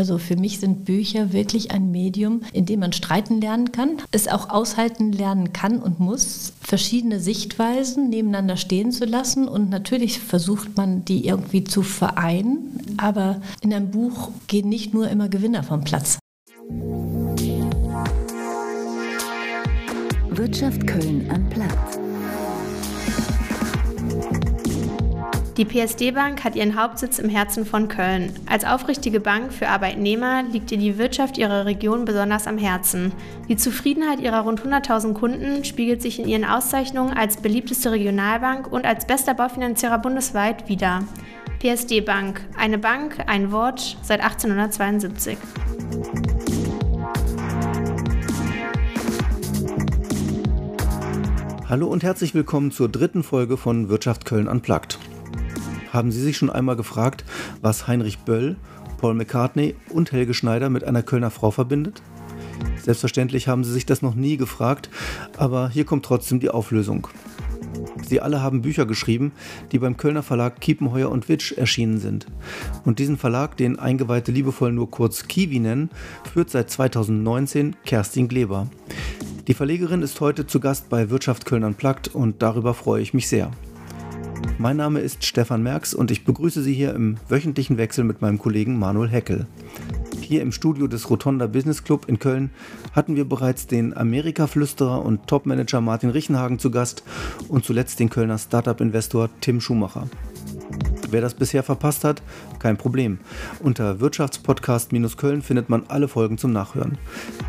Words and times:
Also 0.00 0.16
für 0.16 0.36
mich 0.36 0.60
sind 0.60 0.86
Bücher 0.86 1.34
wirklich 1.34 1.72
ein 1.72 1.90
Medium, 1.90 2.40
in 2.54 2.64
dem 2.64 2.80
man 2.80 2.94
streiten 2.94 3.38
lernen 3.38 3.70
kann, 3.70 3.98
es 4.12 4.28
auch 4.28 4.48
aushalten 4.48 5.12
lernen 5.12 5.52
kann 5.52 5.78
und 5.78 6.00
muss, 6.00 6.54
verschiedene 6.62 7.20
Sichtweisen 7.20 8.08
nebeneinander 8.08 8.56
stehen 8.56 8.92
zu 8.92 9.04
lassen 9.04 9.46
und 9.46 9.68
natürlich 9.68 10.18
versucht 10.18 10.74
man, 10.78 11.04
die 11.04 11.26
irgendwie 11.26 11.64
zu 11.64 11.82
vereinen, 11.82 12.80
aber 12.96 13.42
in 13.60 13.74
einem 13.74 13.90
Buch 13.90 14.30
gehen 14.46 14.70
nicht 14.70 14.94
nur 14.94 15.06
immer 15.10 15.28
Gewinner 15.28 15.64
vom 15.64 15.84
Platz. 15.84 16.18
Wirtschaft 20.30 20.86
Köln 20.86 21.26
am 21.30 21.46
Platz. 21.50 21.99
Die 25.60 25.66
PSD 25.66 26.12
Bank 26.12 26.42
hat 26.42 26.56
ihren 26.56 26.74
Hauptsitz 26.74 27.18
im 27.18 27.28
Herzen 27.28 27.66
von 27.66 27.88
Köln. 27.88 28.32
Als 28.46 28.64
aufrichtige 28.64 29.20
Bank 29.20 29.52
für 29.52 29.68
Arbeitnehmer 29.68 30.42
liegt 30.42 30.72
ihr 30.72 30.78
die 30.78 30.96
Wirtschaft 30.96 31.36
ihrer 31.36 31.66
Region 31.66 32.06
besonders 32.06 32.46
am 32.46 32.56
Herzen. 32.56 33.12
Die 33.46 33.56
Zufriedenheit 33.56 34.20
ihrer 34.20 34.40
rund 34.40 34.62
100.000 34.62 35.12
Kunden 35.12 35.62
spiegelt 35.66 36.00
sich 36.00 36.18
in 36.18 36.26
ihren 36.26 36.46
Auszeichnungen 36.46 37.12
als 37.12 37.36
beliebteste 37.36 37.92
Regionalbank 37.92 38.72
und 38.72 38.86
als 38.86 39.06
bester 39.06 39.34
Baufinanzierer 39.34 39.98
bundesweit 39.98 40.66
wider. 40.70 41.04
PSD 41.58 42.00
Bank, 42.00 42.40
eine 42.56 42.78
Bank, 42.78 43.18
ein 43.26 43.52
Wort 43.52 43.98
seit 44.00 44.22
1872. 44.22 45.36
Hallo 51.68 51.86
und 51.86 52.02
herzlich 52.02 52.34
willkommen 52.34 52.70
zur 52.70 52.88
dritten 52.88 53.22
Folge 53.22 53.58
von 53.58 53.90
Wirtschaft 53.90 54.24
Köln 54.24 54.48
Unplugged. 54.48 54.98
Haben 55.92 56.12
Sie 56.12 56.20
sich 56.20 56.36
schon 56.36 56.50
einmal 56.50 56.76
gefragt, 56.76 57.24
was 57.62 57.88
Heinrich 57.88 58.18
Böll, 58.20 58.56
Paul 58.98 59.14
McCartney 59.14 59.74
und 59.88 60.12
Helge 60.12 60.34
Schneider 60.34 60.70
mit 60.70 60.84
einer 60.84 61.02
Kölner 61.02 61.30
Frau 61.30 61.50
verbindet? 61.50 62.02
Selbstverständlich 62.82 63.48
haben 63.48 63.64
Sie 63.64 63.72
sich 63.72 63.86
das 63.86 64.02
noch 64.02 64.14
nie 64.14 64.36
gefragt, 64.36 64.88
aber 65.36 65.68
hier 65.68 65.84
kommt 65.84 66.04
trotzdem 66.04 66.40
die 66.40 66.50
Auflösung. 66.50 67.08
Sie 68.06 68.20
alle 68.20 68.42
haben 68.42 68.62
Bücher 68.62 68.86
geschrieben, 68.86 69.32
die 69.72 69.78
beim 69.78 69.96
Kölner 69.96 70.22
Verlag 70.22 70.60
Kiepenheuer 70.60 71.10
und 71.10 71.28
Witsch 71.28 71.52
erschienen 71.52 71.98
sind. 71.98 72.26
Und 72.84 72.98
diesen 72.98 73.16
Verlag, 73.16 73.56
den 73.56 73.78
Eingeweihte 73.78 74.32
liebevoll 74.32 74.72
nur 74.72 74.90
kurz 74.90 75.28
Kiwi 75.28 75.60
nennen, 75.60 75.90
führt 76.32 76.50
seit 76.50 76.70
2019 76.70 77.76
Kerstin 77.84 78.28
Gleber. 78.28 78.68
Die 79.46 79.54
Verlegerin 79.54 80.02
ist 80.02 80.20
heute 80.20 80.46
zu 80.46 80.60
Gast 80.60 80.88
bei 80.88 81.10
Wirtschaft 81.10 81.46
Köln 81.46 81.64
Unplugged 81.64 82.08
und 82.14 82.42
darüber 82.42 82.74
freue 82.74 83.02
ich 83.02 83.14
mich 83.14 83.28
sehr. 83.28 83.50
Mein 84.58 84.76
Name 84.76 85.00
ist 85.00 85.24
Stefan 85.24 85.62
Merks 85.62 85.94
und 85.94 86.10
ich 86.10 86.24
begrüße 86.24 86.62
Sie 86.62 86.74
hier 86.74 86.94
im 86.94 87.16
wöchentlichen 87.28 87.78
Wechsel 87.78 88.04
mit 88.04 88.20
meinem 88.20 88.38
Kollegen 88.38 88.78
Manuel 88.78 89.08
Heckel. 89.08 89.46
Hier 90.20 90.42
im 90.42 90.52
Studio 90.52 90.86
des 90.86 91.10
Rotonda 91.10 91.46
Business 91.46 91.82
Club 91.82 92.08
in 92.08 92.18
Köln 92.18 92.50
hatten 92.92 93.16
wir 93.16 93.24
bereits 93.24 93.66
den 93.66 93.96
Amerika-Flüsterer 93.96 95.04
und 95.04 95.26
Topmanager 95.26 95.80
Martin 95.80 96.10
Richenhagen 96.10 96.58
zu 96.58 96.70
Gast 96.70 97.02
und 97.48 97.64
zuletzt 97.64 97.98
den 98.00 98.10
Kölner 98.10 98.38
Startup-Investor 98.38 99.30
Tim 99.40 99.60
Schumacher. 99.60 100.08
Wer 101.10 101.20
das 101.20 101.34
bisher 101.34 101.64
verpasst 101.64 102.04
hat, 102.04 102.22
kein 102.60 102.76
Problem. 102.76 103.18
Unter 103.58 103.98
Wirtschaftspodcast-Köln 103.98 105.42
findet 105.42 105.68
man 105.68 105.84
alle 105.88 106.06
Folgen 106.06 106.38
zum 106.38 106.52
Nachhören. 106.52 106.98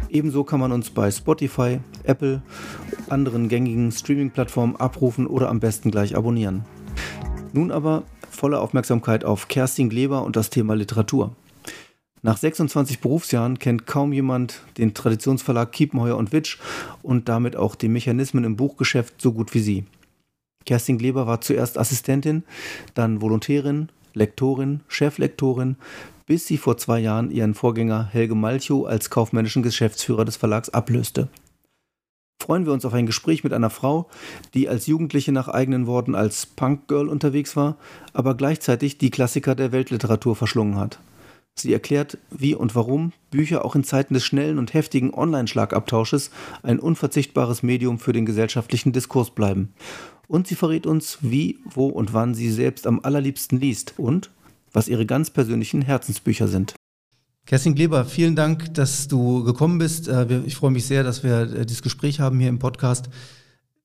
Ebenso 0.09 0.43
kann 0.43 0.59
man 0.59 0.71
uns 0.71 0.89
bei 0.89 1.11
Spotify, 1.11 1.79
Apple, 2.03 2.41
anderen 3.09 3.49
gängigen 3.49 3.91
Streaming-Plattformen 3.91 4.75
abrufen 4.77 5.27
oder 5.27 5.49
am 5.49 5.59
besten 5.59 5.91
gleich 5.91 6.15
abonnieren. 6.15 6.65
Nun 7.53 7.71
aber 7.71 8.03
volle 8.29 8.59
Aufmerksamkeit 8.59 9.25
auf 9.25 9.47
Kerstin 9.47 9.89
Gleber 9.89 10.23
und 10.23 10.35
das 10.35 10.49
Thema 10.49 10.73
Literatur. 10.73 11.35
Nach 12.23 12.37
26 12.37 12.99
Berufsjahren 12.99 13.59
kennt 13.59 13.87
kaum 13.87 14.13
jemand 14.13 14.61
den 14.77 14.93
Traditionsverlag 14.93 15.71
Kiepenheuer 15.71 16.17
und 16.17 16.31
Witsch 16.31 16.59
und 17.01 17.27
damit 17.27 17.55
auch 17.55 17.75
die 17.75 17.89
Mechanismen 17.89 18.43
im 18.43 18.55
Buchgeschäft 18.55 19.19
so 19.19 19.33
gut 19.33 19.53
wie 19.53 19.59
sie. 19.59 19.85
Kerstin 20.65 20.99
Gleber 20.99 21.25
war 21.25 21.41
zuerst 21.41 21.79
Assistentin, 21.79 22.43
dann 22.93 23.21
Volontärin, 23.21 23.89
Lektorin, 24.13 24.81
Cheflektorin, 24.87 25.77
bis 26.27 26.45
sie 26.45 26.57
vor 26.57 26.77
zwei 26.77 26.99
Jahren 26.99 27.31
ihren 27.31 27.55
Vorgänger 27.55 28.05
Helge 28.05 28.35
Malchow 28.35 28.85
als 28.85 29.09
kaufmännischen 29.09 29.63
Geschäftsführer 29.63 30.23
des 30.23 30.37
Verlags 30.37 30.69
ablöste 30.69 31.27
freuen 32.41 32.65
wir 32.65 32.73
uns 32.73 32.85
auf 32.85 32.93
ein 32.93 33.05
Gespräch 33.05 33.43
mit 33.43 33.53
einer 33.53 33.69
Frau, 33.69 34.09
die 34.53 34.67
als 34.67 34.87
Jugendliche 34.87 35.31
nach 35.31 35.47
eigenen 35.47 35.87
Worten 35.87 36.15
als 36.15 36.45
Punk-Girl 36.45 37.07
unterwegs 37.07 37.55
war, 37.55 37.77
aber 38.13 38.35
gleichzeitig 38.35 38.97
die 38.97 39.11
Klassiker 39.11 39.55
der 39.55 39.71
Weltliteratur 39.71 40.35
verschlungen 40.35 40.77
hat. 40.77 40.99
Sie 41.55 41.73
erklärt, 41.73 42.17
wie 42.29 42.55
und 42.55 42.75
warum 42.75 43.11
Bücher 43.29 43.63
auch 43.65 43.75
in 43.75 43.83
Zeiten 43.83 44.13
des 44.13 44.25
schnellen 44.25 44.57
und 44.57 44.73
heftigen 44.73 45.13
Online-Schlagabtausches 45.13 46.31
ein 46.63 46.79
unverzichtbares 46.79 47.61
Medium 47.61 47.99
für 47.99 48.13
den 48.13 48.25
gesellschaftlichen 48.25 48.93
Diskurs 48.93 49.31
bleiben. 49.31 49.73
Und 50.27 50.47
sie 50.47 50.55
verrät 50.55 50.87
uns, 50.87 51.17
wie, 51.21 51.59
wo 51.65 51.87
und 51.87 52.13
wann 52.13 52.33
sie 52.33 52.49
selbst 52.49 52.87
am 52.87 53.01
allerliebsten 53.03 53.59
liest 53.59 53.95
und 53.97 54.31
was 54.71 54.87
ihre 54.87 55.05
ganz 55.05 55.29
persönlichen 55.29 55.81
Herzensbücher 55.81 56.47
sind. 56.47 56.73
Kerstin 57.51 57.75
Gleber, 57.75 58.05
vielen 58.05 58.37
Dank, 58.37 58.75
dass 58.75 59.09
du 59.09 59.43
gekommen 59.43 59.77
bist. 59.77 60.07
Äh, 60.07 60.39
ich 60.45 60.55
freue 60.55 60.71
mich 60.71 60.85
sehr, 60.85 61.03
dass 61.03 61.21
wir 61.21 61.53
äh, 61.53 61.65
dieses 61.65 61.81
Gespräch 61.81 62.21
haben 62.21 62.39
hier 62.39 62.47
im 62.47 62.59
Podcast. 62.59 63.09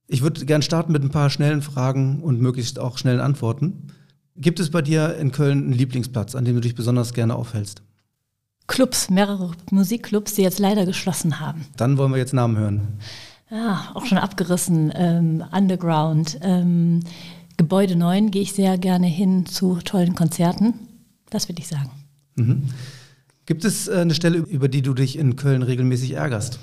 Ich 0.06 0.22
würde 0.22 0.46
gerne 0.46 0.62
starten 0.62 0.92
mit 0.92 1.02
ein 1.02 1.10
paar 1.10 1.30
schnellen 1.30 1.62
Fragen 1.62 2.22
und 2.22 2.40
möglichst 2.40 2.78
auch 2.78 2.96
schnellen 2.96 3.18
Antworten. 3.18 3.88
Gibt 4.36 4.60
es 4.60 4.70
bei 4.70 4.82
dir 4.82 5.16
in 5.16 5.32
Köln 5.32 5.64
einen 5.64 5.72
Lieblingsplatz, 5.72 6.36
an 6.36 6.44
dem 6.44 6.54
du 6.54 6.60
dich 6.60 6.76
besonders 6.76 7.12
gerne 7.12 7.34
aufhältst? 7.34 7.82
Clubs, 8.68 9.10
mehrere 9.10 9.50
Musikclubs, 9.72 10.34
die 10.34 10.42
jetzt 10.42 10.60
leider 10.60 10.86
geschlossen 10.86 11.40
haben. 11.40 11.66
Dann 11.76 11.98
wollen 11.98 12.12
wir 12.12 12.18
jetzt 12.18 12.34
Namen 12.34 12.56
hören. 12.56 13.00
Ja, 13.50 13.90
auch 13.94 14.06
schon 14.06 14.18
abgerissen. 14.18 14.92
Ähm, 14.94 15.42
Underground. 15.50 16.38
Ähm, 16.40 17.00
Gebäude 17.56 17.96
9 17.96 18.30
gehe 18.30 18.42
ich 18.42 18.52
sehr 18.52 18.78
gerne 18.78 19.08
hin 19.08 19.44
zu 19.44 19.80
tollen 19.84 20.14
Konzerten. 20.14 20.74
Das 21.30 21.48
würde 21.48 21.62
ich 21.62 21.66
sagen. 21.66 21.90
Mhm. 22.36 22.62
Gibt 23.46 23.64
es 23.64 23.88
äh, 23.88 23.94
eine 23.94 24.14
Stelle, 24.14 24.38
über 24.38 24.68
die 24.68 24.82
du 24.82 24.92
dich 24.92 25.16
in 25.16 25.36
Köln 25.36 25.62
regelmäßig 25.62 26.12
ärgerst? 26.12 26.58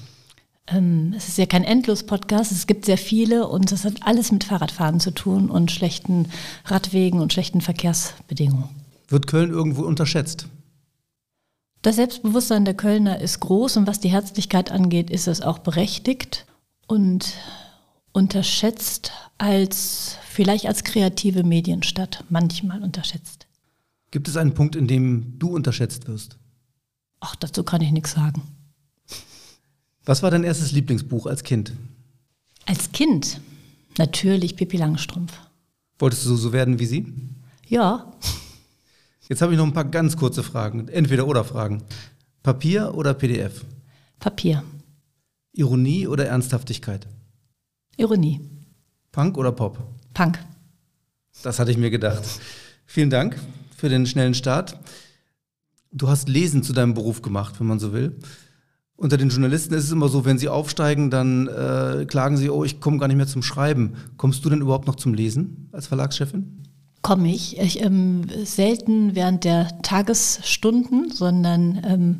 Ähm, 0.67 1.13
es 1.16 1.27
ist 1.27 1.38
ja 1.38 1.45
kein 1.45 1.63
Endlos-Podcast, 1.63 2.51
es 2.51 2.67
gibt 2.67 2.85
sehr 2.85 2.97
viele 2.97 3.47
und 3.47 3.71
das 3.71 3.83
hat 3.83 4.05
alles 4.05 4.31
mit 4.31 4.44
Fahrradfahren 4.44 4.99
zu 4.99 5.11
tun 5.11 5.49
und 5.49 5.71
schlechten 5.71 6.27
Radwegen 6.66 7.19
und 7.19 7.33
schlechten 7.33 7.61
Verkehrsbedingungen. 7.61 8.69
Wird 9.07 9.27
Köln 9.27 9.49
irgendwo 9.49 9.83
unterschätzt? 9.83 10.47
Das 11.81 11.97
Selbstbewusstsein 11.97 12.63
der 12.63 12.75
Kölner 12.75 13.19
ist 13.19 13.41
groß 13.41 13.75
und 13.77 13.88
was 13.88 14.00
die 14.00 14.09
Herzlichkeit 14.09 14.71
angeht, 14.71 15.09
ist 15.09 15.27
es 15.27 15.41
auch 15.41 15.59
berechtigt 15.59 16.45
und 16.88 17.33
unterschätzt 18.13 19.11
als 19.38 20.17
vielleicht 20.29 20.67
als 20.67 20.85
kreative 20.85 21.44
Medienstadt, 21.44 22.23
manchmal 22.29 22.81
unterschätzt. 22.83 23.47
Gibt 24.11 24.29
es 24.29 24.38
einen 24.38 24.53
Punkt, 24.53 24.77
in 24.77 24.88
dem 24.88 25.39
du 25.39 25.50
unterschätzt 25.50 26.07
wirst? 26.07 26.38
Ach, 27.25 27.38
dazu 27.38 27.63
kann 27.63 27.79
ich 27.79 27.94
nichts 27.94 28.11
sagen. 28.11 28.41
Was 30.03 30.22
war 30.23 30.29
dein 30.29 30.44
erstes 30.44 30.73
Lieblingsbuch 30.73 31.25
als 31.25 31.44
Kind? 31.44 31.72
Als 32.66 32.91
Kind? 32.91 33.39
Natürlich 33.97 34.57
Pippi 34.57 34.75
Langstrumpf. 34.75 35.31
Wolltest 36.00 36.25
du 36.25 36.35
so 36.35 36.51
werden 36.51 36.79
wie 36.79 36.85
sie? 36.85 37.13
Ja. 37.66 38.12
Jetzt 39.29 39.41
habe 39.41 39.53
ich 39.53 39.57
noch 39.57 39.66
ein 39.66 39.73
paar 39.73 39.85
ganz 39.85 40.17
kurze 40.17 40.44
Fragen. 40.44 40.89
Entweder 40.89 41.25
oder 41.25 41.45
Fragen. 41.45 41.83
Papier 42.44 42.94
oder 42.94 43.13
PDF? 43.13 43.63
Papier. 44.19 44.62
Ironie 45.53 46.07
oder 46.07 46.25
Ernsthaftigkeit? 46.25 47.07
Ironie. 47.95 48.41
Punk 49.13 49.38
oder 49.38 49.53
Pop? 49.53 49.78
Punk. 50.13 50.39
Das 51.41 51.57
hatte 51.57 51.72
ich 51.72 51.78
mir 51.78 51.89
gedacht. 51.89 52.23
Vielen 52.85 53.09
Dank 53.09 53.39
für 53.78 53.88
den 53.88 54.06
schnellen 54.07 54.33
Start 54.33 54.78
du 55.93 56.09
hast 56.09 56.27
Lesen 56.27 56.63
zu 56.63 56.73
deinem 56.73 56.93
Beruf 56.93 57.21
gemacht, 57.21 57.55
wenn 57.59 57.67
man 57.67 57.79
so 57.79 57.94
will. 57.94 58.18
Unter 58.95 59.18
den 59.18 59.29
Journalisten 59.29 59.73
ist 59.73 59.85
es 59.85 59.91
immer 59.91 60.07
so, 60.07 60.25
wenn 60.25 60.38
sie 60.38 60.50
aufsteigen, 60.50 61.09
dann 61.09 61.47
äh, 61.47 62.06
klagen 62.06 62.38
sie, 62.38 62.50
oh, 62.50 62.63
ich 62.63 62.79
komme 62.79 62.97
gar 62.97 63.07
nicht 63.07 63.18
mehr 63.18 63.27
zum 63.27 63.41
Schreiben. 63.41 63.94
Kommst 64.18 64.45
du 64.45 64.50
denn 64.50 64.62
überhaupt 64.62 64.88
noch 64.88 64.95
zum 64.95 65.13
Lesen 65.13 65.69
als 65.71 65.88
Verlagschefin? 65.88 66.62
Komme 67.01 67.33
ich. 67.33 67.59
ich 67.59 67.81
ähm, 67.81 68.27
selten 68.45 69.15
während 69.15 69.44
der 69.44 69.81
Tagesstunden, 69.81 71.12
sondern 71.12 71.81
ähm, 71.85 72.18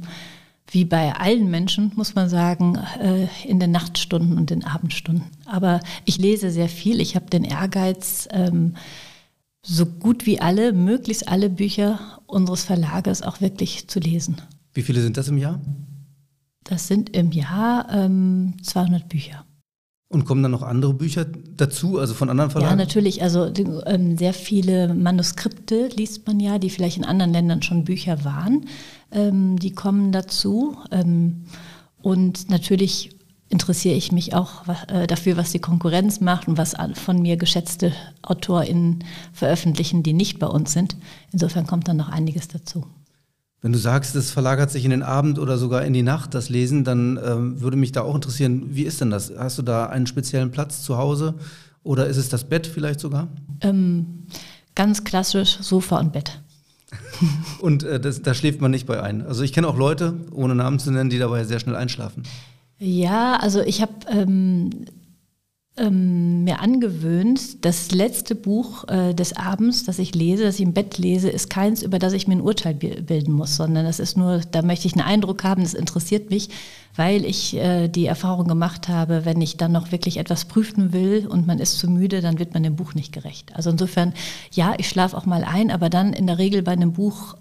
wie 0.68 0.84
bei 0.84 1.16
allen 1.16 1.50
Menschen, 1.50 1.92
muss 1.96 2.16
man 2.16 2.28
sagen, 2.28 2.78
äh, 3.00 3.28
in 3.48 3.60
den 3.60 3.72
Nachtstunden 3.72 4.38
und 4.38 4.50
den 4.50 4.66
Abendstunden. 4.66 5.26
Aber 5.46 5.80
ich 6.04 6.18
lese 6.18 6.50
sehr 6.50 6.68
viel. 6.68 7.00
Ich 7.00 7.16
habe 7.16 7.30
den 7.30 7.44
Ehrgeiz, 7.44 8.28
ähm, 8.32 8.76
so 9.66 9.86
gut 9.86 10.26
wie 10.26 10.42
alle, 10.42 10.74
möglichst 10.74 11.28
alle 11.28 11.50
Bücher 11.50 12.22
unseres 12.28 12.64
Verlages 12.64 13.22
auch 13.22 13.42
wirklich 13.42 13.88
zu 13.88 14.00
lesen. 14.00 14.38
Wie 14.74 14.82
viele 14.82 15.02
sind 15.02 15.18
das 15.18 15.30
im 15.30 15.38
Jahr? 15.38 15.62
Das 16.64 16.88
sind 16.88 17.16
im 17.16 17.32
Jahr 17.32 17.88
ähm, 17.92 18.56
200 18.62 19.08
Bücher. 19.08 19.46
Und 20.10 20.26
kommen 20.26 20.44
dann 20.44 20.52
noch 20.52 20.62
andere 20.62 20.94
Bücher 20.94 21.26
dazu, 21.26 21.98
also 21.98 22.14
von 22.14 22.30
anderen 22.30 22.52
Verlagen? 22.52 22.72
Ja, 22.72 22.76
natürlich. 22.76 23.24
Also 23.24 23.52
ähm, 23.86 24.18
sehr 24.18 24.34
viele 24.34 24.94
Manuskripte 24.94 25.90
liest 25.96 26.28
man 26.28 26.40
ja, 26.40 26.60
die 26.60 26.70
vielleicht 26.70 26.98
in 26.98 27.06
anderen 27.06 27.34
Ländern 27.34 27.64
schon 27.64 27.84
Bücher 27.84 28.24
waren. 28.24 28.66
Ähm, 29.12 29.58
die 29.58 29.72
kommen 29.72 30.12
dazu. 30.12 30.78
Ähm, 30.92 31.46
und 32.02 32.50
natürlich 32.50 33.10
interessiere 33.54 33.96
ich 33.96 34.12
mich 34.12 34.34
auch 34.34 34.68
äh, 34.88 35.08
dafür, 35.08 35.38
was 35.38 35.52
die 35.52 35.60
Konkurrenz 35.60 36.20
macht 36.20 36.48
und 36.48 36.58
was 36.58 36.74
von 36.96 37.22
mir 37.22 37.38
geschätzte 37.38 37.94
AutorInnen 38.24 39.04
veröffentlichen, 39.32 40.04
die 40.04 40.14
nicht 40.14 40.40
bei 40.40 40.48
uns 40.48 40.74
sind. 40.74 40.98
Insofern 41.32 41.68
kommt 41.68 41.88
dann 41.88 41.98
noch 41.98 42.10
einiges 42.10 42.48
dazu. 42.48 42.86
Wenn 43.62 43.72
du 43.72 43.80
sagst, 43.80 44.14
es 44.16 44.32
verlagert 44.32 44.72
sich 44.72 44.84
in 44.84 44.92
den 44.92 45.04
Abend 45.04 45.40
oder 45.40 45.58
sogar 45.58 45.86
in 45.86 45.94
die 45.94 46.04
Nacht, 46.04 46.34
das 46.34 46.50
Lesen, 46.50 46.84
dann 46.84 47.18
ähm, 47.24 47.62
würde 47.62 47.78
mich 47.78 47.94
da 47.94 48.02
auch 48.02 48.16
interessieren, 48.16 48.76
wie 48.76 48.84
ist 48.84 49.00
denn 49.00 49.10
das? 49.10 49.32
Hast 49.38 49.58
du 49.58 49.62
da 49.62 49.86
einen 49.86 50.06
speziellen 50.06 50.52
Platz 50.52 50.82
zu 50.82 50.98
Hause 50.98 51.36
oder 51.84 52.08
ist 52.08 52.18
es 52.18 52.28
das 52.28 52.44
Bett 52.44 52.68
vielleicht 52.68 53.00
sogar? 53.00 53.30
Ähm, 53.62 54.26
ganz 54.76 55.06
klassisch 55.06 55.60
Sofa 55.62 56.00
und 56.00 56.12
Bett. 56.12 56.42
und 57.62 57.84
äh, 57.84 58.00
das, 58.00 58.22
da 58.22 58.34
schläft 58.34 58.60
man 58.60 58.72
nicht 58.72 58.86
bei 58.86 59.02
ein. 59.02 59.22
Also 59.22 59.44
ich 59.44 59.54
kenne 59.54 59.68
auch 59.68 59.78
Leute, 59.78 60.14
ohne 60.32 60.56
Namen 60.56 60.80
zu 60.80 60.92
nennen, 60.92 61.10
die 61.10 61.20
dabei 61.20 61.46
sehr 61.46 61.60
schnell 61.60 61.76
einschlafen. 61.76 62.24
Ja, 62.86 63.38
also 63.38 63.62
ich 63.62 63.82
habe 63.82 63.94
ähm, 64.10 64.70
ähm, 65.78 66.44
mir 66.44 66.60
angewöhnt, 66.60 67.64
das 67.64 67.92
letzte 67.92 68.36
Buch 68.36 68.86
äh, 68.90 69.14
des 69.14 69.38
Abends, 69.38 69.86
das 69.86 70.00
ich 70.00 70.14
lese, 70.14 70.44
das 70.44 70.56
ich 70.56 70.66
im 70.66 70.74
Bett 70.74 70.98
lese, 70.98 71.30
ist 71.30 71.50
keins, 71.50 71.82
über 71.82 71.98
das 71.98 72.12
ich 72.12 72.28
mir 72.28 72.36
ein 72.36 72.42
Urteil 72.42 72.74
bilden 72.74 73.32
muss, 73.32 73.56
sondern 73.56 73.86
das 73.86 74.02
ist 74.02 74.18
nur, 74.18 74.42
da 74.52 74.62
möchte 74.64 74.88
ich 74.88 74.96
einen 74.96 75.08
Eindruck 75.08 75.46
haben, 75.46 75.64
das 75.64 75.74
interessiert 75.74 76.30
mich, 76.30 76.50
weil 76.98 77.24
ich 77.24 77.56
äh, 77.56 77.88
die 77.88 78.06
Erfahrung 78.06 78.50
gemacht 78.50 78.90
habe, 78.90 79.24
wenn 79.24 79.40
ich 79.40 79.56
dann 79.56 79.72
noch 79.72 79.94
wirklich 79.94 80.18
etwas 80.18 80.44
prüfen 80.44 80.92
will 80.92 81.26
und 81.26 81.48
man 81.48 81.60
ist 81.60 81.80
zu 81.80 81.90
müde, 81.90 82.20
dann 82.20 82.38
wird 82.38 82.54
man 82.54 82.64
dem 82.64 82.76
Buch 82.76 82.96
nicht 82.96 83.14
gerecht. 83.14 83.56
Also 83.56 83.70
insofern, 83.70 84.14
ja, 84.52 84.74
ich 84.78 84.90
schlafe 84.90 85.16
auch 85.16 85.26
mal 85.26 85.46
ein, 85.46 85.72
aber 85.72 85.90
dann 85.90 86.12
in 86.12 86.28
der 86.28 86.38
Regel 86.38 86.64
bei 86.64 86.74
einem 86.74 86.92
Buch, 86.92 87.38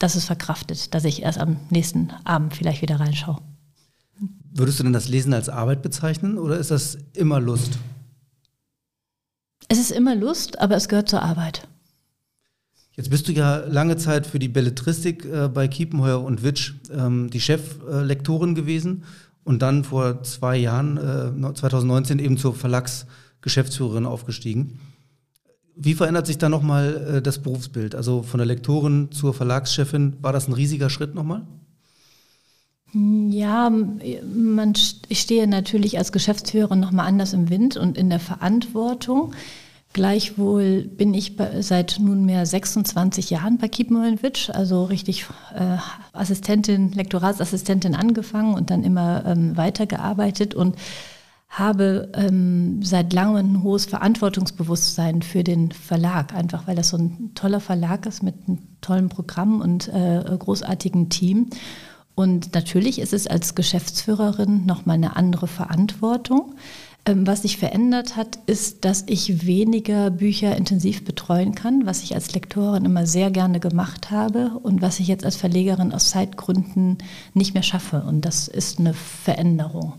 das 0.00 0.16
ist 0.16 0.24
verkraftet, 0.24 0.92
dass 0.92 1.04
ich 1.04 1.22
erst 1.22 1.38
am 1.38 1.58
nächsten 1.70 2.10
Abend 2.24 2.56
vielleicht 2.56 2.82
wieder 2.82 2.98
reinschaue. 2.98 3.38
Würdest 4.54 4.78
du 4.78 4.82
denn 4.82 4.92
das 4.92 5.08
Lesen 5.08 5.32
als 5.32 5.48
Arbeit 5.48 5.82
bezeichnen 5.82 6.38
oder 6.38 6.58
ist 6.58 6.70
das 6.70 6.98
immer 7.14 7.40
Lust? 7.40 7.78
Es 9.68 9.78
ist 9.78 9.90
immer 9.90 10.14
Lust, 10.14 10.60
aber 10.60 10.76
es 10.76 10.88
gehört 10.88 11.08
zur 11.08 11.22
Arbeit. 11.22 11.66
Jetzt 12.94 13.08
bist 13.08 13.26
du 13.26 13.32
ja 13.32 13.56
lange 13.56 13.96
Zeit 13.96 14.26
für 14.26 14.38
die 14.38 14.48
Belletristik 14.48 15.24
äh, 15.24 15.48
bei 15.48 15.66
Kiepenheuer 15.66 16.22
und 16.22 16.42
Witsch 16.42 16.74
ähm, 16.92 17.30
die 17.30 17.40
Cheflektorin 17.40 18.54
gewesen 18.54 19.04
und 19.44 19.62
dann 19.62 19.84
vor 19.84 20.22
zwei 20.24 20.58
Jahren, 20.58 20.98
äh, 20.98 21.54
2019, 21.54 22.18
eben 22.18 22.36
zur 22.36 22.54
Verlagsgeschäftsführerin 22.54 24.04
aufgestiegen. 24.04 24.78
Wie 25.74 25.94
verändert 25.94 26.26
sich 26.26 26.36
da 26.36 26.50
nochmal 26.50 27.14
äh, 27.16 27.22
das 27.22 27.38
Berufsbild? 27.38 27.94
Also 27.94 28.22
von 28.22 28.36
der 28.36 28.46
Lektorin 28.46 29.10
zur 29.10 29.32
Verlagschefin, 29.32 30.18
war 30.20 30.34
das 30.34 30.48
ein 30.48 30.52
riesiger 30.52 30.90
Schritt 30.90 31.14
nochmal? 31.14 31.46
Ja, 32.94 33.70
man, 33.70 34.74
ich 35.08 35.20
stehe 35.20 35.46
natürlich 35.46 35.96
als 35.96 36.12
Geschäftsführerin 36.12 36.80
nochmal 36.80 37.06
anders 37.06 37.32
im 37.32 37.48
Wind 37.48 37.76
und 37.76 37.96
in 37.96 38.10
der 38.10 38.20
Verantwortung. 38.20 39.34
Gleichwohl 39.94 40.82
bin 40.82 41.12
ich 41.12 41.36
seit 41.60 41.98
nunmehr 42.00 42.44
26 42.46 43.30
Jahren 43.30 43.58
bei 43.58 43.68
Kiepenheuenwitsch, 43.68 44.50
also 44.50 44.84
richtig 44.84 45.26
äh, 45.54 45.76
Assistentin, 46.12 46.92
Lektoratsassistentin 46.92 47.94
angefangen 47.94 48.54
und 48.54 48.70
dann 48.70 48.84
immer 48.84 49.24
ähm, 49.26 49.56
weitergearbeitet 49.56 50.54
und 50.54 50.76
habe 51.48 52.10
ähm, 52.14 52.82
seit 52.82 53.12
langem 53.12 53.36
ein 53.36 53.62
hohes 53.62 53.84
Verantwortungsbewusstsein 53.84 55.20
für 55.20 55.44
den 55.44 55.72
Verlag, 55.72 56.34
einfach 56.34 56.66
weil 56.66 56.76
das 56.76 56.88
so 56.88 56.96
ein 56.96 57.32
toller 57.34 57.60
Verlag 57.60 58.06
ist 58.06 58.22
mit 58.22 58.34
einem 58.48 58.58
tollen 58.80 59.10
Programm 59.10 59.60
und 59.60 59.88
äh, 59.88 60.24
großartigen 60.38 61.10
Team. 61.10 61.50
Und 62.14 62.54
natürlich 62.54 62.98
ist 62.98 63.12
es 63.12 63.26
als 63.26 63.54
Geschäftsführerin 63.54 64.66
nochmal 64.66 64.96
eine 64.96 65.16
andere 65.16 65.46
Verantwortung. 65.46 66.54
Ähm, 67.04 67.26
was 67.26 67.42
sich 67.42 67.56
verändert 67.56 68.16
hat, 68.16 68.38
ist, 68.46 68.84
dass 68.84 69.04
ich 69.08 69.44
weniger 69.44 70.10
Bücher 70.10 70.56
intensiv 70.56 71.04
betreuen 71.04 71.52
kann, 71.54 71.84
was 71.84 72.04
ich 72.04 72.14
als 72.14 72.32
Lektorin 72.32 72.84
immer 72.84 73.06
sehr 73.06 73.32
gerne 73.32 73.58
gemacht 73.58 74.12
habe 74.12 74.52
und 74.62 74.82
was 74.82 75.00
ich 75.00 75.08
jetzt 75.08 75.24
als 75.24 75.34
Verlegerin 75.34 75.92
aus 75.92 76.10
Zeitgründen 76.10 76.98
nicht 77.34 77.54
mehr 77.54 77.64
schaffe. 77.64 78.04
Und 78.06 78.24
das 78.24 78.46
ist 78.46 78.78
eine 78.78 78.94
Veränderung. 78.94 79.94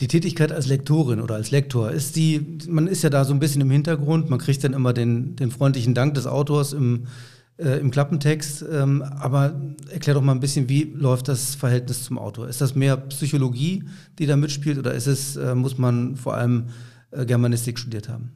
Die 0.00 0.08
Tätigkeit 0.08 0.52
als 0.52 0.66
Lektorin 0.66 1.20
oder 1.20 1.34
als 1.34 1.50
Lektor, 1.50 1.90
ist 1.90 2.16
die, 2.16 2.58
man 2.68 2.86
ist 2.86 3.02
ja 3.02 3.10
da 3.10 3.24
so 3.24 3.34
ein 3.34 3.40
bisschen 3.40 3.60
im 3.60 3.70
Hintergrund, 3.70 4.30
man 4.30 4.38
kriegt 4.38 4.62
dann 4.64 4.72
immer 4.72 4.94
den, 4.94 5.36
den 5.36 5.50
freundlichen 5.50 5.92
Dank 5.92 6.14
des 6.14 6.26
Autors 6.26 6.72
im 6.72 7.08
äh, 7.58 7.78
im 7.78 7.90
Klappentext. 7.90 8.64
Ähm, 8.70 9.02
aber 9.02 9.60
erklär 9.90 10.14
doch 10.14 10.22
mal 10.22 10.32
ein 10.32 10.40
bisschen, 10.40 10.68
wie 10.68 10.84
läuft 10.84 11.28
das 11.28 11.54
Verhältnis 11.54 12.04
zum 12.04 12.18
Autor? 12.18 12.48
Ist 12.48 12.60
das 12.60 12.74
mehr 12.74 12.96
Psychologie, 12.96 13.84
die 14.18 14.26
da 14.26 14.36
mitspielt, 14.36 14.78
oder 14.78 14.94
ist 14.94 15.06
es, 15.06 15.36
äh, 15.36 15.54
muss 15.54 15.78
man 15.78 16.16
vor 16.16 16.34
allem 16.34 16.68
äh, 17.10 17.26
Germanistik 17.26 17.78
studiert 17.78 18.08
haben? 18.08 18.32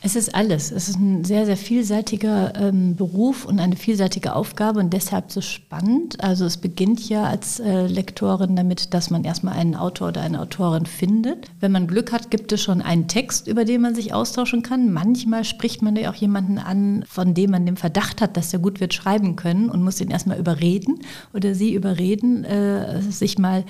Es 0.00 0.14
ist 0.14 0.32
alles. 0.32 0.70
Es 0.70 0.88
ist 0.88 0.96
ein 0.96 1.24
sehr, 1.24 1.44
sehr 1.44 1.56
vielseitiger 1.56 2.54
ähm, 2.54 2.94
Beruf 2.94 3.44
und 3.44 3.58
eine 3.58 3.74
vielseitige 3.74 4.36
Aufgabe 4.36 4.78
und 4.78 4.92
deshalb 4.92 5.32
so 5.32 5.40
spannend. 5.40 6.22
Also 6.22 6.44
es 6.44 6.56
beginnt 6.56 7.08
ja 7.08 7.24
als 7.24 7.58
äh, 7.58 7.86
Lektorin 7.86 8.54
damit, 8.54 8.94
dass 8.94 9.10
man 9.10 9.24
erstmal 9.24 9.54
einen 9.54 9.74
Autor 9.74 10.08
oder 10.08 10.20
eine 10.20 10.40
Autorin 10.40 10.86
findet. 10.86 11.50
Wenn 11.58 11.72
man 11.72 11.88
Glück 11.88 12.12
hat, 12.12 12.30
gibt 12.30 12.52
es 12.52 12.62
schon 12.62 12.80
einen 12.80 13.08
Text, 13.08 13.48
über 13.48 13.64
den 13.64 13.80
man 13.80 13.96
sich 13.96 14.14
austauschen 14.14 14.62
kann. 14.62 14.92
Manchmal 14.92 15.42
spricht 15.42 15.82
man 15.82 15.96
ja 15.96 16.10
auch 16.10 16.14
jemanden 16.14 16.58
an, 16.58 17.04
von 17.08 17.34
dem 17.34 17.50
man 17.50 17.66
den 17.66 17.76
Verdacht 17.76 18.20
hat, 18.20 18.36
dass 18.36 18.52
er 18.52 18.60
gut 18.60 18.78
wird 18.78 18.94
schreiben 18.94 19.34
können 19.34 19.68
und 19.68 19.82
muss 19.82 20.00
ihn 20.00 20.12
erstmal 20.12 20.38
überreden 20.38 21.00
oder 21.34 21.56
sie 21.56 21.74
überreden, 21.74 22.44
äh, 22.44 23.02
sich 23.02 23.36
mal 23.36 23.64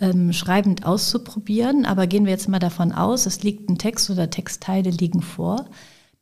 ähm, 0.00 0.32
schreibend 0.32 0.84
auszuprobieren. 0.84 1.84
Aber 1.84 2.06
gehen 2.06 2.24
wir 2.24 2.32
jetzt 2.32 2.48
mal 2.48 2.58
davon 2.58 2.92
aus, 2.92 3.26
es 3.26 3.42
liegt 3.42 3.68
ein 3.68 3.78
Text 3.78 4.10
oder 4.10 4.30
Textteile 4.30 4.90
liegen 4.90 5.22
vor, 5.22 5.66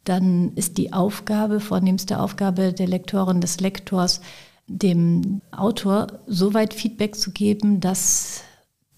dann 0.04 0.52
ist 0.54 0.78
die 0.78 0.92
Aufgabe, 0.92 1.60
vornehmste 1.60 2.20
Aufgabe 2.20 2.72
der 2.72 2.86
Lektorin, 2.86 3.40
des 3.40 3.60
Lektors, 3.60 4.20
dem 4.66 5.40
Autor 5.50 6.06
so 6.26 6.54
weit 6.54 6.74
Feedback 6.74 7.16
zu 7.16 7.30
geben, 7.30 7.80
dass 7.80 8.42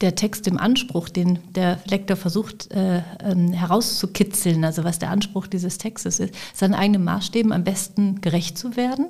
der 0.00 0.14
Text 0.14 0.46
im 0.46 0.58
Anspruch, 0.58 1.08
den 1.08 1.38
der 1.54 1.78
Lektor 1.86 2.16
versucht 2.16 2.70
äh, 2.72 2.98
äh, 2.98 3.52
herauszukitzeln, 3.52 4.64
also 4.64 4.84
was 4.84 4.98
der 4.98 5.10
Anspruch 5.10 5.46
dieses 5.46 5.78
Textes 5.78 6.20
ist, 6.20 6.34
seinen 6.54 6.74
eigenen 6.74 7.04
Maßstäben 7.04 7.52
am 7.52 7.64
besten 7.64 8.20
gerecht 8.20 8.56
zu 8.56 8.76
werden. 8.76 9.06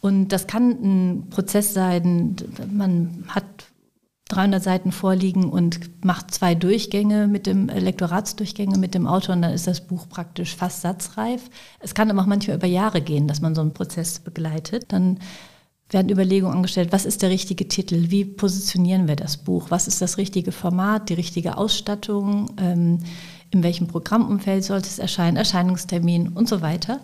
Und 0.00 0.28
das 0.28 0.46
kann 0.46 0.70
ein 0.70 1.30
Prozess 1.30 1.74
sein, 1.74 2.36
man 2.70 3.24
hat 3.28 3.44
300 4.32 4.62
Seiten 4.62 4.92
vorliegen 4.92 5.50
und 5.50 6.04
macht 6.04 6.32
zwei 6.32 6.54
Durchgänge 6.54 7.28
mit 7.28 7.46
dem 7.46 7.68
äh, 7.68 7.78
Lektoratsdurchgänge 7.78 8.78
mit 8.78 8.94
dem 8.94 9.06
Autor 9.06 9.34
und 9.34 9.42
dann 9.42 9.52
ist 9.52 9.66
das 9.66 9.80
Buch 9.82 10.08
praktisch 10.08 10.56
fast 10.56 10.82
satzreif. 10.82 11.42
Es 11.80 11.94
kann 11.94 12.10
aber 12.10 12.22
auch 12.22 12.26
manchmal 12.26 12.56
über 12.56 12.66
Jahre 12.66 13.00
gehen, 13.00 13.28
dass 13.28 13.40
man 13.40 13.54
so 13.54 13.60
einen 13.60 13.74
Prozess 13.74 14.18
begleitet. 14.18 14.86
Dann 14.88 15.18
werden 15.90 16.10
Überlegungen 16.10 16.56
angestellt, 16.56 16.92
was 16.92 17.04
ist 17.04 17.22
der 17.22 17.30
richtige 17.30 17.68
Titel, 17.68 18.10
wie 18.10 18.24
positionieren 18.24 19.08
wir 19.08 19.16
das 19.16 19.36
Buch, 19.36 19.70
was 19.70 19.86
ist 19.86 20.00
das 20.00 20.16
richtige 20.18 20.52
Format, 20.52 21.08
die 21.08 21.14
richtige 21.14 21.56
Ausstattung, 21.58 22.50
ähm, 22.58 22.98
in 23.50 23.62
welchem 23.62 23.86
Programmumfeld 23.86 24.64
sollte 24.64 24.88
es 24.88 24.98
erscheinen, 24.98 25.36
Erscheinungstermin 25.36 26.28
und 26.28 26.48
so 26.48 26.62
weiter. 26.62 27.00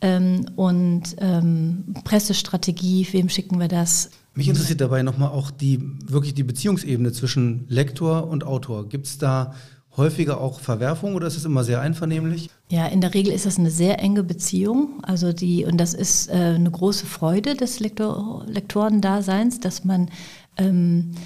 Ähm, 0.00 0.46
und 0.54 1.16
ähm, 1.18 1.94
Pressestrategie, 2.04 3.08
wem 3.12 3.28
schicken 3.28 3.58
wir 3.58 3.68
das? 3.68 4.10
Mich 4.38 4.48
interessiert 4.48 4.80
dabei 4.80 5.02
nochmal 5.02 5.30
auch 5.30 5.50
die 5.50 5.80
wirklich 6.06 6.32
die 6.32 6.44
Beziehungsebene 6.44 7.10
zwischen 7.10 7.66
Lektor 7.68 8.28
und 8.28 8.44
Autor. 8.44 8.88
Gibt 8.88 9.06
es 9.06 9.18
da 9.18 9.52
häufiger 9.96 10.40
auch 10.40 10.60
Verwerfungen 10.60 11.16
oder 11.16 11.26
ist 11.26 11.36
es 11.36 11.44
immer 11.44 11.64
sehr 11.64 11.80
einvernehmlich? 11.80 12.48
Ja, 12.70 12.86
in 12.86 13.00
der 13.00 13.14
Regel 13.14 13.32
ist 13.32 13.46
das 13.46 13.58
eine 13.58 13.72
sehr 13.72 13.98
enge 13.98 14.22
Beziehung. 14.22 15.02
Also 15.02 15.32
die, 15.32 15.64
und 15.64 15.76
das 15.78 15.92
ist 15.92 16.28
äh, 16.28 16.34
eine 16.34 16.70
große 16.70 17.04
Freude 17.04 17.56
des 17.56 17.80
Lektor, 17.80 18.44
Lektorendaseins, 18.46 19.58
dass 19.58 19.84
man 19.84 20.08
ähm, 20.56 21.16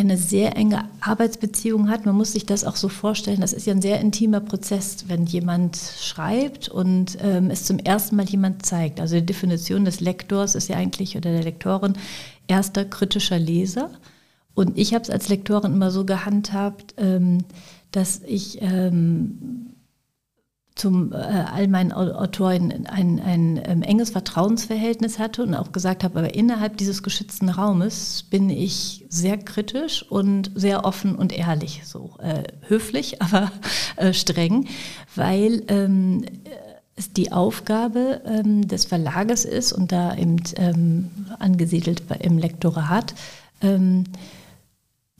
eine 0.00 0.16
sehr 0.16 0.56
enge 0.56 0.84
Arbeitsbeziehung 1.00 1.88
hat. 1.88 2.06
Man 2.06 2.16
muss 2.16 2.32
sich 2.32 2.46
das 2.46 2.64
auch 2.64 2.76
so 2.76 2.88
vorstellen. 2.88 3.40
Das 3.40 3.52
ist 3.52 3.66
ja 3.66 3.72
ein 3.72 3.82
sehr 3.82 4.00
intimer 4.00 4.40
Prozess, 4.40 5.04
wenn 5.08 5.26
jemand 5.26 5.76
schreibt 5.76 6.68
und 6.68 7.18
ähm, 7.20 7.50
es 7.50 7.64
zum 7.64 7.78
ersten 7.78 8.16
Mal 8.16 8.28
jemand 8.28 8.64
zeigt. 8.64 9.00
Also 9.00 9.16
die 9.16 9.26
Definition 9.26 9.84
des 9.84 10.00
Lektors 10.00 10.54
ist 10.54 10.68
ja 10.68 10.76
eigentlich 10.76 11.16
oder 11.16 11.30
der 11.32 11.42
Lektorin 11.42 11.94
erster 12.46 12.84
kritischer 12.84 13.38
Leser. 13.38 13.90
Und 14.54 14.76
ich 14.76 14.94
habe 14.94 15.02
es 15.02 15.10
als 15.10 15.28
Lektorin 15.28 15.72
immer 15.72 15.90
so 15.90 16.04
gehandhabt, 16.04 16.94
ähm, 16.96 17.44
dass 17.92 18.22
ich 18.26 18.60
ähm, 18.60 19.70
zum 20.78 21.12
äh, 21.12 21.16
all 21.16 21.68
meinen 21.68 21.92
Autoren 21.92 22.70
ein, 22.70 22.86
ein, 22.86 23.20
ein 23.20 23.60
ähm, 23.64 23.82
enges 23.82 24.10
Vertrauensverhältnis 24.10 25.18
hatte 25.18 25.42
und 25.42 25.54
auch 25.54 25.72
gesagt 25.72 26.04
habe, 26.04 26.18
aber 26.20 26.34
innerhalb 26.34 26.76
dieses 26.76 27.02
geschützten 27.02 27.48
Raumes 27.48 28.24
bin 28.30 28.48
ich 28.48 29.04
sehr 29.08 29.36
kritisch 29.38 30.04
und 30.08 30.50
sehr 30.54 30.84
offen 30.84 31.16
und 31.16 31.32
ehrlich, 31.32 31.82
so 31.84 32.14
äh, 32.20 32.44
höflich, 32.68 33.20
aber 33.22 33.50
äh, 33.96 34.12
streng, 34.12 34.68
weil 35.14 35.64
ähm, 35.68 36.24
es 36.96 37.12
die 37.12 37.32
Aufgabe 37.32 38.22
ähm, 38.24 38.66
des 38.66 38.84
Verlages 38.84 39.44
ist 39.44 39.72
und 39.72 39.92
da 39.92 40.16
eben 40.16 40.36
ähm, 40.56 41.10
angesiedelt 41.38 42.02
im 42.20 42.38
Lektorat, 42.38 43.14
ähm, 43.60 44.04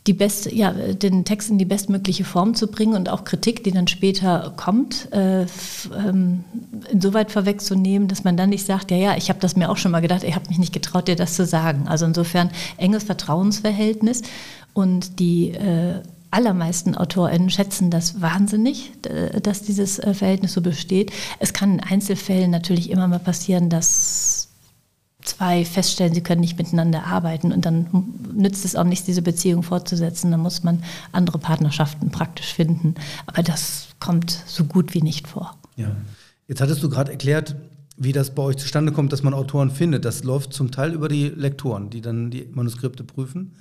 die 0.08 0.14
beste, 0.14 0.52
ja, 0.54 0.72
den 0.72 1.24
Text 1.24 1.50
in 1.50 1.58
die 1.58 1.66
bestmögliche 1.66 2.24
Form 2.24 2.54
zu 2.54 2.66
bringen 2.68 2.94
und 2.94 3.10
auch 3.10 3.24
Kritik, 3.24 3.62
die 3.62 3.70
dann 3.70 3.86
später 3.86 4.54
kommt, 4.56 5.12
äh, 5.12 5.42
ähm, 5.42 6.44
insoweit 6.90 7.30
vorwegzunehmen, 7.30 8.08
dass 8.08 8.24
man 8.24 8.36
dann 8.36 8.48
nicht 8.48 8.64
sagt, 8.64 8.90
ja, 8.90 8.96
ja, 8.96 9.16
ich 9.16 9.28
habe 9.28 9.38
das 9.38 9.54
mir 9.54 9.70
auch 9.70 9.76
schon 9.76 9.92
mal 9.92 10.00
gedacht, 10.00 10.24
ich 10.24 10.34
habe 10.34 10.48
mich 10.48 10.58
nicht 10.58 10.72
getraut, 10.72 11.08
dir 11.08 11.16
das 11.16 11.34
zu 11.34 11.44
sagen. 11.44 11.86
Also 11.86 12.06
insofern 12.06 12.50
enges 12.78 13.04
Vertrauensverhältnis 13.04 14.22
und 14.72 15.20
die 15.20 15.50
äh, 15.50 16.00
allermeisten 16.30 16.94
AutorInnen 16.94 17.50
schätzen 17.50 17.90
das 17.90 18.20
wahnsinnig, 18.20 18.92
dass 19.42 19.62
dieses 19.62 19.98
äh, 19.98 20.14
Verhältnis 20.14 20.52
so 20.52 20.60
besteht. 20.60 21.12
Es 21.38 21.52
kann 21.52 21.74
in 21.74 21.80
Einzelfällen 21.80 22.50
natürlich 22.50 22.90
immer 22.90 23.08
mal 23.08 23.18
passieren, 23.18 23.70
dass 23.70 24.47
zwei 25.28 25.64
feststellen, 25.64 26.14
sie 26.14 26.22
können 26.22 26.40
nicht 26.40 26.58
miteinander 26.58 27.04
arbeiten 27.04 27.52
und 27.52 27.64
dann 27.64 27.86
nützt 28.34 28.64
es 28.64 28.76
auch 28.76 28.84
nichts, 28.84 29.06
diese 29.06 29.22
Beziehung 29.22 29.62
fortzusetzen. 29.62 30.30
Dann 30.30 30.40
muss 30.40 30.62
man 30.62 30.82
andere 31.12 31.38
Partnerschaften 31.38 32.10
praktisch 32.10 32.54
finden. 32.54 32.94
Aber 33.26 33.42
das 33.42 33.88
kommt 34.00 34.30
so 34.46 34.64
gut 34.64 34.94
wie 34.94 35.02
nicht 35.02 35.28
vor. 35.28 35.56
Ja. 35.76 35.94
Jetzt 36.46 36.60
hattest 36.60 36.82
du 36.82 36.88
gerade 36.88 37.12
erklärt, 37.12 37.56
wie 37.96 38.12
das 38.12 38.34
bei 38.34 38.42
euch 38.42 38.56
zustande 38.56 38.92
kommt, 38.92 39.12
dass 39.12 39.22
man 39.22 39.34
Autoren 39.34 39.70
findet. 39.70 40.04
Das 40.04 40.24
läuft 40.24 40.52
zum 40.52 40.70
Teil 40.70 40.92
über 40.92 41.08
die 41.08 41.28
Lektoren, 41.28 41.90
die 41.90 42.00
dann 42.00 42.30
die 42.30 42.48
Manuskripte 42.50 43.04
prüfen. 43.04 43.56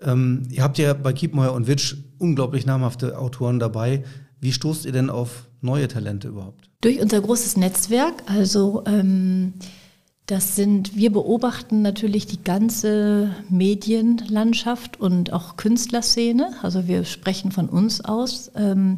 Ähm, 0.00 0.42
ihr 0.50 0.62
habt 0.62 0.78
ja 0.78 0.92
bei 0.94 1.12
Kiepenheuer 1.12 1.52
und 1.52 1.66
Witsch 1.66 1.96
unglaublich 2.18 2.66
namhafte 2.66 3.18
Autoren 3.18 3.58
dabei. 3.58 4.04
Wie 4.40 4.52
stoßt 4.52 4.86
ihr 4.86 4.92
denn 4.92 5.10
auf 5.10 5.48
neue 5.60 5.88
Talente 5.88 6.28
überhaupt? 6.28 6.70
Durch 6.80 7.00
unser 7.00 7.20
großes 7.20 7.56
Netzwerk. 7.56 8.14
Also 8.26 8.82
ähm, 8.86 9.54
das 10.30 10.54
sind, 10.54 10.94
wir 10.94 11.10
beobachten 11.10 11.82
natürlich 11.82 12.24
die 12.24 12.42
ganze 12.44 13.34
Medienlandschaft 13.48 15.00
und 15.00 15.32
auch 15.32 15.56
Künstlerszene. 15.56 16.52
Also 16.62 16.86
wir 16.86 17.04
sprechen 17.04 17.50
von 17.50 17.68
uns 17.68 18.00
aus 18.00 18.52
ähm, 18.54 18.96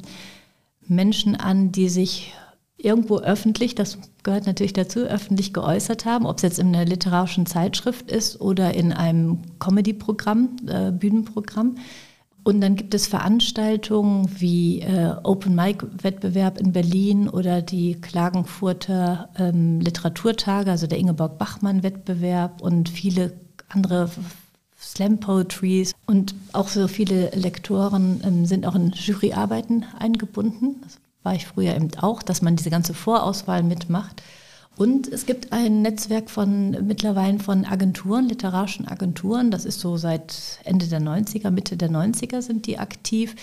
Menschen 0.86 1.34
an, 1.34 1.72
die 1.72 1.88
sich 1.88 2.34
irgendwo 2.76 3.18
öffentlich, 3.18 3.74
das 3.74 3.96
gehört 4.24 4.46
natürlich 4.46 4.74
dazu, 4.74 5.00
öffentlich 5.00 5.54
geäußert 5.54 6.04
haben, 6.04 6.26
ob 6.26 6.36
es 6.36 6.42
jetzt 6.42 6.58
in 6.58 6.68
einer 6.68 6.84
literarischen 6.84 7.46
Zeitschrift 7.46 8.10
ist 8.10 8.38
oder 8.38 8.74
in 8.74 8.92
einem 8.92 9.38
Comedy-Programm, 9.58 10.56
äh, 10.66 10.92
Bühnenprogramm. 10.92 11.76
Und 12.44 12.60
dann 12.60 12.74
gibt 12.74 12.92
es 12.94 13.06
Veranstaltungen 13.06 14.28
wie 14.40 14.80
äh, 14.80 15.14
Open 15.22 15.54
Mic 15.54 15.86
Wettbewerb 16.02 16.58
in 16.58 16.72
Berlin 16.72 17.28
oder 17.28 17.62
die 17.62 18.00
Klagenfurter 18.00 19.28
ähm, 19.38 19.80
Literaturtage, 19.80 20.70
also 20.70 20.88
der 20.88 20.98
Ingeborg 20.98 21.38
Bachmann 21.38 21.84
Wettbewerb 21.84 22.60
und 22.60 22.88
viele 22.88 23.32
andere 23.68 24.10
Slam 24.76 25.20
Poetries 25.20 25.94
und 26.06 26.34
auch 26.52 26.66
so 26.66 26.88
viele 26.88 27.30
Lektoren 27.30 28.20
ähm, 28.24 28.44
sind 28.44 28.66
auch 28.66 28.74
in 28.74 28.90
Juryarbeiten 28.90 29.84
eingebunden. 29.98 30.80
Das 30.82 30.98
war 31.22 31.34
ich 31.36 31.46
früher 31.46 31.76
eben 31.76 31.90
auch, 31.98 32.22
dass 32.22 32.42
man 32.42 32.56
diese 32.56 32.70
ganze 32.70 32.92
Vorauswahl 32.92 33.62
mitmacht. 33.62 34.22
Und 34.76 35.06
es 35.08 35.26
gibt 35.26 35.52
ein 35.52 35.82
Netzwerk 35.82 36.30
von 36.30 36.70
mittlerweile 36.86 37.38
von 37.38 37.64
Agenturen, 37.64 38.28
literarischen 38.28 38.88
Agenturen. 38.88 39.50
Das 39.50 39.64
ist 39.64 39.80
so 39.80 39.96
seit 39.96 40.60
Ende 40.64 40.86
der 40.86 41.00
90er, 41.00 41.50
Mitte 41.50 41.76
der 41.76 41.90
90er 41.90 42.40
sind 42.40 42.66
die 42.66 42.78
aktiv, 42.78 43.34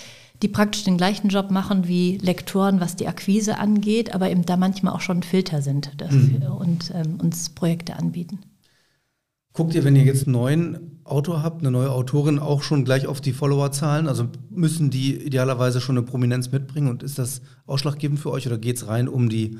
die 0.41 0.47
praktisch 0.47 0.83
den 0.83 0.97
gleichen 0.97 1.29
Job 1.29 1.51
machen 1.51 1.87
wie 1.87 2.17
Lektoren, 2.17 2.79
was 2.79 2.95
die 2.95 3.07
Akquise 3.07 3.59
angeht, 3.59 4.13
aber 4.15 4.29
eben 4.31 4.45
da 4.45 4.57
manchmal 4.57 4.93
auch 4.93 5.01
schon 5.01 5.21
Filter 5.21 5.61
sind 5.61 5.91
mhm. 6.11 6.43
und 6.51 6.91
ähm, 6.95 7.19
uns 7.21 7.49
Projekte 7.49 7.95
anbieten. 7.95 8.39
Guckt 9.53 9.75
ihr, 9.75 9.83
wenn 9.83 9.95
ihr 9.95 10.03
jetzt 10.03 10.25
einen 10.25 10.33
neuen 10.33 11.01
Autor 11.03 11.43
habt, 11.43 11.61
eine 11.61 11.71
neue 11.71 11.91
Autorin, 11.91 12.39
auch 12.39 12.61
schon 12.61 12.85
gleich 12.85 13.07
auf 13.07 13.19
die 13.19 13.33
Followerzahlen? 13.33 14.07
Also 14.07 14.27
müssen 14.49 14.89
die 14.89 15.15
idealerweise 15.15 15.81
schon 15.81 15.97
eine 15.97 16.05
Prominenz 16.05 16.51
mitbringen 16.51 16.87
und 16.87 17.03
ist 17.03 17.19
das 17.19 17.41
ausschlaggebend 17.65 18.19
für 18.19 18.31
euch 18.31 18.47
oder 18.47 18.57
geht 18.57 18.77
es 18.77 18.87
rein 18.87 19.07
um 19.07 19.27
die 19.27 19.57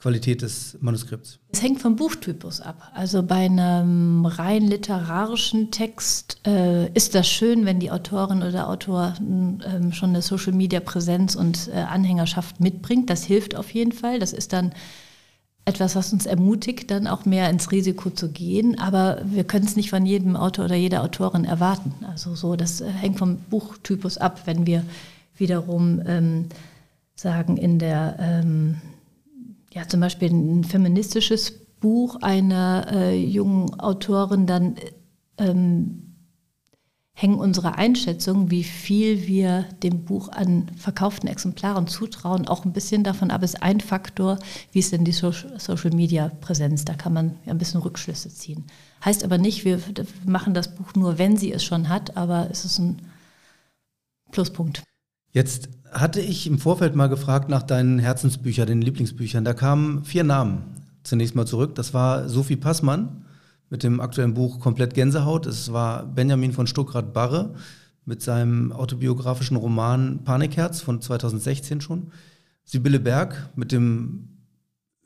Qualität 0.00 0.40
des 0.40 0.78
Manuskripts? 0.80 1.38
Es 1.52 1.62
hängt 1.62 1.80
vom 1.80 1.96
Buchtypus 1.96 2.60
ab. 2.62 2.90
Also 2.94 3.22
bei 3.22 3.44
einem 3.44 4.24
rein 4.24 4.62
literarischen 4.62 5.70
Text 5.70 6.40
äh, 6.46 6.90
ist 6.94 7.14
das 7.14 7.28
schön, 7.28 7.66
wenn 7.66 7.80
die 7.80 7.90
Autorin 7.90 8.42
oder 8.42 8.68
Autor 8.68 9.14
äh, 9.18 9.92
schon 9.92 10.10
eine 10.10 10.22
Social-Media-Präsenz 10.22 11.34
und 11.34 11.68
äh, 11.68 11.80
Anhängerschaft 11.80 12.60
mitbringt. 12.60 13.10
Das 13.10 13.24
hilft 13.24 13.54
auf 13.54 13.70
jeden 13.74 13.92
Fall. 13.92 14.18
Das 14.18 14.32
ist 14.32 14.54
dann 14.54 14.72
etwas, 15.66 15.94
was 15.94 16.14
uns 16.14 16.24
ermutigt, 16.24 16.90
dann 16.90 17.06
auch 17.06 17.26
mehr 17.26 17.50
ins 17.50 17.70
Risiko 17.70 18.08
zu 18.08 18.30
gehen. 18.30 18.78
Aber 18.78 19.20
wir 19.26 19.44
können 19.44 19.66
es 19.66 19.76
nicht 19.76 19.90
von 19.90 20.06
jedem 20.06 20.34
Autor 20.34 20.64
oder 20.64 20.76
jeder 20.76 21.02
Autorin 21.02 21.44
erwarten. 21.44 21.92
Also 22.08 22.34
so, 22.34 22.56
das 22.56 22.80
äh, 22.80 22.88
hängt 22.88 23.18
vom 23.18 23.36
Buchtypus 23.50 24.16
ab. 24.16 24.42
Wenn 24.46 24.66
wir 24.66 24.82
wiederum 25.36 26.00
ähm, 26.06 26.46
sagen, 27.16 27.58
in 27.58 27.78
der 27.78 28.16
ähm, 28.18 28.80
ja, 29.72 29.86
zum 29.86 30.00
Beispiel 30.00 30.30
ein 30.30 30.64
feministisches 30.64 31.52
Buch 31.80 32.16
einer 32.22 32.86
äh, 32.92 33.16
jungen 33.16 33.78
Autorin, 33.80 34.46
dann 34.46 34.76
ähm, 35.38 36.10
hängen 37.20 37.38
unsere 37.38 37.74
Einschätzungen, 37.74 38.50
wie 38.50 38.64
viel 38.64 39.26
wir 39.26 39.64
dem 39.82 40.04
Buch 40.04 40.28
an 40.30 40.70
verkauften 40.76 41.28
Exemplaren 41.28 41.86
zutrauen, 41.86 42.48
auch 42.48 42.64
ein 42.64 42.72
bisschen 42.72 43.04
davon 43.04 43.30
ab, 43.30 43.42
ist 43.42 43.62
ein 43.62 43.80
Faktor, 43.80 44.38
wie 44.72 44.78
ist 44.78 44.92
denn 44.92 45.04
die 45.04 45.12
Social 45.12 45.90
Media 45.92 46.30
Präsenz. 46.40 46.84
Da 46.84 46.94
kann 46.94 47.12
man 47.12 47.36
ja 47.44 47.52
ein 47.52 47.58
bisschen 47.58 47.82
Rückschlüsse 47.82 48.30
ziehen. 48.30 48.64
Heißt 49.04 49.22
aber 49.22 49.36
nicht, 49.36 49.64
wir 49.64 49.80
machen 50.24 50.54
das 50.54 50.74
Buch 50.74 50.94
nur, 50.94 51.18
wenn 51.18 51.36
sie 51.36 51.52
es 51.52 51.62
schon 51.62 51.88
hat, 51.88 52.16
aber 52.16 52.48
es 52.50 52.64
ist 52.64 52.78
ein 52.78 53.02
Pluspunkt. 54.30 54.82
Jetzt 55.32 55.68
hatte 55.92 56.20
ich 56.20 56.46
im 56.46 56.58
Vorfeld 56.58 56.94
mal 56.94 57.08
gefragt 57.08 57.48
nach 57.48 57.62
deinen 57.62 57.98
Herzensbüchern, 57.98 58.66
den 58.66 58.82
Lieblingsbüchern. 58.82 59.44
Da 59.44 59.54
kamen 59.54 60.04
vier 60.04 60.24
Namen 60.24 60.62
zunächst 61.02 61.34
mal 61.34 61.46
zurück. 61.46 61.74
Das 61.74 61.94
war 61.94 62.28
Sophie 62.28 62.56
Passmann 62.56 63.24
mit 63.70 63.82
dem 63.82 64.00
aktuellen 64.00 64.34
Buch 64.34 64.60
Komplett 64.60 64.94
Gänsehaut. 64.94 65.46
Es 65.46 65.72
war 65.72 66.04
Benjamin 66.04 66.52
von 66.52 66.66
Stuckrad-Barre 66.66 67.54
mit 68.04 68.22
seinem 68.22 68.72
autobiografischen 68.72 69.56
Roman 69.56 70.24
Panikherz 70.24 70.80
von 70.80 71.00
2016 71.00 71.80
schon. 71.80 72.12
Sibylle 72.64 73.00
Berg 73.00 73.50
mit 73.56 73.72
dem 73.72 74.28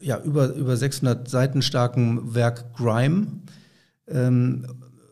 ja, 0.00 0.20
über, 0.22 0.52
über 0.54 0.76
600 0.76 1.28
Seiten 1.28 1.62
starken 1.62 2.34
Werk 2.34 2.74
Grime, 2.74 3.26
ähm, 4.08 4.66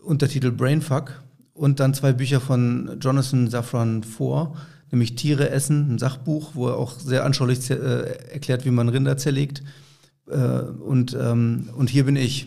Untertitel 0.04 0.50
Brainfuck 0.50 1.22
und 1.54 1.80
dann 1.80 1.94
zwei 1.94 2.12
Bücher 2.12 2.40
von 2.40 2.98
Jonathan 3.00 3.48
Safran 3.48 4.02
Foer, 4.02 4.54
nämlich 4.92 5.16
Tiere 5.16 5.50
essen, 5.50 5.94
ein 5.94 5.98
Sachbuch, 5.98 6.50
wo 6.54 6.68
er 6.68 6.76
auch 6.76 6.98
sehr 6.98 7.24
anschaulich 7.24 7.68
äh, 7.70 7.74
erklärt, 8.32 8.64
wie 8.64 8.70
man 8.70 8.88
Rinder 8.88 9.16
zerlegt. 9.16 9.62
Äh, 10.28 10.36
und, 10.36 11.16
ähm, 11.20 11.70
und 11.76 11.90
hier 11.90 12.04
bin 12.04 12.16
ich. 12.16 12.46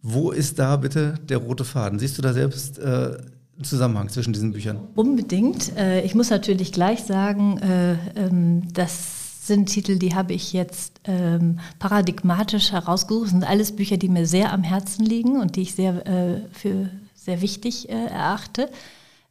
Wo 0.00 0.30
ist 0.30 0.58
da 0.58 0.76
bitte 0.76 1.14
der 1.28 1.38
rote 1.38 1.64
Faden? 1.64 1.98
Siehst 1.98 2.16
du 2.18 2.22
da 2.22 2.32
selbst 2.32 2.78
äh, 2.78 2.82
einen 2.82 3.64
Zusammenhang 3.64 4.08
zwischen 4.08 4.32
diesen 4.32 4.52
Büchern? 4.52 4.78
Unbedingt. 4.94 5.76
Äh, 5.76 6.02
ich 6.02 6.14
muss 6.14 6.30
natürlich 6.30 6.72
gleich 6.72 7.02
sagen, 7.02 7.58
äh, 7.58 7.94
ähm, 8.14 8.72
das 8.72 9.46
sind 9.46 9.66
Titel, 9.66 9.98
die 9.98 10.14
habe 10.14 10.34
ich 10.34 10.52
jetzt 10.52 11.00
ähm, 11.04 11.58
paradigmatisch 11.80 12.70
herausgesucht. 12.70 13.24
Das 13.24 13.30
sind 13.32 13.44
alles 13.44 13.74
Bücher, 13.74 13.96
die 13.96 14.08
mir 14.08 14.26
sehr 14.26 14.52
am 14.52 14.62
Herzen 14.62 15.04
liegen 15.04 15.40
und 15.40 15.56
die 15.56 15.62
ich 15.62 15.74
sehr 15.74 16.06
äh, 16.06 16.42
für 16.52 16.88
sehr 17.14 17.42
wichtig 17.42 17.88
äh, 17.88 18.06
erachte. 18.06 18.70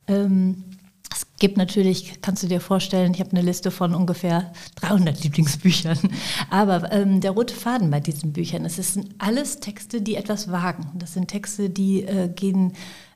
Ähm, 0.07 0.63
es 1.17 1.25
gibt 1.39 1.57
natürlich, 1.57 2.21
kannst 2.21 2.43
du 2.43 2.47
dir 2.47 2.61
vorstellen, 2.61 3.11
ich 3.13 3.19
habe 3.19 3.31
eine 3.31 3.41
Liste 3.41 3.71
von 3.71 3.95
ungefähr 3.95 4.51
300 4.81 5.23
Lieblingsbüchern. 5.23 5.97
Aber 6.51 6.91
ähm, 6.91 7.21
der 7.21 7.31
rote 7.31 7.55
Faden 7.55 7.89
bei 7.89 7.99
diesen 7.99 8.33
Büchern, 8.33 8.65
es 8.65 8.75
sind 8.75 9.09
alles 9.17 9.59
Texte, 9.59 10.01
die 10.01 10.15
etwas 10.15 10.51
wagen. 10.51 10.91
Das 10.93 11.13
sind 11.13 11.29
Texte, 11.29 11.71
die 11.71 12.03
äh, 12.03 12.29
gehen 12.29 12.73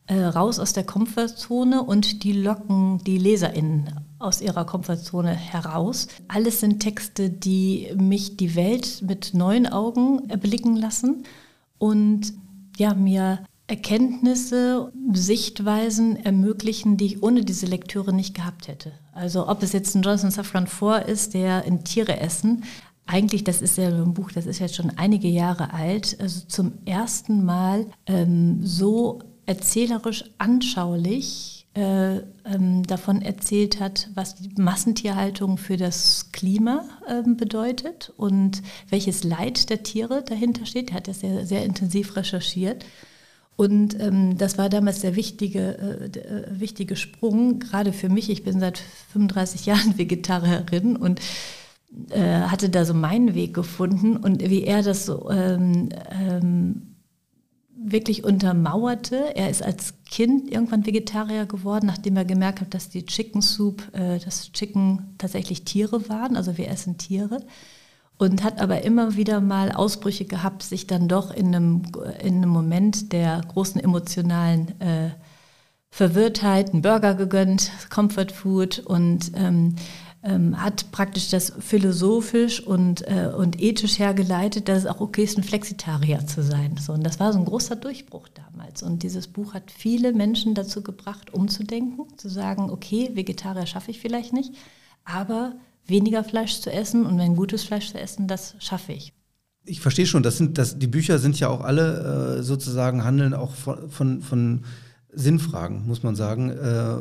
äh, 0.08 0.24
raus 0.24 0.58
aus 0.58 0.74
der 0.74 0.84
Komfortzone 0.84 1.84
und 1.84 2.24
die 2.24 2.34
locken 2.34 3.03
die 3.05 3.20
LeserInnen 3.20 4.00
aus 4.17 4.41
ihrer 4.41 4.65
Komfortzone 4.65 5.36
heraus. 5.36 6.08
Alles 6.27 6.60
sind 6.60 6.79
Texte, 6.79 7.29
die 7.29 7.93
mich 7.96 8.36
die 8.36 8.55
Welt 8.55 9.03
mit 9.03 9.36
neuen 9.36 9.67
Augen 9.67 10.27
erblicken 10.27 10.75
lassen 10.75 11.24
und 11.77 12.34
ja, 12.77 12.96
mir 12.96 13.46
Erkenntnisse, 13.72 14.92
Sichtweisen 15.13 16.18
ermöglichen, 16.18 16.98
die 16.98 17.06
ich 17.06 17.24
ohne 17.24 17.46
diese 17.46 17.66
Lektüre 17.66 18.12
nicht 18.12 18.36
gehabt 18.36 18.68
hätte. 18.68 18.92
Also 19.13 19.48
ob 19.48 19.63
es 19.63 19.72
jetzt 19.72 19.96
ein 19.96 20.01
Jonathan 20.01 20.30
Safran 20.30 20.68
Foer 20.68 21.04
ist, 21.04 21.34
der 21.34 21.63
in 21.63 21.86
Tiere 21.86 22.20
essen, 22.20 22.66
eigentlich, 23.06 23.46
das 23.46 23.62
ist 23.62 23.78
ja 23.78 23.88
ein 23.88 24.13
Buch, 24.13 24.34
das 24.34 24.46
ist 24.46 24.60
jetzt 24.60 24.75
schon 24.75 24.92
einige 24.98 25.30
Jahre 25.30 25.74
alt, 25.74 26.18
also 26.20 26.42
zum 26.48 26.74
ersten 26.84 27.46
Mal 27.46 27.86
ähm, 28.08 28.60
so 28.62 29.20
erzählerisch 29.46 30.25
anschaulich 30.38 31.66
äh, 31.74 32.18
ähm, 32.44 32.84
davon 32.86 33.22
erzählt 33.22 33.80
hat, 33.80 34.10
was 34.16 34.36
die 34.36 34.62
Massentierhaltung 34.62 35.58
für 35.58 35.78
das 35.78 36.34
Klima 36.34 36.84
äh, 37.08 37.24
bedeutet 37.24 38.12
und 38.18 38.62
welches 38.90 39.24
Leid 39.24 39.70
der 39.70 39.82
Tiere 39.84 40.24
dahinter 40.24 40.66
steht. 40.66 40.90
Er 40.90 40.98
hat 40.98 41.08
das 41.08 41.22
sehr, 41.22 41.46
sehr 41.46 41.63
intensiv 41.63 42.18
recherchiert. 42.18 42.84
Und 43.62 44.00
ähm, 44.00 44.39
das 44.39 44.58
war 44.58 44.70
damals 44.70 45.01
der 45.01 45.15
wichtige, 45.15 45.77
äh, 45.77 46.20
äh, 46.20 46.60
wichtige 46.60 46.96
Sprung, 46.96 47.60
gerade 47.60 47.94
für 47.94 48.10
mich. 48.10 48.32
Ich 48.32 48.44
bin 48.44 48.60
seit 48.60 48.80
35 49.13 49.68
Jahren 49.68 49.96
Vegetarierin 50.00 50.96
und 50.96 51.22
äh, 52.10 52.24
hatte 52.24 52.70
da 52.70 52.86
so 52.86 52.96
meinen 52.96 53.36
Weg 53.36 53.53
gefunden 53.53 54.18
und 54.18 54.41
wie 54.50 54.63
er 54.63 54.82
das 54.82 55.06
so 55.06 55.30
ähm, 55.30 55.89
ähm, 56.10 56.96
wirklich 57.77 58.24
untermauerte. 58.24 59.36
Er 59.36 59.51
ist 59.51 59.62
als 59.62 59.94
Kind 60.10 60.50
irgendwann 60.50 60.88
Vegetarier 60.88 61.46
geworden, 61.46 61.86
nachdem 61.86 62.18
er 62.18 62.25
gemerkt 62.25 62.62
hat, 62.62 62.74
dass 62.74 62.89
die 62.89 63.06
Chicken 63.06 63.44
Soup, 63.44 63.84
äh, 63.94 64.18
das 64.18 64.51
Chicken 64.53 65.13
tatsächlich 65.20 65.65
Tiere 65.65 66.10
waren, 66.10 66.36
also 66.36 66.58
wir 66.58 66.68
essen 66.68 66.98
Tiere. 66.98 67.46
Und 68.22 68.44
hat 68.44 68.62
aber 68.62 68.84
immer 68.84 69.16
wieder 69.16 69.42
mal 69.42 69.72
Ausbrüche 69.72 70.25
gehabt, 70.25 70.62
sich 70.62 70.86
dann 70.86 71.08
doch 71.08 71.32
in 71.32 71.56
einem, 71.56 71.82
in 72.22 72.36
einem 72.36 72.51
Moment 72.51 73.13
der 73.13 73.42
großen 73.48 73.82
emotionalen 73.82 74.80
äh, 74.80 75.10
Verwirrtheit 75.90 76.72
einen 76.72 76.84
Burger 76.84 77.16
gegönnt, 77.16 77.72
Comfort 77.90 78.28
Food 78.32 78.78
und 78.78 79.32
ähm, 79.34 79.74
ähm, 80.22 80.62
hat 80.62 80.92
praktisch 80.92 81.32
das 81.32 81.51
philosophisch 81.58 82.62
und, 82.62 83.01
äh, 83.08 83.32
und 83.36 83.60
ethisch 83.60 83.98
hergeleitet, 83.98 84.70
dass 84.70 84.78
es 84.78 84.86
auch 84.86 85.01
okay 85.01 85.24
ist, 85.24 85.40
ein 85.40 85.44
Flexitarier 85.44 86.28
zu 86.28 86.44
sein. 86.44 86.78
So, 86.78 86.94
und 86.94 87.04
das 87.04 87.20
war 87.20 87.34
so 87.34 87.40
ein 87.40 87.46
großer 87.46 87.75
Durchbruch 87.75 88.28
damals. 88.28 88.84
Und 88.84 89.01
dieses 89.01 89.30
Buch 89.30 89.56
hat 89.56 89.72
viele 89.72 90.13
Menschen 90.13 90.54
dazu 90.54 90.84
gebracht, 90.84 91.34
umzudenken, 91.34 92.06
zu 92.18 92.30
sagen, 92.30 92.70
okay, 92.70 93.10
Vegetarier 93.16 93.66
schaffe 93.66 93.90
ich 93.90 94.00
vielleicht 94.00 94.32
nicht, 94.32 94.54
aber 95.06 95.54
weniger 95.91 96.24
Fleisch 96.24 96.60
zu 96.60 96.71
essen 96.71 97.05
und 97.05 97.17
wenn 97.19 97.36
gutes 97.36 97.63
Fleisch 97.63 97.91
zu 97.91 98.00
essen, 98.00 98.27
das 98.27 98.55
schaffe 98.60 98.93
ich. 98.93 99.13
Ich 99.63 99.79
verstehe 99.79 100.07
schon, 100.07 100.24
das 100.24 100.38
sind, 100.38 100.57
das, 100.57 100.79
die 100.79 100.88
Bücher 100.88 101.19
sind 101.19 101.39
ja 101.39 101.50
auch 101.50 101.62
alle 101.62 102.39
äh, 102.39 102.43
sozusagen 102.43 103.03
handeln 103.03 103.36
auch 103.36 103.53
von, 103.53 103.91
von, 103.91 104.21
von 104.21 104.62
Sinnfragen, 105.13 105.86
muss 105.86 106.01
man 106.01 106.15
sagen. 106.15 106.50
Äh, 106.50 106.95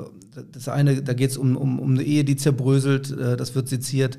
das 0.53 0.69
eine, 0.69 1.03
da 1.03 1.15
geht 1.15 1.31
es 1.31 1.39
um, 1.39 1.57
um, 1.57 1.79
um 1.79 1.93
eine 1.93 2.03
Ehe, 2.03 2.25
die 2.25 2.37
zerbröselt, 2.37 3.11
äh, 3.11 3.37
das 3.37 3.55
wird 3.55 3.69
seziert. 3.69 4.19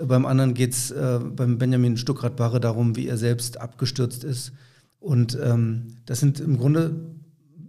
Beim 0.00 0.26
anderen 0.26 0.54
geht 0.54 0.74
es 0.74 0.90
äh, 0.90 1.18
beim 1.18 1.58
Benjamin 1.58 1.96
Stuckrad-Barre 1.96 2.60
darum, 2.60 2.94
wie 2.94 3.08
er 3.08 3.16
selbst 3.16 3.60
abgestürzt 3.60 4.22
ist. 4.22 4.52
Und 5.00 5.38
ähm, 5.42 5.96
das 6.06 6.20
sind 6.20 6.40
im 6.40 6.58
Grunde 6.58 7.17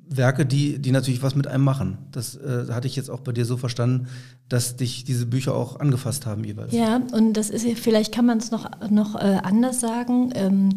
Werke, 0.09 0.45
die, 0.45 0.79
die 0.79 0.91
natürlich 0.91 1.21
was 1.21 1.35
mit 1.35 1.45
einem 1.45 1.63
machen. 1.63 1.99
Das 2.11 2.35
äh, 2.35 2.65
hatte 2.71 2.87
ich 2.87 2.95
jetzt 2.95 3.11
auch 3.11 3.19
bei 3.19 3.31
dir 3.31 3.45
so 3.45 3.57
verstanden, 3.57 4.07
dass 4.49 4.75
dich 4.75 5.03
diese 5.03 5.27
Bücher 5.27 5.53
auch 5.53 5.79
angefasst 5.79 6.25
haben 6.25 6.43
jeweils. 6.43 6.73
Ja, 6.73 6.99
und 7.13 7.33
das 7.33 7.51
ist 7.51 7.67
vielleicht 7.77 8.13
kann 8.13 8.25
man 8.25 8.39
es 8.39 8.49
noch, 8.49 8.67
noch 8.89 9.15
äh, 9.15 9.37
anders 9.43 9.79
sagen. 9.79 10.31
Ähm, 10.33 10.69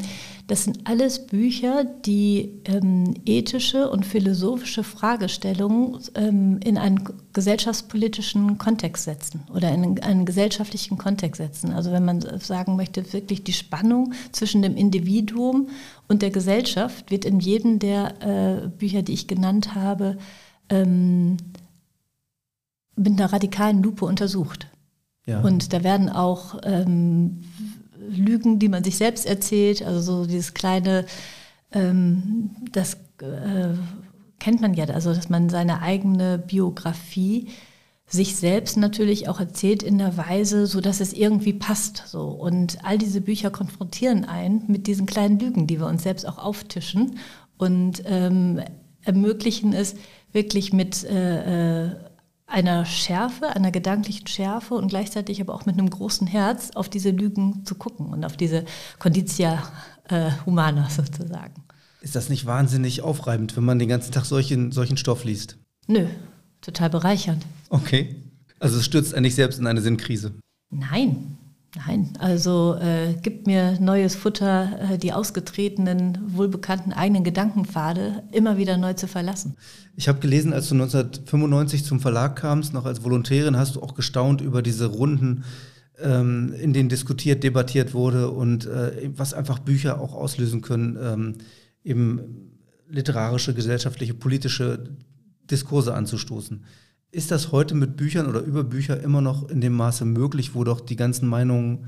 das 0.48 0.64
sind 0.64 0.80
alles 0.84 1.26
Bücher, 1.26 1.84
die 1.84 2.60
ähm, 2.66 3.14
ethische 3.24 3.88
und 3.88 4.04
philosophische 4.04 4.84
Fragestellungen 4.84 5.98
ähm, 6.14 6.60
in 6.62 6.76
einen 6.76 7.08
gesellschaftspolitischen 7.32 8.58
Kontext 8.58 9.04
setzen 9.04 9.44
oder 9.54 9.72
in 9.72 9.98
einen 10.02 10.26
gesellschaftlichen 10.26 10.98
Kontext 10.98 11.38
setzen. 11.38 11.72
Also 11.72 11.90
wenn 11.90 12.04
man 12.04 12.20
sagen 12.40 12.76
möchte, 12.76 13.14
wirklich 13.14 13.44
die 13.44 13.54
Spannung 13.54 14.12
zwischen 14.32 14.60
dem 14.60 14.76
Individuum 14.76 15.68
und 16.12 16.21
der 16.21 16.31
Gesellschaft 16.31 17.11
wird 17.11 17.25
in 17.25 17.40
jedem 17.40 17.78
der 17.78 18.21
äh, 18.21 18.69
Bücher, 18.69 19.00
die 19.00 19.14
ich 19.14 19.26
genannt 19.26 19.75
habe, 19.75 20.19
ähm, 20.69 21.38
mit 22.95 23.19
einer 23.19 23.33
radikalen 23.33 23.83
Lupe 23.83 24.04
untersucht. 24.04 24.69
Ja. 25.25 25.40
Und 25.40 25.73
da 25.73 25.83
werden 25.83 26.11
auch 26.11 26.61
ähm, 26.64 27.40
Lügen, 28.11 28.59
die 28.59 28.69
man 28.69 28.85
sich 28.85 28.99
selbst 28.99 29.25
erzählt, 29.25 29.83
also 29.83 30.00
so 30.00 30.26
dieses 30.26 30.52
kleine, 30.52 31.07
ähm, 31.73 32.50
das 32.73 32.99
äh, 33.23 33.73
kennt 34.38 34.61
man 34.61 34.75
ja, 34.75 34.85
also 34.85 35.14
dass 35.14 35.31
man 35.31 35.49
seine 35.49 35.81
eigene 35.81 36.37
Biografie 36.37 37.49
sich 38.12 38.37
selbst 38.37 38.76
natürlich 38.76 39.29
auch 39.31 39.40
erzählt 39.40 39.83
in 39.83 39.96
der 39.96 40.18
Weise, 40.18 40.66
so 40.66 40.83
dass 40.83 41.01
es 41.01 41.14
irgendwie 41.14 41.55
passt. 41.55 42.05
So. 42.07 42.29
Und 42.29 42.85
all 42.85 42.98
diese 42.98 43.22
Bücher 43.22 43.51
konfrontieren 43.51 44.27
einen 44.27 44.64
mit 44.68 44.87
diesen 44.87 45.07
kleinen 45.07 45.38
Lügen, 45.38 45.66
die 45.66 45.81
wir 45.81 45.87
uns 45.87 46.03
selbst 46.03 46.29
auch 46.29 46.37
auftischen 46.37 47.18
und 47.57 48.03
ähm, 48.05 48.61
ermöglichen 49.03 49.72
es 49.72 49.94
wirklich 50.31 50.72
mit 50.72 51.05
äh, 51.05 51.87
äh 51.87 51.96
einer 52.44 52.85
Schärfe, 52.85 53.57
einer 53.57 53.70
gedanklichen 53.70 54.27
Schärfe 54.27 54.75
und 54.75 54.88
gleichzeitig 54.88 55.40
aber 55.40 55.55
auch 55.55 55.64
mit 55.64 55.79
einem 55.79 55.88
großen 55.88 56.27
Herz 56.27 56.72
auf 56.75 56.90
diese 56.90 57.09
Lügen 57.09 57.64
zu 57.64 57.77
gucken 57.77 58.09
und 58.09 58.27
auf 58.27 58.37
diese 58.37 58.66
Conditia 58.98 59.62
äh, 60.11 60.33
Humana 60.44 60.90
sozusagen. 60.90 61.64
Ist 62.03 62.14
das 62.14 62.29
nicht 62.29 62.44
wahnsinnig 62.44 63.01
aufreibend, 63.01 63.57
wenn 63.57 63.64
man 63.64 63.79
den 63.79 63.88
ganzen 63.88 64.12
Tag 64.12 64.27
solchen, 64.27 64.70
solchen 64.70 64.98
Stoff 64.98 65.25
liest? 65.25 65.57
Nö, 65.87 66.09
total 66.62 66.88
bereichernd. 66.90 67.44
Okay. 67.68 68.16
Also 68.59 68.79
es 68.79 68.85
stürzt 68.85 69.14
eigentlich 69.14 69.35
selbst 69.35 69.59
in 69.59 69.66
eine 69.66 69.83
Sinnkrise. 69.83 70.33
Nein, 70.70 71.37
Nein, 71.75 72.11
also 72.18 72.77
äh, 72.79 73.14
gibt 73.22 73.46
mir 73.46 73.81
neues 73.81 74.14
Futter, 74.14 74.92
äh, 74.92 74.98
die 74.98 75.14
ausgetretenen, 75.14 76.18
wohlbekannten 76.27 76.92
eigenen 76.92 77.25
Gedankenpfade 77.25 78.25
immer 78.31 78.59
wieder 78.59 78.77
neu 78.77 78.92
zu 78.92 79.09
verlassen. 79.09 79.57
Ich 79.96 80.07
habe 80.07 80.20
gelesen, 80.20 80.53
als 80.53 80.68
du 80.68 80.75
1995 80.75 81.85
zum 81.85 82.01
Verlag 82.01 82.37
kamst, 82.37 82.75
noch 82.75 82.85
als 82.85 83.03
Volontärin, 83.05 83.57
hast 83.57 83.77
du 83.77 83.83
auch 83.83 83.94
gestaunt 83.94 84.42
über 84.42 84.61
diese 84.61 84.85
Runden, 84.87 85.44
ähm, 85.98 86.53
in 86.61 86.75
denen 86.75 86.90
diskutiert, 86.90 87.42
debattiert 87.42 87.94
wurde 87.94 88.31
und 88.31 88.66
äh, 88.66 89.11
was 89.16 89.33
einfach 89.33 89.59
Bücher 89.59 89.98
auch 89.98 90.12
auslösen 90.12 90.61
können, 90.61 90.98
ähm, 91.03 91.35
eben 91.85 92.51
literarische, 92.90 93.55
gesellschaftliche, 93.55 94.12
politische 94.12 94.90
Diskurse 95.50 95.94
anzustoßen. 95.94 96.64
Ist 97.11 97.31
das 97.31 97.52
heute 97.52 97.74
mit 97.74 97.96
Büchern 97.96 98.26
oder 98.26 98.40
über 98.40 98.64
Bücher 98.64 99.00
immer 99.00 99.20
noch 99.20 99.48
in 99.50 99.61
dem 99.61 99.74
Maße 99.74 100.05
möglich, 100.05 100.55
wo 100.55 100.64
doch 100.64 100.81
die 100.81 100.96
ganzen 100.96 101.28
Meinungen 101.28 101.87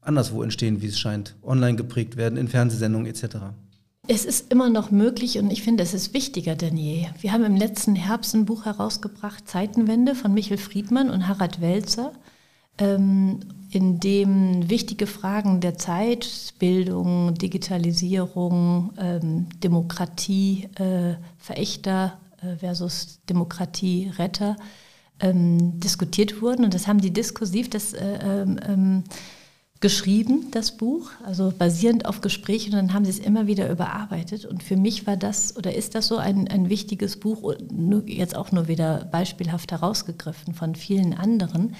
anderswo 0.00 0.42
entstehen, 0.42 0.82
wie 0.82 0.86
es 0.86 0.98
scheint, 0.98 1.34
online 1.42 1.76
geprägt 1.76 2.16
werden, 2.16 2.36
in 2.36 2.48
Fernsehsendungen 2.48 3.06
etc.? 3.06 3.36
Es 4.08 4.24
ist 4.24 4.52
immer 4.52 4.70
noch 4.70 4.92
möglich 4.92 5.38
und 5.38 5.50
ich 5.50 5.62
finde, 5.62 5.82
es 5.82 5.92
ist 5.92 6.14
wichtiger 6.14 6.54
denn 6.54 6.76
je. 6.76 7.06
Wir 7.20 7.32
haben 7.32 7.44
im 7.44 7.56
letzten 7.56 7.96
Herbst 7.96 8.34
ein 8.34 8.44
Buch 8.44 8.64
herausgebracht, 8.64 9.48
Zeitenwende 9.48 10.14
von 10.14 10.32
Michel 10.32 10.58
Friedmann 10.58 11.10
und 11.10 11.26
Harald 11.26 11.60
Welzer, 11.60 12.12
ähm, 12.78 13.40
in 13.70 13.98
dem 13.98 14.70
wichtige 14.70 15.08
Fragen 15.08 15.60
der 15.60 15.76
Zeit, 15.76 16.54
Bildung, 16.60 17.34
Digitalisierung, 17.34 18.92
ähm, 18.96 19.46
Demokratie, 19.62 20.68
äh, 20.76 21.14
Verächter 21.38 22.18
versus 22.58 23.20
Demokratie-Retter 23.28 24.56
ähm, 25.20 25.80
diskutiert 25.80 26.42
wurden. 26.42 26.64
Und 26.64 26.74
das 26.74 26.86
haben 26.86 27.00
die 27.00 27.12
diskursiv 27.12 27.70
das, 27.70 27.92
äh, 27.92 28.18
ähm, 28.22 28.60
ähm, 28.66 29.04
geschrieben, 29.80 30.46
das 30.52 30.76
Buch, 30.76 31.10
also 31.24 31.52
basierend 31.56 32.06
auf 32.06 32.20
Gesprächen. 32.20 32.72
Und 32.72 32.78
dann 32.78 32.94
haben 32.94 33.04
sie 33.04 33.10
es 33.10 33.18
immer 33.18 33.46
wieder 33.46 33.70
überarbeitet. 33.70 34.44
Und 34.44 34.62
für 34.62 34.76
mich 34.76 35.06
war 35.06 35.16
das 35.16 35.56
oder 35.56 35.74
ist 35.74 35.94
das 35.94 36.08
so 36.08 36.16
ein, 36.16 36.48
ein 36.48 36.68
wichtiges 36.68 37.18
Buch, 37.18 37.54
jetzt 38.06 38.36
auch 38.36 38.52
nur 38.52 38.68
wieder 38.68 39.04
beispielhaft 39.10 39.72
herausgegriffen 39.72 40.54
von 40.54 40.74
vielen 40.74 41.12
anderen 41.14 41.74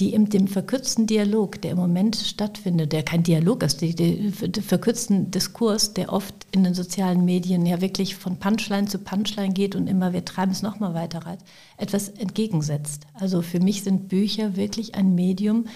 die 0.00 0.12
im 0.12 0.28
dem 0.28 0.48
verkürzten 0.48 1.06
Dialog, 1.06 1.62
der 1.62 1.72
im 1.72 1.76
Moment 1.78 2.16
stattfindet, 2.16 2.92
der 2.92 3.04
kein 3.04 3.22
Dialog 3.22 3.62
ist, 3.62 3.80
der 3.80 4.62
verkürzten 4.62 5.30
Diskurs, 5.30 5.94
der 5.94 6.12
oft 6.12 6.34
in 6.50 6.64
den 6.64 6.74
sozialen 6.74 7.24
Medien 7.24 7.64
ja 7.64 7.80
wirklich 7.80 8.16
von 8.16 8.38
Punchline 8.38 8.88
zu 8.88 8.98
Punchline 8.98 9.54
geht 9.54 9.76
und 9.76 9.86
immer 9.86 10.12
wir 10.12 10.24
treiben 10.24 10.50
es 10.50 10.62
nochmal 10.62 10.94
weiter 10.94 11.20
rein, 11.20 11.38
etwas 11.76 12.08
entgegensetzt. 12.08 13.06
Also 13.14 13.40
für 13.40 13.60
mich 13.60 13.84
sind 13.84 14.08
Bücher 14.08 14.56
wirklich 14.56 14.96
ein 14.96 15.14
Medium, 15.14 15.66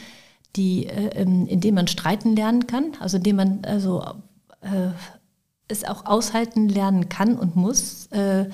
die, 0.57 0.87
äh, 0.87 1.11
ähm, 1.21 1.47
in 1.47 1.61
dem 1.61 1.77
man 1.77 1.87
streiten 1.87 2.35
lernen 2.35 2.67
kann, 2.67 2.97
also 2.99 3.19
in 3.19 3.23
dem 3.23 3.37
man 3.37 3.65
also 3.65 4.03
äh, 4.63 4.91
es 5.69 5.85
auch 5.85 6.07
aushalten 6.07 6.69
lernen 6.69 7.09
kann 7.09 7.37
und 7.37 7.55
muss. 7.55 8.07
Äh, 8.07 8.47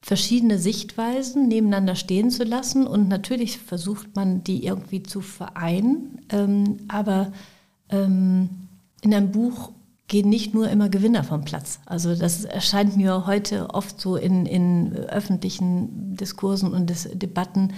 verschiedene 0.00 0.58
Sichtweisen 0.58 1.48
nebeneinander 1.48 1.96
stehen 1.96 2.30
zu 2.30 2.44
lassen. 2.44 2.86
Und 2.86 3.08
natürlich 3.08 3.58
versucht 3.58 4.14
man, 4.14 4.44
die 4.44 4.64
irgendwie 4.64 5.02
zu 5.02 5.20
vereinen. 5.20 6.20
Ähm, 6.30 6.78
aber 6.88 7.32
ähm, 7.90 8.50
in 9.00 9.14
einem 9.14 9.32
Buch 9.32 9.72
gehen 10.08 10.28
nicht 10.28 10.54
nur 10.54 10.68
immer 10.68 10.88
Gewinner 10.88 11.24
vom 11.24 11.44
Platz. 11.44 11.80
Also 11.86 12.14
das 12.14 12.44
erscheint 12.44 12.96
mir 12.96 13.26
heute 13.26 13.70
oft 13.70 14.00
so 14.00 14.16
in, 14.16 14.46
in 14.46 14.92
öffentlichen 14.92 16.16
Diskursen 16.16 16.72
und 16.72 16.88
Dis 16.88 17.08
Debatten. 17.12 17.72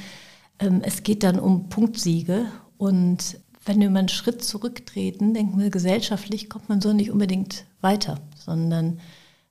Ähm, 0.59 0.81
es 0.83 1.03
geht 1.03 1.23
dann 1.23 1.39
um 1.39 1.69
Punktsiege 1.69 2.47
und 2.77 3.39
wenn 3.65 3.81
wir 3.81 3.91
mal 3.91 4.01
einen 4.01 4.09
Schritt 4.09 4.43
zurücktreten, 4.43 5.35
denken 5.35 5.59
wir, 5.59 5.71
gesellschaftlich 5.71 6.49
kommt 6.49 6.69
man 6.69 6.81
so 6.81 6.93
nicht 6.93 7.11
unbedingt 7.11 7.65
weiter, 7.81 8.19
sondern 8.37 9.01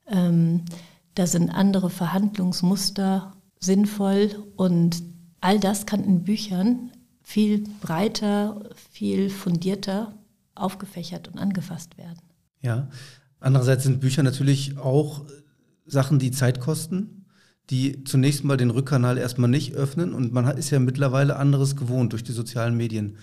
ähm, 0.07 0.61
da 1.17 1.25
sind 1.25 1.49
andere 1.49 1.89
Verhandlungsmuster 1.89 3.33
sinnvoll 3.59 4.29
und 4.55 5.01
all 5.41 5.59
das 5.59 5.87
kann 5.87 6.03
in 6.03 6.23
Büchern 6.23 6.91
viel 7.23 7.63
breiter, 7.81 8.69
viel 8.91 9.31
fundierter 9.31 10.13
aufgefächert 10.53 11.27
und 11.27 11.39
angefasst 11.39 11.97
werden. 11.97 12.19
Ja, 12.61 12.89
andererseits 13.39 13.83
sind 13.83 13.99
Bücher 13.99 14.21
natürlich 14.21 14.77
auch 14.77 15.25
Sachen, 15.87 16.19
die 16.19 16.31
Zeit 16.31 16.59
kosten, 16.59 17.25
die 17.71 18.03
zunächst 18.03 18.43
mal 18.43 18.57
den 18.57 18.69
Rückkanal 18.69 19.17
erstmal 19.17 19.49
nicht 19.49 19.73
öffnen 19.73 20.13
und 20.13 20.33
man 20.33 20.45
ist 20.55 20.69
ja 20.69 20.79
mittlerweile 20.79 21.37
anderes 21.37 21.75
gewohnt 21.75 22.13
durch 22.13 22.23
die 22.23 22.31
sozialen 22.31 22.77
Medien. 22.77 23.17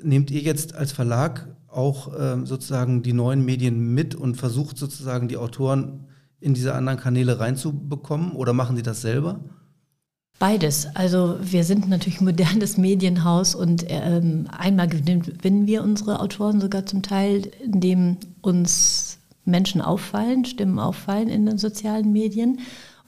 Nehmt 0.00 0.30
ihr 0.30 0.40
jetzt 0.40 0.74
als 0.74 0.92
Verlag 0.92 1.48
auch 1.66 2.14
äh, 2.14 2.46
sozusagen 2.46 3.02
die 3.02 3.12
neuen 3.12 3.44
Medien 3.44 3.92
mit 3.92 4.14
und 4.14 4.36
versucht 4.36 4.78
sozusagen 4.78 5.26
die 5.26 5.36
Autoren 5.36 6.07
in 6.40 6.54
diese 6.54 6.74
anderen 6.74 6.98
Kanäle 6.98 7.40
reinzubekommen 7.40 8.32
oder 8.32 8.52
machen 8.52 8.76
die 8.76 8.82
das 8.82 9.00
selber? 9.00 9.40
Beides. 10.38 10.86
Also 10.94 11.36
wir 11.40 11.64
sind 11.64 11.88
natürlich 11.88 12.20
ein 12.20 12.24
modernes 12.24 12.76
Medienhaus 12.76 13.56
und 13.56 13.84
ähm, 13.88 14.46
einmal 14.56 14.86
gewinnen 14.88 15.66
wir 15.66 15.82
unsere 15.82 16.20
Autoren 16.20 16.60
sogar 16.60 16.86
zum 16.86 17.02
Teil, 17.02 17.50
indem 17.64 18.18
uns 18.40 19.18
Menschen 19.44 19.80
auffallen, 19.80 20.44
Stimmen 20.44 20.78
auffallen 20.78 21.28
in 21.28 21.46
den 21.46 21.58
sozialen 21.58 22.12
Medien. 22.12 22.60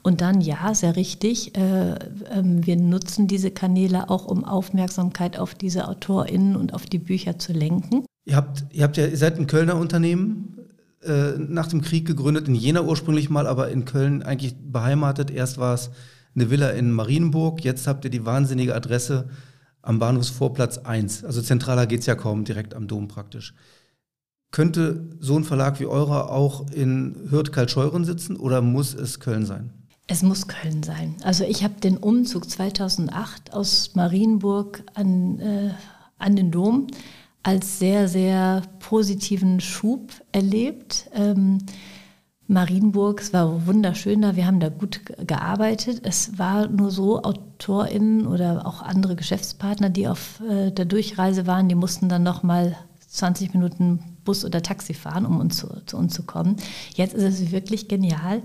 Und 0.03 0.21
dann, 0.21 0.41
ja, 0.41 0.73
sehr 0.73 0.95
richtig, 0.95 1.55
äh, 1.55 1.91
äh, 1.91 1.97
wir 2.43 2.75
nutzen 2.75 3.27
diese 3.27 3.51
Kanäle 3.51 4.09
auch, 4.09 4.25
um 4.25 4.43
Aufmerksamkeit 4.43 5.37
auf 5.37 5.53
diese 5.53 5.87
AutorInnen 5.87 6.55
und 6.55 6.73
auf 6.73 6.85
die 6.85 6.97
Bücher 6.97 7.37
zu 7.37 7.53
lenken. 7.53 8.05
Ihr 8.25 8.35
habt, 8.35 8.65
ihr 8.71 8.83
habt 8.83 8.97
ja, 8.97 9.05
ihr 9.05 9.17
seid 9.17 9.37
ein 9.37 9.47
Kölner 9.47 9.77
Unternehmen, 9.77 10.57
äh, 11.03 11.37
nach 11.37 11.67
dem 11.67 11.81
Krieg 11.81 12.05
gegründet, 12.05 12.47
in 12.47 12.55
Jena 12.55 12.81
ursprünglich 12.81 13.29
mal, 13.29 13.47
aber 13.47 13.69
in 13.69 13.85
Köln 13.85 14.23
eigentlich 14.23 14.55
beheimatet. 14.55 15.31
Erst 15.31 15.57
war 15.57 15.73
es 15.73 15.89
eine 16.35 16.49
Villa 16.49 16.69
in 16.69 16.91
Marienburg. 16.91 17.63
Jetzt 17.63 17.87
habt 17.87 18.05
ihr 18.05 18.11
die 18.11 18.25
wahnsinnige 18.25 18.75
Adresse 18.75 19.29
am 19.81 19.99
Bahnhofsvorplatz 19.99 20.77
1. 20.77 21.25
Also 21.25 21.41
zentraler 21.41 21.87
geht 21.87 22.01
es 22.01 22.05
ja 22.05 22.15
kaum, 22.15 22.45
direkt 22.45 22.73
am 22.73 22.87
Dom 22.87 23.07
praktisch. 23.07 23.53
Könnte 24.51 25.09
so 25.19 25.37
ein 25.37 25.43
Verlag 25.43 25.79
wie 25.79 25.85
eurer 25.85 26.29
auch 26.29 26.69
in 26.71 27.15
Hürth-Kaltscheuren 27.29 28.05
sitzen 28.05 28.35
oder 28.35 28.61
muss 28.61 28.93
es 28.93 29.19
Köln 29.19 29.45
sein? 29.45 29.71
Es 30.07 30.23
muss 30.23 30.47
Köln 30.47 30.83
sein. 30.83 31.15
Also 31.23 31.45
ich 31.45 31.63
habe 31.63 31.79
den 31.81 31.97
Umzug 31.97 32.49
2008 32.49 33.53
aus 33.53 33.95
Marienburg 33.95 34.83
an, 34.93 35.39
äh, 35.39 35.71
an 36.17 36.35
den 36.35 36.51
Dom 36.51 36.87
als 37.43 37.79
sehr, 37.79 38.07
sehr 38.07 38.61
positiven 38.79 39.59
Schub 39.59 40.11
erlebt. 40.31 41.09
Ähm, 41.13 41.59
Marienburg, 42.47 43.21
es 43.21 43.33
war 43.33 43.65
wunderschön 43.65 44.21
da, 44.21 44.35
wir 44.35 44.45
haben 44.45 44.59
da 44.59 44.69
gut 44.69 45.01
gearbeitet. 45.25 46.01
Es 46.03 46.37
war 46.37 46.67
nur 46.67 46.91
so, 46.91 47.23
AutorInnen 47.23 48.27
oder 48.27 48.65
auch 48.67 48.81
andere 48.81 49.15
Geschäftspartner, 49.15 49.89
die 49.89 50.07
auf 50.07 50.41
äh, 50.41 50.71
der 50.71 50.85
Durchreise 50.85 51.47
waren, 51.47 51.69
die 51.69 51.75
mussten 51.75 52.09
dann 52.09 52.23
nochmal 52.23 52.75
20 53.07 53.53
Minuten 53.53 53.99
Bus 54.23 54.45
oder 54.45 54.61
Taxi 54.61 54.93
fahren, 54.93 55.25
um 55.25 55.39
uns 55.39 55.57
zu, 55.57 55.67
zu 55.85 55.97
uns 55.97 56.13
zu 56.13 56.23
kommen. 56.23 56.57
Jetzt 56.93 57.13
ist 57.13 57.23
es 57.23 57.51
wirklich 57.51 57.87
genial. 57.87 58.41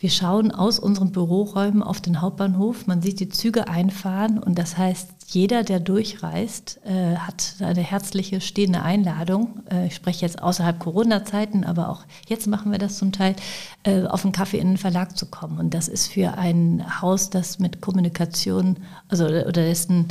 Wir 0.00 0.08
schauen 0.08 0.50
aus 0.50 0.78
unseren 0.78 1.12
Büroräumen 1.12 1.82
auf 1.82 2.00
den 2.00 2.22
Hauptbahnhof. 2.22 2.86
Man 2.86 3.02
sieht 3.02 3.20
die 3.20 3.28
Züge 3.28 3.68
einfahren 3.68 4.38
und 4.38 4.58
das 4.58 4.78
heißt, 4.78 5.10
jeder, 5.26 5.62
der 5.62 5.78
durchreist, 5.78 6.80
äh, 6.86 7.16
hat 7.16 7.56
eine 7.60 7.82
herzliche 7.82 8.40
stehende 8.40 8.82
Einladung. 8.82 9.60
Äh, 9.70 9.88
ich 9.88 9.94
spreche 9.94 10.24
jetzt 10.24 10.42
außerhalb 10.42 10.78
Corona-Zeiten, 10.78 11.64
aber 11.64 11.90
auch 11.90 12.04
jetzt 12.26 12.46
machen 12.46 12.72
wir 12.72 12.78
das 12.78 12.96
zum 12.96 13.12
Teil, 13.12 13.36
äh, 13.82 14.04
auf 14.06 14.24
einen 14.24 14.32
Kaffee 14.32 14.56
in 14.56 14.68
den 14.68 14.76
Verlag 14.78 15.18
zu 15.18 15.26
kommen. 15.26 15.58
Und 15.58 15.74
das 15.74 15.86
ist 15.86 16.06
für 16.06 16.32
ein 16.38 17.02
Haus, 17.02 17.28
das 17.28 17.58
mit 17.58 17.82
Kommunikation, 17.82 18.78
also 19.08 19.26
oder 19.26 19.52
dessen 19.52 20.08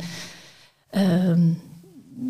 ähm, 0.92 1.56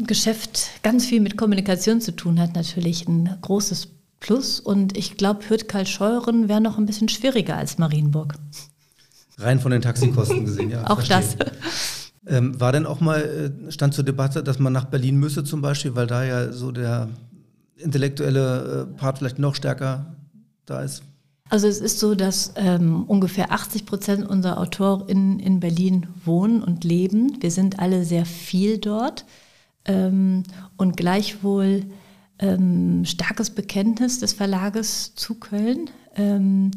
Geschäft 0.07 0.83
ganz 0.83 1.05
viel 1.05 1.21
mit 1.21 1.37
Kommunikation 1.37 2.01
zu 2.01 2.17
tun 2.17 2.41
hat, 2.41 2.55
natürlich 2.55 3.07
ein 3.07 3.37
großes 3.43 4.00
Plus. 4.21 4.61
Und 4.61 4.97
ich 4.97 5.17
glaube, 5.17 5.49
Hürth-Karl-Scheuren 5.49 6.49
wäre 6.49 6.61
noch 6.61 6.79
ein 6.79 6.87
bisschen 6.87 7.09
schwieriger 7.09 7.57
als 7.57 7.79
Marienburg. 7.79 8.35
Rein 9.39 9.59
von 9.59 9.73
den 9.73 9.81
Taxikosten 9.81 10.45
gesehen, 10.45 10.71
ja. 10.71 10.85
auch 10.89 11.01
verstehe. 11.01 11.37
das. 11.39 11.51
Ähm, 12.27 12.61
war 12.61 12.71
denn 12.73 12.85
auch 12.85 13.01
mal, 13.01 13.55
äh, 13.69 13.73
stand 13.73 13.95
zur 13.95 14.05
Debatte, 14.05 14.45
dass 14.45 14.59
man 14.59 14.75
nach 14.75 14.85
Berlin 14.85 15.17
müsse 15.17 15.43
zum 15.43 15.63
Beispiel, 15.63 15.97
weil 15.97 16.07
da 16.07 16.23
ja 16.23 16.53
so 16.53 16.71
der 16.71 17.09
intellektuelle 17.77 18.89
äh, 18.93 18.99
Part 18.99 19.19
vielleicht 19.19 19.39
noch 19.39 19.55
stärker 19.55 20.15
da 20.67 20.83
ist? 20.83 21.03
Also 21.49 21.67
es 21.67 21.81
ist 21.81 21.99
so, 21.99 22.15
dass 22.15 22.53
ähm, 22.57 23.05
ungefähr 23.05 23.51
80 23.51 23.87
Prozent 23.87 24.29
unserer 24.29 24.59
AutorInnen 24.59 25.41
in 25.41 25.59
Berlin 25.59 26.07
wohnen 26.25 26.63
und 26.63 26.85
leben. 26.85 27.39
Wir 27.41 27.51
sind 27.51 27.81
alle 27.81 28.05
sehr 28.05 28.25
viel 28.25 28.79
dort 28.79 29.25
ähm, 29.85 30.45
und 30.77 30.97
gleichwohl 30.97 31.87
ähm, 32.41 33.05
starkes 33.05 33.51
Bekenntnis 33.51 34.19
des 34.19 34.33
Verlages 34.33 35.15
zu 35.15 35.35
Köln. 35.37 35.91
Ähm, 36.17 36.73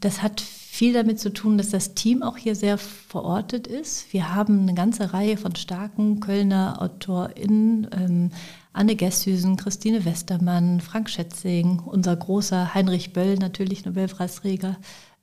das 0.00 0.22
hat 0.22 0.40
viel 0.40 0.92
damit 0.92 1.18
zu 1.18 1.32
tun, 1.32 1.56
dass 1.56 1.70
das 1.70 1.94
Team 1.94 2.22
auch 2.22 2.36
hier 2.36 2.54
sehr 2.54 2.76
verortet 2.76 3.66
ist. 3.66 4.12
Wir 4.12 4.34
haben 4.34 4.60
eine 4.60 4.74
ganze 4.74 5.14
Reihe 5.14 5.38
von 5.38 5.56
starken 5.56 6.20
Kölner 6.20 6.82
AutorInnen, 6.82 7.88
ähm, 7.92 8.30
Anne 8.74 8.94
Gessüsen, 8.94 9.56
Christine 9.56 10.04
Westermann, 10.04 10.82
Frank 10.82 11.08
Schätzing, 11.08 11.80
unser 11.80 12.14
großer 12.14 12.74
Heinrich 12.74 13.14
Böll, 13.14 13.36
natürlich 13.36 13.86
Nobelpreisträger, 13.86 14.76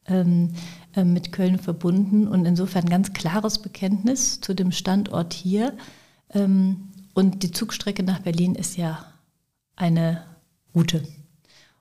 ähm, 0.08 0.54
äh, 0.96 1.04
mit 1.04 1.32
Köln 1.32 1.60
verbunden 1.60 2.28
und 2.28 2.46
insofern 2.46 2.86
ganz 2.86 3.14
klares 3.14 3.60
Bekenntnis 3.60 4.42
zu 4.42 4.56
dem 4.56 4.72
Standort 4.72 5.34
hier. 5.34 5.74
Ähm, 6.32 6.90
und 7.14 7.44
die 7.44 7.52
Zugstrecke 7.52 8.02
nach 8.02 8.22
Berlin 8.22 8.56
ist 8.56 8.76
ja 8.76 9.06
eine 9.76 10.24
gute. 10.74 11.04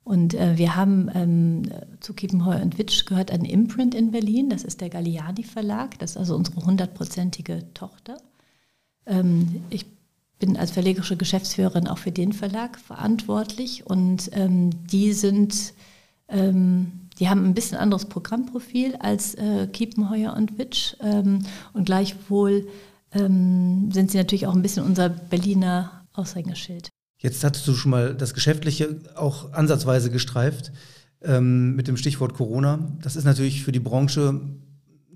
Und 0.05 0.35
äh, 0.35 0.59
wir 0.59 0.75
haben 0.75 1.09
ähm, 1.15 1.63
zu 2.01 2.13
Kiepenheuer 2.13 2.63
und 2.63 2.79
Witsch 2.79 3.07
gehört 3.07 3.31
ein 3.31 3.45
Imprint 3.45 3.95
in 3.95 4.11
Berlin, 4.11 4.51
das 4.51 4.65
ist 4.65 4.81
der 4.81 4.91
Galliani 4.91 5.45
Verlag, 5.45 5.99
das 6.01 6.13
ist 6.13 6.17
also 6.17 6.35
unsere 6.35 6.65
hundertprozentige 6.65 7.73
Tochter. 7.73 8.17
Ähm, 9.07 9.63
ich 9.71 9.87
bin 10.41 10.57
als 10.57 10.73
verlegerische 10.73 11.17
Geschäftsführerin 11.17 11.87
auch 11.87 11.99
für 11.99 12.11
den 12.11 12.33
Verlag 12.33 12.79
verantwortlich 12.81 13.87
und 13.87 14.29
ähm, 14.33 14.71
die 14.89 15.13
sind, 15.13 15.73
ähm, 16.29 17.09
die 17.21 17.29
haben 17.29 17.45
ein 17.45 17.55
bisschen 17.55 17.79
anderes 17.79 18.07
Programmprofil 18.07 18.97
als 18.97 19.37
äh, 19.37 19.69
Kiepenheuer 19.69 20.35
und 20.35 20.59
Witsch 20.59 20.97
ähm, 21.01 21.47
und 21.75 21.85
gleichwohl 21.85 22.67
ähm, 23.13 23.93
sind 23.93 24.11
sie 24.11 24.19
natürlich 24.19 24.49
auch 24.49 24.55
ein 24.55 24.63
bisschen 24.63 24.85
unser 24.85 25.11
Berliner 25.11 26.03
Aushängeschild. 26.13 26.92
Jetzt 27.23 27.45
hattest 27.45 27.69
du 27.69 27.75
schon 27.75 27.93
mal 27.93 28.15
das 28.15 28.35
Geschäftliche 28.35 28.97
auch 29.15 29.53
ansatzweise 29.53 30.11
gestreift 30.11 30.73
ähm, 31.23 31.77
mit 31.77 31.87
dem 31.87 31.97
Stichwort 31.97 32.35
Corona. 32.35 32.81
Das 33.01 33.15
ist 33.15 33.25
natürlich 33.25 33.63
für 33.63 33.71
die 33.71 33.79
Branche 33.79 34.41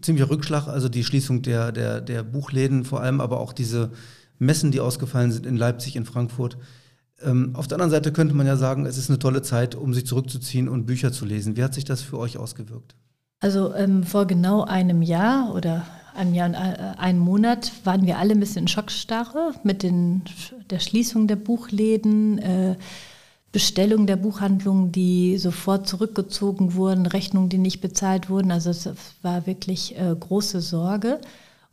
ziemlicher 0.01 0.31
Rückschlag, 0.31 0.69
also 0.69 0.89
die 0.89 1.03
Schließung 1.03 1.43
der, 1.43 1.73
der, 1.73 2.01
der 2.01 2.23
Buchläden 2.23 2.85
vor 2.85 3.01
allem, 3.01 3.21
aber 3.21 3.41
auch 3.41 3.53
diese 3.53 3.91
Messen, 4.39 4.71
die 4.71 4.79
ausgefallen 4.79 5.33
sind 5.33 5.47
in 5.47 5.57
Leipzig, 5.57 5.97
in 5.97 6.05
Frankfurt. 6.05 6.59
Ähm, 7.23 7.57
auf 7.57 7.67
der 7.67 7.77
anderen 7.77 7.91
Seite 7.91 8.13
könnte 8.13 8.35
man 8.35 8.47
ja 8.47 8.57
sagen, 8.57 8.87
es 8.87 8.99
ist 8.99 9.11
eine 9.11 9.19
tolle 9.19 9.43
Zeit, 9.43 9.75
um 9.75 9.93
sich 9.93 10.07
zurückzuziehen 10.07 10.69
und 10.69 10.87
Bücher 10.87 11.11
zu 11.11 11.25
lesen. 11.25 11.57
Wie 11.57 11.65
hat 11.65 11.75
sich 11.75 11.85
das 11.85 12.03
für 12.03 12.19
euch 12.19 12.39
ausgewirkt? 12.39 12.95
Also 13.41 13.75
ähm, 13.75 14.05
vor 14.05 14.27
genau 14.27 14.63
einem 14.63 15.03
Jahr 15.03 15.53
oder 15.55 15.85
einem 16.17 16.35
Jahr 16.35 16.49
und 16.49 16.55
äh, 16.55 16.99
einem 16.99 17.21
Monat 17.21 17.73
waren 17.85 18.07
wir 18.07 18.19
alle 18.19 18.33
ein 18.33 18.41
bisschen 18.41 18.63
in 18.63 18.69
Schockstarre 18.69 19.53
mit 19.63 19.83
den, 19.83 20.23
der 20.71 20.81
Schließung 20.81 21.27
der 21.27 21.37
Buchläden, 21.37 22.39
äh, 22.39 22.77
Bestellung 23.53 24.07
der 24.07 24.17
Buchhandlungen, 24.17 24.93
die 24.93 25.39
sofort 25.39 25.89
zurückgezogen 25.89 26.75
wurden, 26.75 27.07
Rechnungen, 27.07 27.49
die 27.49 27.59
nicht 27.59 27.81
bezahlt 27.81 28.29
wurden. 28.29 28.51
Also 28.51 28.71
es 28.71 28.89
war 29.23 29.47
wirklich 29.47 29.99
äh, 29.99 30.15
große 30.19 30.61
Sorge. 30.61 31.21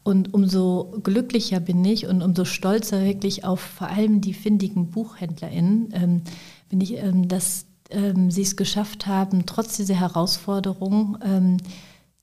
Und 0.03 0.33
umso 0.33 0.99
glücklicher 1.01 1.59
bin 1.59 1.83
ich 1.83 2.07
und 2.07 2.21
umso 2.21 2.45
stolzer 2.45 3.03
wirklich 3.05 3.45
auf 3.45 3.61
vor 3.61 3.87
allem 3.87 4.19
die 4.19 4.33
findigen 4.33 4.91
BuchhändlerInnen 4.91 5.89
ähm, 5.93 6.21
bin 6.69 6.81
ich, 6.81 6.97
ähm, 6.97 7.27
dass 7.29 7.65
ähm, 7.89 8.29
sie 8.29 8.41
es 8.41 8.57
geschafft 8.57 9.07
haben, 9.07 9.45
trotz 9.45 9.77
dieser 9.77 9.95
Herausforderung 9.95 11.17
ähm, 11.23 11.57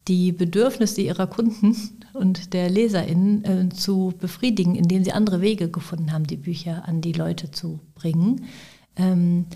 die 0.08 0.32
Bedürfnisse 0.32 1.00
ihrer 1.02 1.26
Kunden 1.26 1.76
und 2.14 2.52
der 2.52 2.70
LeserInnen 2.70 3.44
äh, 3.44 3.68
zu 3.68 4.14
befriedigen, 4.18 4.74
indem 4.74 5.04
sie 5.04 5.12
andere 5.12 5.40
Wege 5.40 5.68
gefunden 5.68 6.12
haben, 6.12 6.26
die 6.26 6.36
Bücher 6.36 6.88
an 6.88 7.00
die 7.00 7.12
Leute 7.12 7.50
zu 7.50 7.80
bringen. 7.94 8.46
Ähm, 8.96 9.46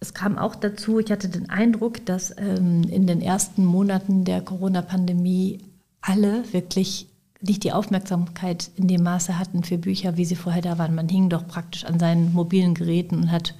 es 0.00 0.14
kam 0.14 0.38
auch 0.38 0.54
dazu, 0.54 0.98
ich 0.98 1.10
hatte 1.10 1.28
den 1.28 1.48
Eindruck, 1.50 2.04
dass 2.06 2.34
ähm, 2.36 2.82
in 2.84 3.06
den 3.06 3.20
ersten 3.20 3.64
Monaten 3.64 4.24
der 4.24 4.42
Corona-Pandemie 4.42 5.60
alle 6.00 6.44
wirklich 6.52 7.08
nicht 7.40 7.64
die 7.64 7.72
Aufmerksamkeit 7.72 8.70
in 8.76 8.88
dem 8.88 9.02
Maße 9.02 9.38
hatten 9.38 9.64
für 9.64 9.78
Bücher, 9.78 10.16
wie 10.16 10.24
sie 10.24 10.36
vorher 10.36 10.62
da 10.62 10.78
waren. 10.78 10.94
Man 10.94 11.08
hing 11.08 11.28
doch 11.28 11.46
praktisch 11.46 11.84
an 11.84 11.98
seinen 11.98 12.32
mobilen 12.32 12.74
Geräten 12.74 13.16
und 13.16 13.30
hat 13.30 13.54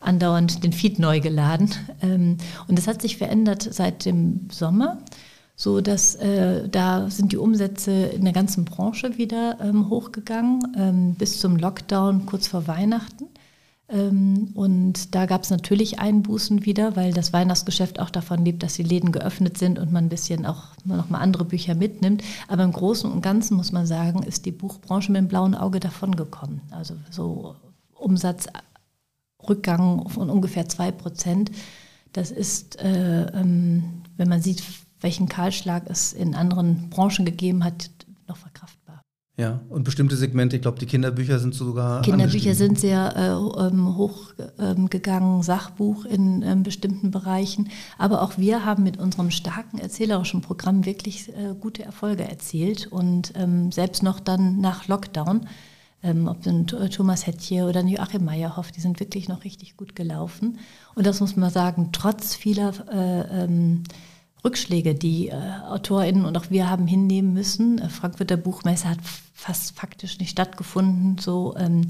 andauernd 0.00 0.62
den 0.62 0.72
Feed 0.72 0.98
neu 0.98 1.20
geladen. 1.20 1.70
Ähm, 2.02 2.36
und 2.68 2.78
das 2.78 2.86
hat 2.86 3.02
sich 3.02 3.16
verändert 3.16 3.62
seit 3.62 4.04
dem 4.04 4.48
Sommer, 4.50 4.98
so 5.56 5.80
dass 5.80 6.16
äh, 6.16 6.68
da 6.68 7.08
sind 7.10 7.32
die 7.32 7.36
Umsätze 7.36 7.92
in 7.92 8.24
der 8.24 8.32
ganzen 8.32 8.64
Branche 8.64 9.18
wieder 9.18 9.58
ähm, 9.60 9.88
hochgegangen 9.88 10.74
ähm, 10.76 11.14
bis 11.14 11.38
zum 11.38 11.56
Lockdown 11.56 12.26
kurz 12.26 12.48
vor 12.48 12.66
Weihnachten. 12.66 13.26
Ähm, 13.88 14.50
und 14.54 15.14
da 15.14 15.26
gab 15.26 15.42
es 15.42 15.50
natürlich 15.50 16.00
Einbußen 16.00 16.64
wieder, 16.64 16.96
weil 16.96 17.12
das 17.12 17.32
Weihnachtsgeschäft 17.32 18.00
auch 18.00 18.10
davon 18.10 18.44
lebt, 18.44 18.62
dass 18.62 18.74
die 18.74 18.82
Läden 18.82 19.12
geöffnet 19.12 19.58
sind 19.58 19.78
und 19.78 19.92
man 19.92 20.06
ein 20.06 20.08
bisschen 20.08 20.46
auch 20.46 20.68
noch 20.84 21.10
mal 21.10 21.18
andere 21.18 21.44
Bücher 21.44 21.74
mitnimmt. 21.74 22.22
Aber 22.48 22.64
im 22.64 22.72
Großen 22.72 23.10
und 23.10 23.22
Ganzen 23.22 23.56
muss 23.56 23.72
man 23.72 23.86
sagen, 23.86 24.22
ist 24.22 24.46
die 24.46 24.52
Buchbranche 24.52 25.12
mit 25.12 25.20
dem 25.20 25.28
blauen 25.28 25.54
Auge 25.54 25.80
davongekommen. 25.80 26.62
Also 26.70 26.94
so 27.10 27.56
Umsatzrückgang 27.94 30.08
von 30.08 30.30
ungefähr 30.30 30.68
zwei 30.68 30.90
Prozent. 30.90 31.50
Das 32.12 32.30
ist, 32.30 32.80
äh, 32.80 33.26
ähm, 33.26 34.02
wenn 34.16 34.28
man 34.28 34.40
sieht, 34.40 34.62
welchen 35.04 35.28
Kahlschlag 35.28 35.84
es 35.86 36.14
in 36.14 36.34
anderen 36.34 36.88
Branchen 36.88 37.26
gegeben 37.26 37.62
hat, 37.62 37.90
noch 38.26 38.38
verkraftbar. 38.38 39.02
Ja, 39.36 39.60
und 39.68 39.84
bestimmte 39.84 40.16
Segmente, 40.16 40.56
ich 40.56 40.62
glaube, 40.62 40.78
die 40.78 40.86
Kinderbücher 40.86 41.38
sind 41.38 41.54
sogar. 41.54 42.00
Kinderbücher 42.00 42.54
sind 42.54 42.78
sehr 42.80 43.14
äh, 43.14 43.66
ähm, 43.66 43.96
hochgegangen, 43.96 45.36
ähm, 45.36 45.42
Sachbuch 45.42 46.06
in 46.06 46.42
ähm, 46.42 46.62
bestimmten 46.62 47.10
Bereichen. 47.10 47.68
Aber 47.98 48.22
auch 48.22 48.38
wir 48.38 48.64
haben 48.64 48.82
mit 48.82 48.96
unserem 48.96 49.30
starken 49.30 49.78
erzählerischen 49.78 50.40
Programm 50.40 50.86
wirklich 50.86 51.28
äh, 51.30 51.54
gute 51.60 51.82
Erfolge 51.82 52.24
erzielt. 52.24 52.86
Und 52.86 53.34
ähm, 53.36 53.72
selbst 53.72 54.02
noch 54.02 54.20
dann 54.20 54.62
nach 54.62 54.88
Lockdown, 54.88 55.48
ähm, 56.02 56.28
ob 56.28 56.46
ein 56.46 56.66
Thomas 56.66 57.26
Hettje 57.26 57.66
oder 57.66 57.84
Joachim 57.84 58.24
Meyerhoff, 58.24 58.72
die 58.72 58.80
sind 58.80 59.00
wirklich 59.00 59.28
noch 59.28 59.44
richtig 59.44 59.76
gut 59.76 59.94
gelaufen. 59.94 60.60
Und 60.94 61.06
das 61.06 61.20
muss 61.20 61.36
man 61.36 61.50
sagen, 61.50 61.90
trotz 61.92 62.34
vieler. 62.34 62.72
Äh, 62.90 63.44
ähm, 63.44 63.82
Rückschläge, 64.44 64.94
die 64.94 65.28
äh, 65.28 65.34
AutorInnen 65.68 66.24
und 66.24 66.36
auch 66.36 66.50
wir 66.50 66.68
haben 66.68 66.86
hinnehmen 66.86 67.32
müssen. 67.32 67.78
Äh, 67.78 67.88
Frankfurter 67.88 68.36
Buchmesse 68.36 68.88
hat 68.88 68.98
fast 69.32 69.76
faktisch 69.76 70.18
nicht 70.18 70.30
stattgefunden. 70.30 71.18
So 71.18 71.54
ähm, 71.56 71.88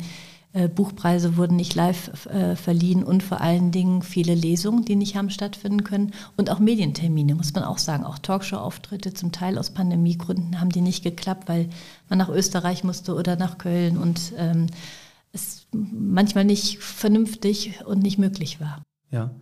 äh, 0.55 0.69
Buchpreise 0.69 1.37
wurden 1.37 1.57
nicht 1.57 1.75
live 1.75 2.27
äh, 2.27 2.55
verliehen 2.55 3.03
und 3.03 3.25
vor 3.25 3.41
allen 3.41 3.73
Dingen 3.73 4.03
viele 4.03 4.37
Lesungen, 4.37 4.85
die 4.85 4.95
nicht 4.95 5.17
haben 5.17 5.31
stattfinden 5.31 5.83
können 5.83 6.13
und 6.37 6.49
auch 6.49 6.61
Medientermine, 6.61 7.35
muss 7.35 7.53
man 7.55 7.65
auch 7.65 7.79
sagen. 7.79 8.05
Auch 8.05 8.21
Talkshow-Auftritte, 8.21 9.13
zum 9.15 9.33
Teil 9.33 9.59
aus 9.59 9.71
Pandemiegründen, 9.71 10.61
haben 10.61 10.71
die 10.71 10.81
nicht 10.81 11.03
geklappt, 11.03 11.49
weil 11.49 11.69
man 12.09 12.19
nach 12.19 12.29
Österreich 12.29 12.85
musste 12.85 13.17
oder 13.17 13.35
nach 13.35 13.59
Köln 13.59 13.99
und 13.99 14.33
ähm, 14.37 14.69
es 15.33 15.67
manchmal 15.73 16.45
nicht 16.45 16.79
vernünftig 16.79 17.85
und 17.85 18.01
nicht 18.05 18.19
möglich 18.19 18.61
war. 18.61 18.81
Ja. 19.11 19.33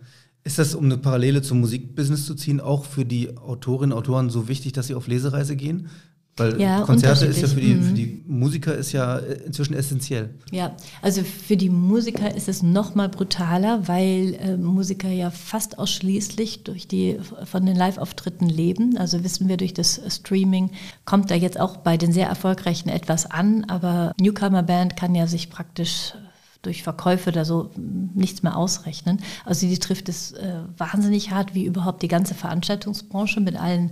Ist 0.45 0.59
das, 0.59 0.75
um 0.75 0.85
eine 0.85 0.97
Parallele 0.97 1.41
zum 1.41 1.61
Musikbusiness 1.61 2.25
zu 2.25 2.35
ziehen, 2.35 2.59
auch 2.59 2.85
für 2.85 3.05
die 3.05 3.37
Autorinnen 3.37 3.93
und 3.93 3.97
Autoren 3.97 4.29
so 4.29 4.47
wichtig, 4.47 4.73
dass 4.73 4.87
sie 4.87 4.95
auf 4.95 5.07
Lesereise 5.07 5.55
gehen? 5.55 5.89
Weil 6.35 6.59
ja, 6.59 6.81
Konzerte 6.81 7.27
ist 7.27 7.41
ja 7.41 7.47
für 7.47 7.61
die, 7.61 7.75
für 7.75 7.91
mhm. 7.91 7.95
die 7.95 8.23
Musiker 8.25 8.73
ist 8.73 8.91
ja 8.91 9.19
äh, 9.19 9.33
inzwischen 9.45 9.75
essentiell. 9.75 10.33
Ja, 10.51 10.75
also 11.03 11.21
für 11.21 11.55
die 11.55 11.69
Musiker 11.69 12.35
ist 12.35 12.49
es 12.49 12.63
noch 12.63 12.95
mal 12.95 13.07
brutaler, 13.07 13.87
weil 13.87 14.33
äh, 14.39 14.57
Musiker 14.57 15.09
ja 15.09 15.29
fast 15.29 15.77
ausschließlich 15.77 16.63
durch 16.63 16.87
die 16.87 17.19
von 17.45 17.67
den 17.67 17.75
Live-Auftritten 17.75 18.49
leben. 18.49 18.97
Also 18.97 19.23
wissen 19.23 19.47
wir 19.47 19.57
durch 19.57 19.75
das 19.75 20.01
Streaming 20.09 20.71
kommt 21.05 21.29
da 21.29 21.35
jetzt 21.35 21.59
auch 21.59 21.77
bei 21.77 21.97
den 21.97 22.11
sehr 22.11 22.27
erfolgreichen 22.27 22.89
etwas 22.89 23.29
an, 23.29 23.65
aber 23.65 24.13
Newcomer 24.19 24.63
Band 24.63 24.97
kann 24.97 25.13
ja 25.13 25.27
sich 25.27 25.51
praktisch 25.51 26.15
durch 26.63 26.81
Verkäufe 26.81 27.29
oder 27.29 27.45
so 27.45 27.69
nichts 27.77 28.41
mehr 28.41 28.57
ausrechnen. 28.57 29.21
Also 29.45 29.67
die 29.67 29.77
trifft 29.77 30.09
es 30.09 30.31
äh, 30.31 30.61
wahnsinnig 30.77 31.31
hart, 31.31 31.53
wie 31.53 31.65
überhaupt 31.65 32.01
die 32.01 32.07
ganze 32.07 32.33
Veranstaltungsbranche 32.33 33.39
mit 33.41 33.55
allen, 33.55 33.91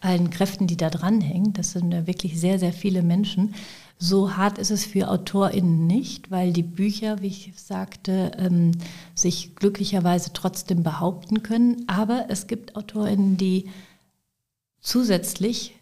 allen 0.00 0.30
Kräften, 0.30 0.66
die 0.66 0.78
da 0.78 0.88
dranhängen. 0.88 1.52
Das 1.52 1.72
sind 1.72 1.92
ja 1.92 2.06
wirklich 2.06 2.40
sehr, 2.40 2.58
sehr 2.58 2.72
viele 2.72 3.02
Menschen. 3.02 3.54
So 3.98 4.36
hart 4.36 4.58
ist 4.58 4.70
es 4.70 4.84
für 4.84 5.08
AutorInnen 5.08 5.86
nicht, 5.86 6.30
weil 6.30 6.52
die 6.52 6.62
Bücher, 6.62 7.20
wie 7.20 7.28
ich 7.28 7.52
sagte, 7.56 8.32
ähm, 8.38 8.72
sich 9.14 9.54
glücklicherweise 9.56 10.32
trotzdem 10.32 10.82
behaupten 10.82 11.42
können. 11.42 11.84
Aber 11.88 12.26
es 12.28 12.46
gibt 12.46 12.76
AutorInnen, 12.76 13.36
die 13.36 13.70
zusätzlich 14.80 15.74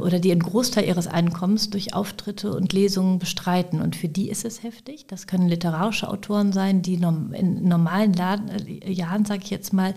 oder 0.00 0.18
die 0.18 0.32
einen 0.32 0.42
Großteil 0.42 0.84
ihres 0.84 1.06
Einkommens 1.06 1.70
durch 1.70 1.94
Auftritte 1.94 2.54
und 2.54 2.72
Lesungen 2.72 3.18
bestreiten. 3.18 3.80
Und 3.80 3.96
für 3.96 4.08
die 4.08 4.28
ist 4.28 4.44
es 4.44 4.62
heftig. 4.62 5.06
Das 5.06 5.26
können 5.26 5.48
literarische 5.48 6.08
Autoren 6.08 6.52
sein, 6.52 6.82
die 6.82 6.94
in 6.94 7.68
normalen 7.68 8.14
äh, 8.14 8.90
Jahren, 8.90 9.24
sage 9.24 9.42
ich 9.44 9.50
jetzt 9.50 9.72
mal, 9.72 9.94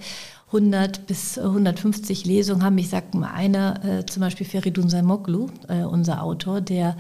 100 0.48 1.08
bis 1.08 1.38
150 1.38 2.26
Lesungen 2.26 2.64
haben. 2.64 2.78
Ich 2.78 2.90
sage 2.90 3.18
mal 3.18 3.32
einer, 3.32 3.84
äh, 3.84 4.06
zum 4.06 4.22
Beispiel 4.22 4.48
Feridun 4.48 4.90
Saimoglu, 4.90 5.48
äh, 5.68 5.84
unser 5.84 6.24
Autor, 6.24 6.62
der 6.62 6.96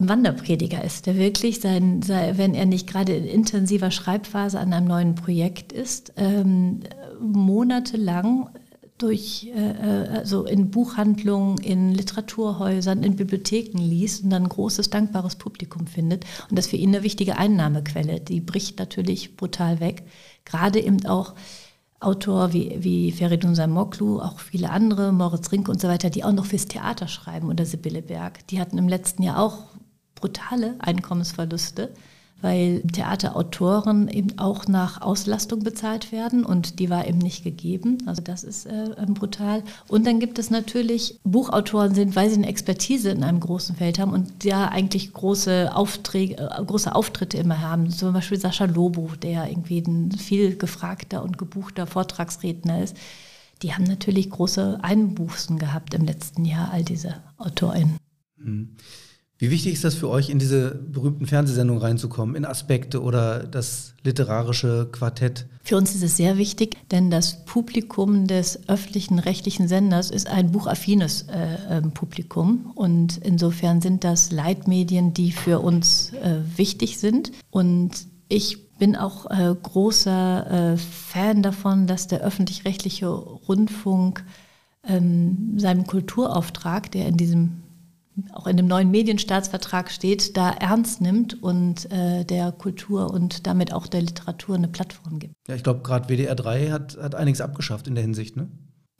ein 0.00 0.08
Wanderprediger 0.08 0.82
ist, 0.82 1.06
der 1.06 1.16
wirklich, 1.16 1.60
sein, 1.60 2.02
sein, 2.02 2.36
wenn 2.38 2.54
er 2.54 2.66
nicht 2.66 2.88
gerade 2.88 3.14
in 3.14 3.24
intensiver 3.24 3.90
Schreibphase 3.90 4.58
an 4.58 4.72
einem 4.72 4.86
neuen 4.86 5.14
Projekt 5.14 5.72
ist, 5.72 6.12
ähm, 6.16 6.80
monatelang 7.20 8.48
durch, 9.02 9.50
äh, 9.54 10.08
also 10.14 10.44
in 10.44 10.70
Buchhandlungen, 10.70 11.58
in 11.58 11.92
Literaturhäusern, 11.92 13.02
in 13.02 13.16
Bibliotheken 13.16 13.78
liest 13.78 14.24
und 14.24 14.30
dann 14.30 14.44
ein 14.44 14.48
großes, 14.48 14.90
dankbares 14.90 15.36
Publikum 15.36 15.86
findet. 15.86 16.24
Und 16.48 16.58
das 16.58 16.66
ist 16.66 16.70
für 16.70 16.76
ihn 16.76 16.94
eine 16.94 17.02
wichtige 17.02 17.36
Einnahmequelle. 17.36 18.20
Die 18.20 18.40
bricht 18.40 18.78
natürlich 18.78 19.36
brutal 19.36 19.80
weg. 19.80 20.04
Gerade 20.44 20.80
eben 20.80 21.04
auch 21.06 21.34
Autor 22.00 22.52
wie, 22.52 22.76
wie 22.80 23.12
Feridun 23.12 23.54
Samoklu, 23.54 24.20
auch 24.20 24.40
viele 24.40 24.70
andere, 24.70 25.12
Moritz 25.12 25.52
Rinke 25.52 25.70
und 25.70 25.80
so 25.80 25.88
weiter, 25.88 26.10
die 26.10 26.24
auch 26.24 26.32
noch 26.32 26.46
fürs 26.46 26.66
Theater 26.66 27.06
schreiben 27.06 27.48
oder 27.48 27.64
Sibylle 27.64 28.02
Berg. 28.02 28.46
Die 28.48 28.60
hatten 28.60 28.78
im 28.78 28.88
letzten 28.88 29.22
Jahr 29.22 29.38
auch 29.38 29.58
brutale 30.14 30.74
Einkommensverluste 30.80 31.92
weil 32.42 32.82
Theaterautoren 32.82 34.08
eben 34.08 34.38
auch 34.38 34.66
nach 34.66 35.00
Auslastung 35.00 35.60
bezahlt 35.60 36.10
werden 36.12 36.44
und 36.44 36.80
die 36.80 36.90
war 36.90 37.06
eben 37.06 37.18
nicht 37.18 37.44
gegeben. 37.44 37.98
Also 38.06 38.20
das 38.20 38.42
ist 38.42 38.66
äh, 38.66 38.90
brutal. 39.06 39.62
Und 39.88 40.06
dann 40.06 40.18
gibt 40.18 40.38
es 40.38 40.50
natürlich 40.50 41.20
Buchautoren 41.22 41.94
sind, 41.94 42.16
weil 42.16 42.28
sie 42.28 42.36
eine 42.36 42.48
Expertise 42.48 43.10
in 43.10 43.22
einem 43.22 43.40
großen 43.40 43.76
Feld 43.76 43.98
haben 44.00 44.12
und 44.12 44.44
ja 44.44 44.68
eigentlich 44.68 45.12
große 45.12 45.74
Aufträge, 45.74 46.36
äh, 46.36 46.64
große 46.64 46.94
Auftritte 46.94 47.38
immer 47.38 47.60
haben. 47.60 47.90
Zum 47.90 48.12
Beispiel 48.12 48.40
Sascha 48.40 48.64
Lobo, 48.64 49.12
der 49.22 49.48
irgendwie 49.48 49.78
ein 49.78 50.10
viel 50.10 50.56
gefragter 50.56 51.22
und 51.22 51.38
gebuchter 51.38 51.86
Vortragsredner 51.86 52.82
ist. 52.82 52.96
Die 53.62 53.72
haben 53.72 53.84
natürlich 53.84 54.28
große 54.30 54.80
Einbußen 54.82 55.58
gehabt 55.58 55.94
im 55.94 56.04
letzten 56.04 56.44
Jahr, 56.44 56.72
all 56.72 56.82
diese 56.82 57.22
AutorInnen. 57.38 57.96
Mhm. 58.36 58.76
Wie 59.42 59.50
wichtig 59.50 59.72
ist 59.72 59.82
das 59.82 59.96
für 59.96 60.08
euch, 60.08 60.30
in 60.30 60.38
diese 60.38 60.70
berühmten 60.70 61.26
Fernsehsendungen 61.26 61.82
reinzukommen, 61.82 62.36
in 62.36 62.44
Aspekte 62.44 63.02
oder 63.02 63.40
das 63.42 63.92
literarische 64.04 64.88
Quartett? 64.92 65.46
Für 65.64 65.76
uns 65.76 65.96
ist 65.96 66.04
es 66.04 66.16
sehr 66.16 66.38
wichtig, 66.38 66.76
denn 66.92 67.10
das 67.10 67.44
Publikum 67.44 68.28
des 68.28 68.68
öffentlichen 68.68 69.18
rechtlichen 69.18 69.66
Senders 69.66 70.12
ist 70.12 70.28
ein 70.28 70.52
buchaffines 70.52 71.22
äh, 71.22 71.78
äh, 71.78 71.82
Publikum. 71.82 72.70
Und 72.76 73.16
insofern 73.16 73.80
sind 73.80 74.04
das 74.04 74.30
Leitmedien, 74.30 75.12
die 75.12 75.32
für 75.32 75.58
uns 75.58 76.12
äh, 76.12 76.36
wichtig 76.56 77.00
sind. 77.00 77.32
Und 77.50 77.90
ich 78.28 78.70
bin 78.78 78.94
auch 78.94 79.28
äh, 79.28 79.52
großer 79.60 80.74
äh, 80.74 80.76
Fan 80.76 81.42
davon, 81.42 81.88
dass 81.88 82.06
der 82.06 82.20
öffentlich-rechtliche 82.20 83.08
Rundfunk 83.08 84.24
ähm, 84.86 85.54
seinem 85.56 85.84
Kulturauftrag, 85.84 86.92
der 86.92 87.08
in 87.08 87.16
diesem 87.16 87.61
auch 88.32 88.46
in 88.46 88.56
dem 88.56 88.66
neuen 88.66 88.90
Medienstaatsvertrag 88.90 89.90
steht, 89.90 90.36
da 90.36 90.50
ernst 90.50 91.00
nimmt 91.00 91.42
und 91.42 91.90
äh, 91.90 92.24
der 92.24 92.52
Kultur 92.52 93.12
und 93.12 93.46
damit 93.46 93.72
auch 93.72 93.86
der 93.86 94.02
Literatur 94.02 94.54
eine 94.54 94.68
Plattform 94.68 95.18
gibt. 95.18 95.34
Ja, 95.48 95.54
ich 95.54 95.62
glaube, 95.62 95.80
gerade 95.82 96.08
WDR 96.08 96.34
3 96.34 96.70
hat, 96.70 96.98
hat 97.00 97.14
einiges 97.14 97.40
abgeschafft 97.40 97.86
in 97.86 97.94
der 97.94 98.02
Hinsicht, 98.02 98.36
ne? 98.36 98.48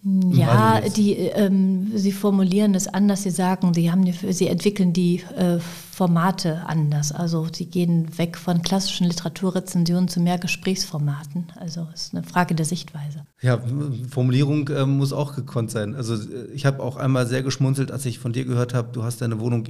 Ja, 0.05 0.81
die, 0.81 1.12
ähm, 1.12 1.93
sie 1.95 2.11
formulieren 2.11 2.75
es 2.75 2.88
anders. 2.88 3.23
Sie 3.23 3.31
sagen, 3.31 3.73
sie, 3.73 3.93
haben, 3.93 4.05
sie 4.12 4.49
entwickeln 4.49 4.93
die 4.93 5.23
äh, 5.37 5.61
Formate 5.93 6.67
anders. 6.67 7.12
Also 7.12 7.47
sie 7.53 7.67
gehen 7.67 8.19
weg 8.19 8.37
von 8.37 8.62
klassischen 8.62 9.07
Literaturrezensionen 9.07 10.09
zu 10.09 10.19
mehr 10.19 10.38
Gesprächsformaten. 10.38 11.53
Also 11.55 11.87
es 11.95 12.07
ist 12.07 12.15
eine 12.15 12.25
Frage 12.25 12.57
der 12.57 12.67
Sichtweise. 12.67 13.25
Ja, 13.41 13.62
Formulierung 14.11 14.69
äh, 14.69 14.87
muss 14.87 15.12
auch 15.12 15.37
gekonnt 15.37 15.71
sein. 15.71 15.95
Also 15.95 16.15
äh, 16.15 16.47
ich 16.53 16.67
habe 16.67 16.83
auch 16.83 16.97
einmal 16.97 17.29
sehr 17.29 17.45
geschmunzelt, 17.45 17.93
als 17.93 18.05
ich 18.05 18.19
von 18.19 18.33
dir 18.33 18.45
gehört 18.45 18.75
habe, 18.75 18.91
du 18.93 19.05
hast 19.05 19.21
deine 19.21 19.38
Wohnung, 19.38 19.69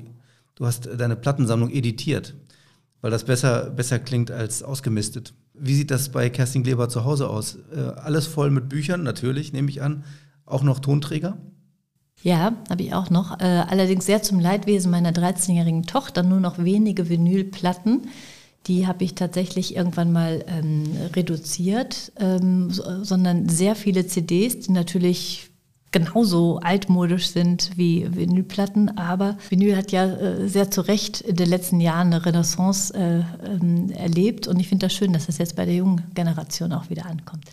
du 0.54 0.64
hast 0.64 0.88
deine 0.96 1.16
Plattensammlung 1.16 1.68
editiert, 1.68 2.34
weil 3.02 3.10
das 3.10 3.24
besser, 3.24 3.68
besser 3.68 3.98
klingt 3.98 4.30
als 4.30 4.62
ausgemistet. 4.62 5.34
Wie 5.52 5.74
sieht 5.74 5.90
das 5.90 6.08
bei 6.08 6.30
Kerstin 6.30 6.62
Kleber 6.62 6.88
zu 6.88 7.04
Hause 7.04 7.28
aus? 7.28 7.58
Äh, 7.74 7.80
alles 7.80 8.26
voll 8.26 8.50
mit 8.50 8.70
Büchern, 8.70 9.02
natürlich, 9.02 9.52
nehme 9.52 9.68
ich 9.68 9.82
an. 9.82 10.04
Auch 10.46 10.62
noch 10.62 10.80
Tonträger? 10.80 11.38
Ja, 12.22 12.56
habe 12.70 12.82
ich 12.82 12.94
auch 12.94 13.10
noch. 13.10 13.40
Äh, 13.40 13.44
allerdings 13.68 14.06
sehr 14.06 14.22
zum 14.22 14.38
Leidwesen 14.38 14.90
meiner 14.90 15.12
13-jährigen 15.12 15.84
Tochter 15.84 16.22
nur 16.22 16.40
noch 16.40 16.58
wenige 16.58 17.08
Vinylplatten. 17.08 18.08
Die 18.68 18.86
habe 18.86 19.02
ich 19.02 19.16
tatsächlich 19.16 19.74
irgendwann 19.74 20.12
mal 20.12 20.44
ähm, 20.46 20.84
reduziert, 21.16 22.12
ähm, 22.20 22.70
so, 22.70 23.02
sondern 23.02 23.48
sehr 23.48 23.74
viele 23.74 24.06
CDs, 24.06 24.60
die 24.60 24.72
natürlich 24.72 25.50
genauso 25.90 26.58
altmodisch 26.58 27.28
sind 27.28 27.70
wie 27.76 28.06
Vinylplatten, 28.10 28.96
aber 28.96 29.36
Vinyl 29.50 29.76
hat 29.76 29.92
ja 29.92 30.06
äh, 30.06 30.48
sehr 30.48 30.70
zu 30.70 30.80
Recht 30.80 31.20
in 31.20 31.36
den 31.36 31.48
letzten 31.48 31.80
Jahren 31.80 32.08
eine 32.08 32.24
Renaissance 32.24 32.94
äh, 32.94 33.22
ähm, 33.46 33.90
erlebt 33.90 34.48
und 34.48 34.58
ich 34.58 34.68
finde 34.68 34.86
das 34.86 34.94
schön, 34.94 35.12
dass 35.12 35.26
das 35.26 35.38
jetzt 35.38 35.54
bei 35.54 35.66
der 35.66 35.74
jungen 35.74 36.02
Generation 36.14 36.72
auch 36.72 36.88
wieder 36.88 37.04
ankommt. 37.06 37.44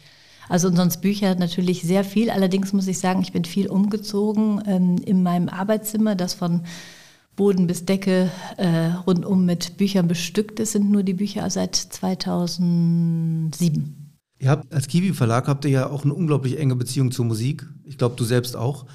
Also 0.50 0.68
und 0.68 0.76
sonst 0.76 1.02
Bücher 1.02 1.34
natürlich 1.36 1.84
sehr 1.84 2.04
viel, 2.04 2.30
allerdings 2.30 2.74
muss 2.74 2.88
ich 2.88 3.00
sagen, 3.00 3.22
ich 3.22 3.32
bin 3.32 3.46
viel 3.46 3.68
umgezogen 3.68 4.62
ähm, 4.66 4.98
in 5.06 5.24
meinem 5.24 5.48
Arbeitszimmer, 5.48 6.16
das 6.16 6.34
von 6.34 6.64
Boden 7.36 7.68
bis 7.68 7.86
Decke 7.86 8.30
äh, 8.58 8.88
rundum 9.08 9.46
mit 9.46 9.78
Büchern 9.78 10.10
bestückt 10.10 10.60
ist, 10.60 10.74
sind 10.74 10.92
nur 10.92 11.04
die 11.04 11.14
Bücher 11.14 11.50
seit 11.50 11.74
2007. 11.76 13.96
Ihr 14.40 14.50
habt 14.50 14.74
als 14.74 14.88
Kiwi 14.88 15.14
Verlag 15.14 15.48
habt 15.48 15.64
ihr 15.66 15.72
ja 15.72 15.90
auch 15.90 16.04
eine 16.04 16.14
unglaublich 16.14 16.60
enge 16.60 16.76
Beziehung 16.76 17.12
zur 17.12 17.24
Musik. 17.26 17.66
Ich 17.86 17.98
glaube, 17.98 18.16
du 18.18 18.26
selbst 18.26 18.58
auch. 18.58 18.86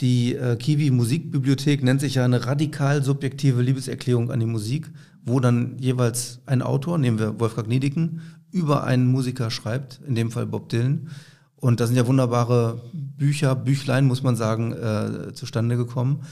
Die 0.00 0.34
äh, 0.34 0.56
Kiwi 0.56 0.90
Musikbibliothek 0.90 1.82
nennt 1.82 2.00
sich 2.00 2.14
ja 2.14 2.24
eine 2.24 2.46
radikal 2.46 3.02
subjektive 3.02 3.60
Liebeserklärung 3.60 4.30
an 4.30 4.40
die 4.40 4.46
Musik, 4.46 4.90
wo 5.24 5.38
dann 5.38 5.76
jeweils 5.78 6.40
ein 6.46 6.62
Autor, 6.62 6.96
nehmen 6.98 7.18
wir 7.18 7.38
Wolfgang 7.40 7.68
Niediken, 7.68 8.22
über 8.52 8.84
einen 8.84 9.06
Musiker 9.06 9.50
schreibt, 9.50 10.00
in 10.06 10.14
dem 10.14 10.30
Fall 10.30 10.46
Bob 10.46 10.68
Dylan. 10.68 11.10
Und 11.56 11.80
da 11.80 11.86
sind 11.86 11.96
ja 11.96 12.06
wunderbare 12.06 12.82
Bücher, 12.92 13.54
Büchlein, 13.56 14.06
muss 14.06 14.22
man 14.22 14.36
sagen, 14.36 14.72
äh, 14.72 15.32
zustande 15.32 15.76
gekommen. 15.76 16.22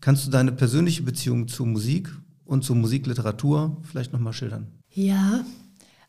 Kannst 0.00 0.26
du 0.26 0.30
deine 0.30 0.52
persönliche 0.52 1.02
Beziehung 1.02 1.48
zur 1.48 1.66
Musik 1.66 2.10
und 2.44 2.64
zur 2.64 2.76
Musikliteratur 2.76 3.76
vielleicht 3.82 4.12
nochmal 4.12 4.32
schildern? 4.32 4.68
Ja, 4.90 5.44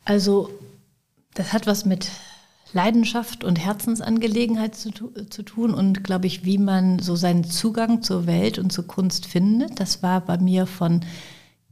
also 0.06 0.50
das 1.34 1.54
hat 1.54 1.68
was 1.68 1.86
mit 1.86 2.10
Leidenschaft 2.72 3.44
und 3.44 3.58
Herzensangelegenheit 3.58 4.76
zu, 4.76 4.92
zu 5.30 5.44
tun 5.44 5.74
und 5.74 6.04
glaube 6.04 6.28
ich, 6.28 6.46
wie 6.46 6.58
man 6.58 7.00
so 7.00 7.16
seinen 7.16 7.44
Zugang 7.44 8.04
zur 8.04 8.28
Welt 8.28 8.60
und 8.60 8.72
zur 8.72 8.86
Kunst 8.86 9.26
findet. 9.26 9.80
Das 9.80 10.04
war 10.04 10.22
bei 10.22 10.38
mir 10.38 10.68
von 10.68 11.02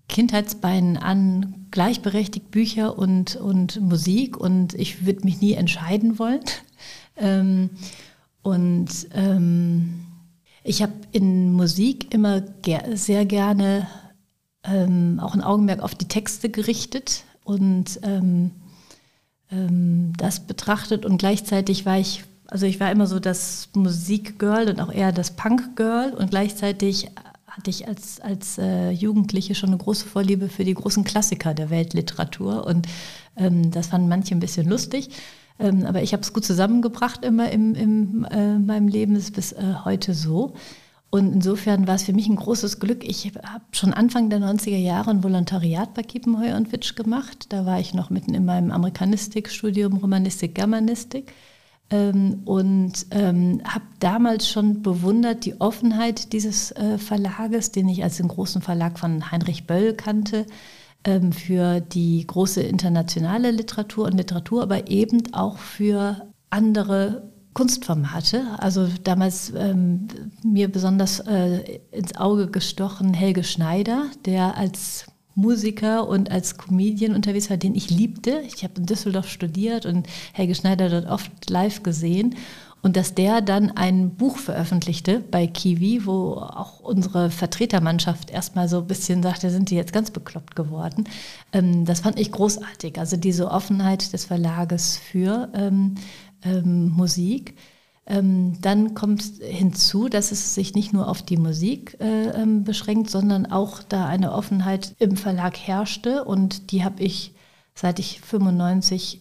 Kindheitsbeinen 0.08 0.98
an 0.98 1.68
gleichberechtigt 1.72 2.52
Bücher 2.52 2.98
und, 2.98 3.36
und 3.36 3.82
Musik 3.82 4.38
und 4.38 4.74
ich 4.74 5.06
würde 5.06 5.26
mich 5.26 5.42
nie 5.42 5.54
entscheiden 5.54 6.20
wollen. 6.20 6.42
Ähm, 7.20 7.72
und 8.44 8.90
ähm, 9.16 10.06
ich 10.64 10.84
habe 10.84 10.94
in 11.12 11.52
Musik 11.52 12.14
immer 12.14 12.42
ger 12.42 12.96
sehr 12.96 13.26
gerne 13.26 13.88
ähm, 14.64 15.20
auch 15.20 15.34
ein 15.34 15.42
Augenmerk 15.42 15.82
auf 15.82 15.96
die 15.96 16.08
Texte 16.08 16.50
gerichtet 16.50 17.24
und 17.44 18.00
ähm, 18.04 18.52
ähm, 19.50 20.14
das 20.18 20.42
betrachtet 20.42 21.06
und 21.06 21.18
gleichzeitig 21.18 21.86
war 21.86 21.98
ich, 21.98 22.24
also 22.46 22.66
ich 22.66 22.80
war 22.80 22.92
immer 22.92 23.08
so 23.08 23.20
das 23.20 23.70
Musikgirl 23.74 24.70
und 24.70 24.80
auch 24.80 24.92
eher 24.92 25.12
das 25.12 25.32
Punkgirl 25.32 26.14
und 26.14 26.30
gleichzeitig 26.30 27.10
hatte 27.58 27.70
ich 27.70 27.88
als, 27.88 28.20
als 28.22 28.58
äh, 28.58 28.92
Jugendliche 28.92 29.56
schon 29.56 29.70
eine 29.70 29.78
große 29.78 30.06
Vorliebe 30.06 30.48
für 30.48 30.64
die 30.64 30.76
großen 30.76 31.04
Klassiker 31.04 31.54
der 31.54 31.70
Weltliteratur 31.70 32.66
und 32.66 32.88
ähm, 33.36 33.72
das 33.72 33.88
fanden 33.88 34.08
manche 34.08 34.36
ein 34.36 34.40
bisschen 34.40 34.70
lustig. 34.70 35.10
Ähm, 35.60 35.86
aber 35.86 36.04
ich 36.04 36.14
habe 36.14 36.22
es 36.22 36.34
gut 36.34 36.46
zusammengebracht 36.46 37.26
immer 37.26 37.50
in 37.52 37.74
im 37.76 38.26
äh, 38.26 38.60
meinem 38.60 38.88
Leben, 38.88 39.16
das 39.16 39.26
ist 39.26 39.36
bis 39.36 39.52
äh, 39.54 39.64
heute 39.84 40.14
so. 40.14 40.54
Und 41.10 41.34
insofern 41.34 41.88
war 41.88 41.96
es 41.96 42.04
für 42.04 42.14
mich 42.14 42.28
ein 42.28 42.36
großes 42.36 42.80
Glück. 42.80 43.08
Ich 43.08 43.32
habe 43.42 43.64
schon 43.72 43.94
Anfang 43.94 44.30
der 44.30 44.40
90er 44.40 44.78
Jahre 44.78 45.10
ein 45.10 45.24
Volontariat 45.24 45.94
bei 45.94 46.04
Kiepenheuer 46.04 46.58
und 46.58 46.72
Witsch 46.74 46.96
gemacht. 46.96 47.46
Da 47.50 47.66
war 47.66 47.80
ich 47.80 47.94
noch 47.94 48.10
mitten 48.10 48.34
in 48.34 48.44
meinem 48.44 48.72
Amerikanistikstudium, 48.72 49.98
Romanistik, 49.98 50.54
Germanistik. 50.54 51.32
Ähm, 51.90 52.42
und 52.46 53.06
ähm, 53.12 53.62
habe 53.64 53.86
damals 54.00 54.50
schon 54.50 54.82
bewundert 54.82 55.46
die 55.46 55.60
Offenheit 55.62 56.34
dieses 56.34 56.72
äh, 56.72 56.98
Verlages, 56.98 57.72
den 57.72 57.88
ich 57.88 58.04
als 58.04 58.18
den 58.18 58.28
großen 58.28 58.62
Verlag 58.62 59.00
von 59.00 59.32
Heinrich 59.32 59.68
Böll 59.68 59.94
kannte, 59.94 60.46
ähm, 61.06 61.32
für 61.32 61.80
die 61.80 62.28
große 62.28 62.62
internationale 62.62 63.52
Literatur 63.52 64.06
und 64.06 64.18
Literatur, 64.18 64.64
aber 64.64 64.90
eben 64.90 65.34
auch 65.34 65.58
für 65.58 66.28
andere 66.50 67.32
Kunstformate. 67.54 68.46
Also 68.60 68.88
damals 69.04 69.54
ähm, 69.56 70.08
mir 70.44 70.70
besonders 70.72 71.22
äh, 71.22 71.80
ins 71.92 72.16
Auge 72.18 72.48
gestochen 72.48 73.14
Helge 73.14 73.44
Schneider, 73.44 74.08
der 74.26 74.58
als 74.58 75.06
Musiker 75.38 76.08
und 76.08 76.32
als 76.32 76.58
Comedian 76.58 77.16
unterwegs 77.16 77.50
war, 77.50 77.58
den 77.58 77.76
ich 77.76 77.90
liebte. 77.92 78.42
Ich 78.48 78.64
habe 78.64 78.74
in 78.78 78.88
Düsseldorf 78.88 79.30
studiert 79.30 79.86
und 79.86 80.08
Helge 80.34 80.56
Schneider 80.56 80.90
dort 80.90 81.06
oft 81.06 81.50
live 81.50 81.84
gesehen. 81.84 82.36
Und 82.82 82.96
dass 82.96 83.16
der 83.16 83.42
dann 83.42 83.72
ein 83.72 84.12
Buch 84.16 84.38
veröffentlichte 84.38 85.20
bei 85.20 85.46
Kiwi, 85.48 86.06
wo 86.06 86.34
auch 86.36 86.80
unsere 86.80 87.30
Vertretermannschaft 87.30 88.30
erstmal 88.32 88.68
so 88.68 88.80
ein 88.80 88.88
bisschen 88.88 89.24
sagte, 89.24 89.50
sind 89.50 89.70
die 89.72 89.76
jetzt 89.76 89.94
ganz 89.94 90.12
bekloppt 90.12 90.56
geworden. 90.56 91.06
Ähm, 91.54 91.86
das 91.86 92.02
fand 92.02 92.20
ich 92.20 92.32
großartig. 92.32 93.00
Also 93.00 93.18
diese 93.18 93.52
Offenheit 93.52 94.14
des 94.14 94.26
Verlages 94.26 94.98
für 94.98 95.50
ähm, 95.54 95.96
ähm, 96.44 96.90
Musik. 96.90 97.56
Ähm, 98.10 98.60
dann 98.62 98.94
kommt 98.94 99.22
hinzu, 99.42 100.08
dass 100.08 100.32
es 100.32 100.56
sich 100.56 100.74
nicht 100.74 100.94
nur 100.94 101.10
auf 101.10 101.22
die 101.22 101.36
Musik 101.36 101.98
äh, 102.00 102.30
ähm, 102.30 102.64
beschränkt, 102.64 103.10
sondern 103.10 103.46
auch 103.46 103.84
da 103.84 104.06
eine 104.06 104.32
Offenheit 104.32 104.96
im 105.00 105.18
Verlag 105.18 105.58
herrschte. 105.58 106.24
Und 106.24 106.72
die 106.72 106.86
habe 106.86 107.04
ich, 107.04 107.34
seit 107.76 108.00
ich 108.00 108.22
95 108.22 109.20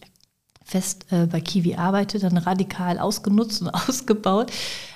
fest 0.63 1.05
äh, 1.11 1.25
bei 1.25 1.41
Kiwi 1.41 1.75
arbeite, 1.75 2.17
dann 2.19 2.37
radikal 2.37 2.97
ausgenutzt 2.97 3.61
und 3.61 3.69
ausgebaut. 3.89 4.51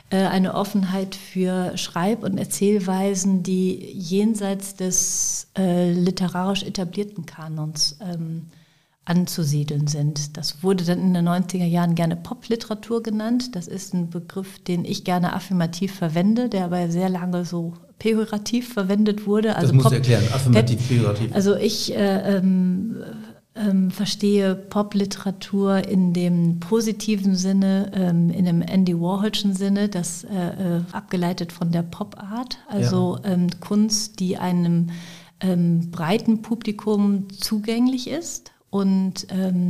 Äh, 0.10 0.27
eine 0.27 0.54
Offenheit 0.56 1.15
für 1.15 1.77
Schreib- 1.77 2.23
und 2.23 2.38
Erzählweisen, 2.38 3.43
die 3.43 3.91
jenseits 3.93 4.75
des 4.75 5.47
äh, 5.58 5.91
literarisch 5.91 6.63
etablierten 6.63 7.25
Kanons 7.25 7.97
ähm, 8.01 8.47
anzusiedeln 9.05 9.87
sind. 9.87 10.37
Das 10.37 10.63
wurde 10.63 10.83
dann 10.83 10.99
in 10.99 11.13
den 11.13 11.27
90er 11.27 11.65
Jahren 11.65 11.95
gerne 11.95 12.15
Popliteratur 12.15 13.01
genannt. 13.01 13.55
Das 13.55 13.67
ist 13.67 13.93
ein 13.93 14.09
Begriff, 14.09 14.59
den 14.59 14.85
ich 14.85 15.03
gerne 15.03 15.33
affirmativ 15.33 15.95
verwende, 15.95 16.49
der 16.49 16.65
aber 16.65 16.89
sehr 16.89 17.09
lange 17.09 17.43
so 17.43 17.73
pejorativ 17.97 18.73
verwendet 18.73 19.25
wurde. 19.25 19.55
Also 19.55 19.67
das 19.67 19.75
musst 19.75 19.85
Pop, 19.85 19.93
erklären, 19.93 20.23
affirmativ, 20.33 20.87
pejorativ. 20.87 21.33
Also 21.33 21.55
ich 21.55 21.95
äh, 21.95 22.37
ähm, 22.37 22.95
ähm, 23.55 23.91
verstehe 23.91 24.55
Popliteratur 24.55 25.87
in 25.87 26.13
dem 26.13 26.59
positiven 26.59 27.35
Sinne, 27.35 27.91
ähm, 27.93 28.29
in 28.29 28.45
dem 28.45 28.61
Andy 28.61 28.99
Warholschen 28.99 29.55
Sinne, 29.55 29.89
das 29.89 30.23
äh, 30.23 30.27
äh, 30.77 30.81
abgeleitet 30.91 31.51
von 31.51 31.71
der 31.71 31.81
Pop-Art, 31.81 32.59
also 32.67 33.17
ja. 33.23 33.31
ähm, 33.31 33.47
Kunst, 33.59 34.19
die 34.19 34.37
einem 34.37 34.87
ähm, 35.41 35.91
breiten 35.91 36.43
Publikum 36.43 37.27
zugänglich 37.29 38.07
ist 38.07 38.50
und 38.71 39.27
ähm, 39.29 39.69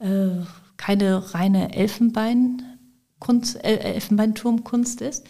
äh, 0.00 0.44
keine 0.76 1.32
reine 1.32 1.72
Elfenbeinkunst, 1.74 3.62
Elfenbeinturmkunst 3.62 5.00
ist. 5.00 5.24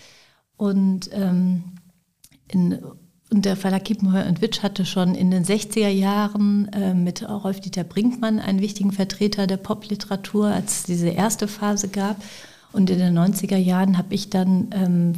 Und, 0.57 1.11
ähm, 1.13 1.65
in, 2.49 2.79
und 3.31 3.45
der 3.45 3.57
Verlag 3.57 3.85
Kiepenheuer 3.85 4.27
und 4.27 4.41
Witsch 4.41 4.63
hatte 4.63 4.87
schon 4.87 5.15
in 5.15 5.31
den 5.31 5.45
60er 5.45 5.89
Jahren 5.89 6.69
äh, 6.73 6.95
mit 6.95 7.29
Rolf-Dieter 7.29 7.85
Brinkmann 7.85 8.39
einen 8.39 8.61
wichtigen 8.61 8.93
Vertreter 8.93 9.47
der 9.47 9.59
Popliteratur, 9.59 10.47
als 10.47 10.79
es 10.79 10.83
diese 10.85 11.09
erste 11.09 11.49
Phase 11.49 11.89
gab. 11.89 12.17
Und 12.73 12.89
in 12.89 12.99
den 12.99 13.19
90er 13.19 13.59
Jahren 13.59 13.99
habe 13.99 14.15
ich 14.15 14.31
dann 14.31 14.71
ähm, 14.73 15.13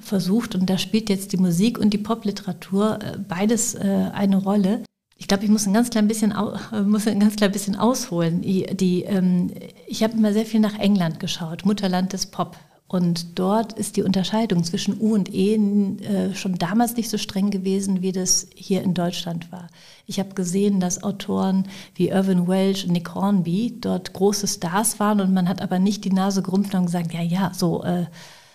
versucht, 0.00 0.54
und 0.54 0.70
da 0.70 0.78
spielt 0.78 1.10
jetzt 1.10 1.32
die 1.32 1.36
Musik 1.36 1.78
und 1.78 1.90
die 1.92 1.98
Popliteratur 1.98 2.98
äh, 3.02 3.18
beides 3.18 3.74
äh, 3.74 4.10
eine 4.14 4.38
Rolle, 4.38 4.82
ich 5.18 5.28
glaube, 5.28 5.44
ich 5.44 5.50
muss 5.50 5.66
ein 5.66 5.72
ganz 5.72 5.90
klein 5.90 6.08
bisschen, 6.08 6.34
muss 6.86 7.06
ein 7.06 7.20
ganz 7.20 7.36
klein 7.36 7.52
bisschen 7.52 7.76
ausholen. 7.76 8.42
Die, 8.42 9.02
ähm, 9.02 9.50
ich 9.86 10.02
habe 10.02 10.14
immer 10.14 10.32
sehr 10.32 10.46
viel 10.46 10.60
nach 10.60 10.78
England 10.78 11.20
geschaut, 11.20 11.64
Mutterland 11.64 12.12
des 12.12 12.26
Pop. 12.26 12.56
Und 12.88 13.36
dort 13.36 13.72
ist 13.72 13.96
die 13.96 14.04
Unterscheidung 14.04 14.62
zwischen 14.62 15.00
U 15.00 15.14
und 15.14 15.34
E 15.34 15.56
äh, 15.56 16.34
schon 16.34 16.54
damals 16.54 16.96
nicht 16.96 17.10
so 17.10 17.18
streng 17.18 17.50
gewesen, 17.50 18.00
wie 18.00 18.12
das 18.12 18.46
hier 18.54 18.82
in 18.82 18.94
Deutschland 18.94 19.50
war. 19.50 19.66
Ich 20.06 20.20
habe 20.20 20.34
gesehen, 20.34 20.78
dass 20.78 21.02
Autoren 21.02 21.66
wie 21.96 22.10
Irvin 22.10 22.46
Welsh 22.46 22.84
und 22.84 22.92
Nick 22.92 23.12
Hornby 23.12 23.78
dort 23.80 24.12
große 24.12 24.46
Stars 24.46 25.00
waren 25.00 25.20
und 25.20 25.34
man 25.34 25.48
hat 25.48 25.62
aber 25.62 25.80
nicht 25.80 26.04
die 26.04 26.12
Nase 26.12 26.42
gerümpft 26.42 26.76
und 26.76 26.86
gesagt, 26.86 27.12
ja, 27.12 27.22
ja, 27.22 27.50
so 27.52 27.82
äh, 27.82 28.06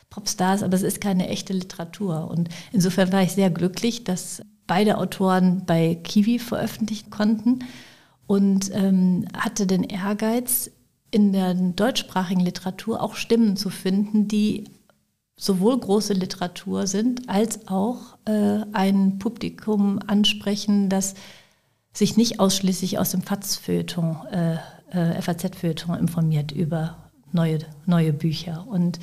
Popstars, 0.09 0.63
aber 0.63 0.75
es 0.75 0.83
ist 0.83 1.01
keine 1.01 1.27
echte 1.27 1.51
Literatur. 1.51 2.31
Und 2.31 2.47
insofern 2.71 3.11
war 3.11 3.23
ich 3.23 3.33
sehr 3.33 3.49
glücklich, 3.49 4.05
dass 4.05 4.41
beide 4.71 4.97
Autoren 4.99 5.63
bei 5.65 5.95
Kiwi 5.95 6.39
veröffentlichen 6.39 7.09
konnten. 7.09 7.59
und 8.25 8.71
ähm, 8.73 9.25
hatte 9.35 9.67
den 9.67 9.83
Ehrgeiz, 9.83 10.71
in 11.11 11.33
der 11.33 11.53
deutschsprachigen 11.53 12.39
Literatur 12.39 13.03
auch 13.03 13.15
Stimmen 13.15 13.57
zu 13.57 13.69
finden, 13.69 14.29
die 14.29 14.63
sowohl 15.35 15.77
große 15.77 16.13
Literatur 16.13 16.87
sind, 16.87 17.27
als 17.27 17.67
auch 17.67 18.17
äh, 18.23 18.61
ein 18.71 19.19
Publikum 19.19 19.99
ansprechen, 20.07 20.87
das 20.87 21.15
sich 21.91 22.15
nicht 22.15 22.39
ausschließlich 22.39 22.97
aus 22.97 23.11
dem 23.11 23.23
FATS-Feuilleton, 23.23 24.15
äh, 24.31 24.55
äh, 24.91 25.21
FAZ-Feuilleton 25.21 25.99
informiert 25.99 26.53
über 26.53 27.11
neue, 27.33 27.59
neue 27.85 28.13
Bücher. 28.13 28.65
Und 28.69 28.99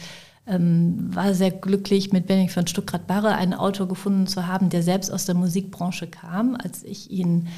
ähm, 0.48 1.14
war 1.14 1.34
sehr 1.34 1.50
glücklich, 1.50 2.12
mit 2.12 2.26
Benedikt 2.26 2.52
von 2.52 2.66
Stuckrad-Barre 2.66 3.34
einen 3.34 3.54
Autor 3.54 3.88
gefunden 3.88 4.26
zu 4.26 4.46
haben, 4.46 4.70
der 4.70 4.82
selbst 4.82 5.12
aus 5.12 5.26
der 5.26 5.34
Musikbranche 5.34 6.06
kam. 6.06 6.56
Als 6.56 6.82
ich 6.84 7.10
ihn 7.10 7.48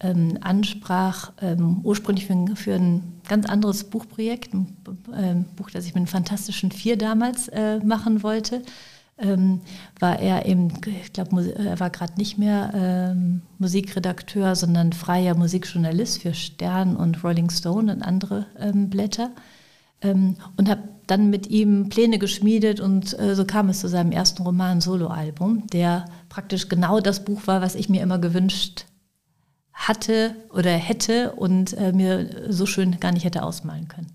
ähm, 0.00 0.38
ansprach, 0.40 1.32
ähm, 1.40 1.80
ursprünglich 1.82 2.26
für, 2.26 2.56
für, 2.56 2.74
ein 2.74 3.20
ganz 3.28 3.46
anderes 3.46 3.84
Buchprojekt, 3.84 4.54
ein 4.54 4.76
ähm, 5.14 5.44
Buch, 5.56 5.70
das 5.70 5.86
ich 5.86 5.94
mit 5.94 6.02
den 6.02 6.06
Fantastischen 6.06 6.72
Vier 6.72 6.96
damals 6.96 7.48
äh, 7.48 7.78
machen 7.80 8.22
wollte, 8.22 8.62
ähm, 9.18 9.60
war 9.98 10.18
er 10.18 10.46
eben, 10.46 10.72
ich 11.04 11.12
glaube, 11.12 11.52
er 11.52 11.78
war 11.78 11.90
gerade 11.90 12.14
nicht 12.16 12.38
mehr 12.38 12.72
ähm, 12.74 13.42
Musikredakteur, 13.58 14.56
sondern 14.56 14.94
freier 14.94 15.34
Musikjournalist 15.34 16.22
für 16.22 16.32
Stern 16.32 16.96
und 16.96 17.22
Rolling 17.22 17.50
Stone 17.50 17.92
und 17.92 18.02
andere 18.02 18.46
ähm, 18.58 18.88
Blätter. 18.88 19.30
und 20.02 20.70
habe 20.70 20.80
dann 21.10 21.30
mit 21.30 21.48
ihm 21.48 21.88
Pläne 21.88 22.18
geschmiedet 22.18 22.80
und 22.80 23.18
äh, 23.18 23.34
so 23.34 23.44
kam 23.44 23.68
es 23.68 23.80
zu 23.80 23.88
seinem 23.88 24.12
ersten 24.12 24.42
Roman 24.42 24.80
Soloalbum, 24.80 25.66
der 25.72 26.04
praktisch 26.28 26.68
genau 26.68 27.00
das 27.00 27.24
Buch 27.24 27.46
war, 27.46 27.60
was 27.60 27.74
ich 27.74 27.88
mir 27.88 28.02
immer 28.02 28.18
gewünscht 28.18 28.86
hatte 29.72 30.34
oder 30.54 30.70
hätte 30.70 31.32
und 31.32 31.72
äh, 31.72 31.92
mir 31.92 32.28
so 32.48 32.66
schön 32.66 33.00
gar 33.00 33.12
nicht 33.12 33.24
hätte 33.24 33.42
ausmalen 33.42 33.88
können. 33.88 34.12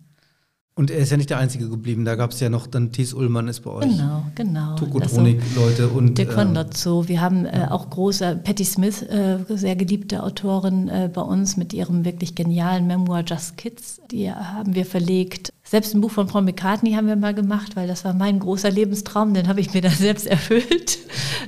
Und 0.77 0.91
er 0.91 0.97
ist 0.97 1.09
ja 1.09 1.15
nicht 1.15 1.29
der 1.29 1.37
Einzige 1.37 1.69
geblieben. 1.69 2.03
Da 2.03 2.15
gab 2.15 2.31
es 2.31 2.41
ja 2.41 2.49
noch, 2.49 2.67
dann 2.67 2.91
Thies 2.91 3.13
Ullmann 3.13 3.47
ist 3.47 3.61
bei 3.61 3.71
euch. 3.71 3.89
Genau, 3.89 4.25
genau. 4.35 4.75
Tokotronik-Leute 4.75 5.87
und. 5.87 6.17
Der 6.17 6.25
Condotzo. 6.25 7.01
Ähm, 7.01 7.07
Wir 7.07 7.21
haben 7.21 7.45
äh, 7.45 7.67
auch 7.69 7.89
große, 7.89 8.41
Patti 8.43 8.65
Smith, 8.65 9.01
äh, 9.03 9.37
sehr 9.47 9.77
geliebte 9.77 10.21
Autorin 10.21 10.89
äh, 10.89 11.09
bei 11.11 11.21
uns 11.21 11.55
mit 11.55 11.73
ihrem 11.73 12.03
wirklich 12.03 12.35
genialen 12.35 12.87
Memoir 12.87 13.23
Just 13.25 13.55
Kids. 13.55 14.01
Die 14.11 14.29
haben 14.29 14.75
wir 14.75 14.85
verlegt. 14.85 15.53
Selbst 15.67 15.95
ein 15.95 16.01
Buch 16.01 16.11
von 16.11 16.27
Paul 16.27 16.43
McCartney 16.43 16.91
haben 16.91 17.07
wir 17.07 17.15
mal 17.15 17.33
gemacht, 17.33 17.75
weil 17.75 17.87
das 17.87 18.05
war 18.05 18.13
mein 18.13 18.37
großer 18.37 18.69
Lebenstraum, 18.69 19.33
den 19.33 19.47
habe 19.47 19.61
ich 19.61 19.73
mir 19.73 19.81
dann 19.81 19.91
selbst 19.91 20.27
erfüllt. 20.27 20.99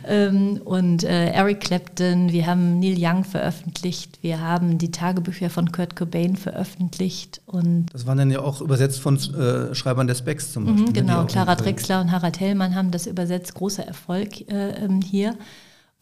Ähm, 0.08 0.60
und 0.66 1.04
äh, 1.04 1.28
Eric 1.30 1.62
Clapton, 1.62 2.32
wir 2.32 2.48
haben 2.48 2.80
Neil 2.80 2.96
Young 2.98 3.24
veröffentlicht, 3.24 4.18
wir 4.24 4.42
haben 4.42 4.80
die 4.80 4.90
Tagebücher 4.90 5.52
von 5.52 5.72
Kurt 5.72 5.96
Cobain 5.96 6.36
veröffentlicht. 6.36 7.42
Und 7.46 7.86
das 7.94 8.08
waren 8.08 8.18
dann 8.18 8.32
ja 8.32 8.40
auch 8.40 8.60
übersetzt 8.60 9.00
von 9.00 9.18
äh, 9.18 9.76
Schreibern 9.76 10.08
des 10.08 10.18
Specs 10.18 10.52
zum 10.52 10.66
Beispiel. 10.66 10.88
Mhm, 10.88 10.94
genau, 10.94 11.26
Clara 11.26 11.54
Drexler 11.54 12.02
und 12.02 12.12
Harald 12.12 12.40
Hellmann 12.40 12.74
haben 12.74 12.90
das 12.90 13.06
übersetzt, 13.06 13.54
großer 13.54 13.86
Erfolg 13.86 14.50
äh, 14.50 14.84
ähm, 14.84 15.00
hier. 15.02 15.38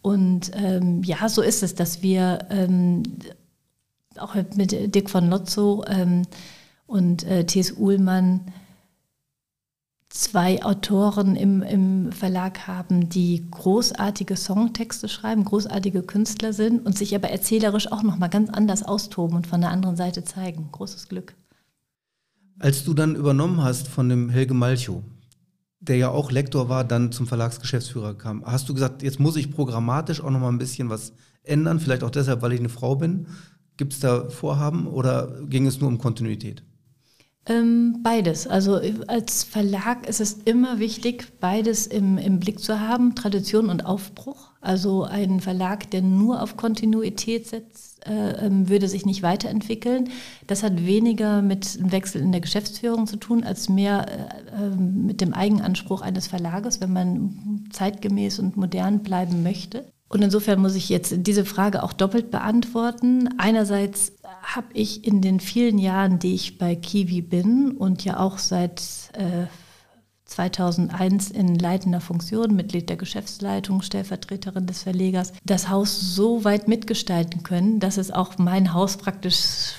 Und 0.01 0.51
ähm, 0.53 1.03
ja, 1.03 1.27
so 1.27 1.41
ist 1.41 1.63
es, 1.63 1.75
dass 1.75 2.01
wir 2.01 2.39
ähm, 2.49 3.03
auch 4.17 4.35
mit 4.55 4.95
Dick 4.95 5.09
von 5.09 5.29
Lotzo 5.29 5.83
ähm, 5.89 6.21
und 6.87 7.23
äh, 7.23 7.45
T.S. 7.45 7.73
Uhlmann 7.73 8.51
zwei 10.15 10.63
Autoren 10.63 11.35
im, 11.35 11.61
im 11.61 12.11
Verlag 12.11 12.67
haben, 12.67 13.09
die 13.09 13.45
großartige 13.51 14.37
Songtexte 14.37 15.09
schreiben, 15.09 15.43
großartige 15.43 16.03
Künstler 16.03 16.53
sind 16.53 16.85
und 16.85 16.97
sich 16.97 17.13
aber 17.15 17.29
erzählerisch 17.29 17.91
auch 17.91 18.01
nochmal 18.01 18.29
ganz 18.29 18.49
anders 18.49 18.83
austoben 18.83 19.35
und 19.35 19.47
von 19.47 19.61
der 19.61 19.71
anderen 19.71 19.97
Seite 19.97 20.23
zeigen. 20.23 20.69
Großes 20.71 21.09
Glück. 21.09 21.35
Als 22.59 22.85
du 22.85 22.93
dann 22.93 23.15
übernommen 23.15 23.61
hast 23.61 23.89
von 23.89 24.07
dem 24.07 24.29
Helge 24.29 24.53
Malchow, 24.53 25.03
der 25.81 25.97
ja 25.97 26.09
auch 26.09 26.31
Lektor 26.31 26.69
war, 26.69 26.85
dann 26.85 27.11
zum 27.11 27.27
Verlagsgeschäftsführer 27.27 28.13
kam, 28.13 28.45
hast 28.45 28.69
du 28.69 28.73
gesagt, 28.73 29.03
jetzt 29.03 29.19
muss 29.19 29.35
ich 29.35 29.51
programmatisch 29.51 30.21
auch 30.21 30.29
nochmal 30.29 30.53
ein 30.53 30.57
bisschen 30.57 30.89
was 30.89 31.11
ändern, 31.43 31.81
vielleicht 31.81 32.03
auch 32.03 32.09
deshalb, 32.09 32.41
weil 32.41 32.53
ich 32.53 32.59
eine 32.59 32.69
Frau 32.69 32.95
bin. 32.95 33.27
Gibt 33.75 33.91
es 33.91 33.99
da 33.99 34.29
Vorhaben 34.29 34.87
oder 34.87 35.41
ging 35.47 35.67
es 35.67 35.81
nur 35.81 35.89
um 35.89 35.97
Kontinuität? 35.97 36.63
Ähm, 37.47 37.99
beides. 38.01 38.47
Also 38.47 38.79
als 39.07 39.43
Verlag 39.43 40.07
ist 40.07 40.19
es 40.19 40.33
immer 40.45 40.79
wichtig, 40.79 41.27
beides 41.39 41.85
im, 41.85 42.17
im 42.17 42.39
Blick 42.39 42.59
zu 42.59 42.79
haben, 42.79 43.13
Tradition 43.13 43.69
und 43.69 43.85
Aufbruch. 43.85 44.51
Also 44.61 45.03
ein 45.03 45.41
Verlag, 45.41 45.91
der 45.91 46.01
nur 46.01 46.41
auf 46.41 46.57
Kontinuität 46.57 47.47
setzt, 47.47 48.03
äh, 48.07 48.45
ähm, 48.47 48.67
würde 48.67 48.87
sich 48.87 49.05
nicht 49.05 49.21
weiterentwickeln. 49.21 50.09
Das 50.47 50.63
hat 50.63 50.87
weniger 50.87 51.43
mit 51.43 51.77
einem 51.77 51.91
Wechsel 51.91 52.21
in 52.21 52.31
der 52.31 52.41
Geschäftsführung 52.41 53.05
zu 53.05 53.17
tun, 53.17 53.43
als 53.43 53.69
mehr 53.69 54.07
äh, 54.07 54.63
ähm, 54.63 55.05
mit 55.05 55.21
dem 55.21 55.35
Eigenanspruch 55.35 56.01
eines 56.01 56.25
Verlages, 56.25 56.81
wenn 56.81 56.93
man 56.93 57.67
zeitgemäß 57.71 58.39
und 58.39 58.57
modern 58.57 59.03
bleiben 59.03 59.43
möchte. 59.43 59.85
Und 60.07 60.23
insofern 60.23 60.61
muss 60.61 60.75
ich 60.75 60.89
jetzt 60.89 61.13
diese 61.27 61.45
Frage 61.45 61.83
auch 61.83 61.93
doppelt 61.93 62.31
beantworten. 62.31 63.29
Einerseits 63.37 64.13
habe 64.45 64.67
ich 64.73 65.05
in 65.05 65.21
den 65.21 65.39
vielen 65.39 65.77
Jahren, 65.77 66.19
die 66.19 66.35
ich 66.35 66.57
bei 66.57 66.75
Kiwi 66.75 67.21
bin 67.21 67.71
und 67.71 68.05
ja 68.05 68.19
auch 68.19 68.37
seit 68.37 68.81
äh, 69.13 69.47
2001 70.25 71.31
in 71.31 71.55
leitender 71.55 72.01
Funktion, 72.01 72.55
Mitglied 72.55 72.89
der 72.89 72.97
Geschäftsleitung, 72.97 73.81
Stellvertreterin 73.81 74.65
des 74.65 74.83
Verlegers, 74.83 75.33
das 75.43 75.69
Haus 75.69 76.15
so 76.15 76.43
weit 76.43 76.67
mitgestalten 76.67 77.43
können, 77.43 77.79
dass 77.79 77.97
es 77.97 78.11
auch 78.11 78.37
mein 78.37 78.73
Haus 78.73 78.97
praktisch 78.97 79.73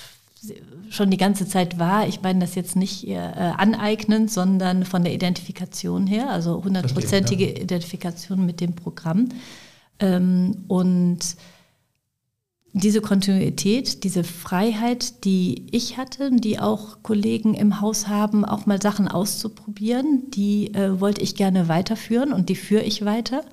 schon 0.89 1.11
die 1.11 1.17
ganze 1.17 1.47
Zeit 1.47 1.79
war. 1.79 2.07
Ich 2.07 2.21
meine 2.21 2.39
das 2.39 2.55
jetzt 2.55 2.75
nicht 2.75 3.07
äh, 3.07 3.17
aneignend, 3.17 4.31
sondern 4.31 4.85
von 4.85 5.03
der 5.03 5.13
Identifikation 5.13 6.07
her, 6.07 6.29
also 6.29 6.63
hundertprozentige 6.63 7.49
ja. 7.49 7.61
Identifikation 7.63 8.45
mit 8.45 8.61
dem 8.61 8.73
Programm. 8.73 9.29
Ähm, 9.99 10.63
und 10.67 11.19
diese 12.79 13.01
Kontinuität, 13.01 14.03
diese 14.03 14.23
Freiheit, 14.23 15.23
die 15.25 15.67
ich 15.71 15.97
hatte, 15.97 16.31
die 16.31 16.59
auch 16.59 17.03
Kollegen 17.03 17.53
im 17.53 17.81
Haus 17.81 18.07
haben, 18.07 18.45
auch 18.45 18.65
mal 18.65 18.81
Sachen 18.81 19.07
auszuprobieren, 19.07 20.29
die 20.31 20.73
äh, 20.73 20.99
wollte 20.99 21.21
ich 21.21 21.35
gerne 21.35 21.67
weiterführen 21.67 22.33
und 22.33 22.49
die 22.49 22.55
führe 22.55 22.83
ich 22.83 23.05
weiter. 23.05 23.43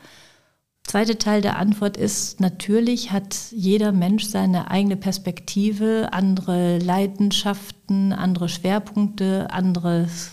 Zweiter 0.85 1.18
Teil 1.18 1.41
der 1.41 1.59
Antwort 1.59 1.97
ist, 1.97 2.41
natürlich 2.41 3.11
hat 3.11 3.37
jeder 3.51 3.91
Mensch 3.93 4.25
seine 4.25 4.70
eigene 4.70 4.97
Perspektive, 4.97 6.09
andere 6.12 6.79
Leidenschaften, 6.79 8.12
andere 8.12 8.49
Schwerpunkte, 8.49 9.51
anderes 9.51 10.31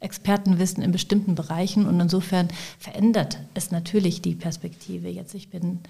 Expertenwissen 0.00 0.82
in 0.82 0.92
bestimmten 0.92 1.34
Bereichen 1.34 1.86
und 1.86 1.98
insofern 1.98 2.48
verändert 2.78 3.38
es 3.54 3.70
natürlich 3.70 4.20
die 4.20 4.34
Perspektive. 4.34 5.08
Jetzt, 5.08 5.34
ich 5.34 5.48
bin 5.48 5.80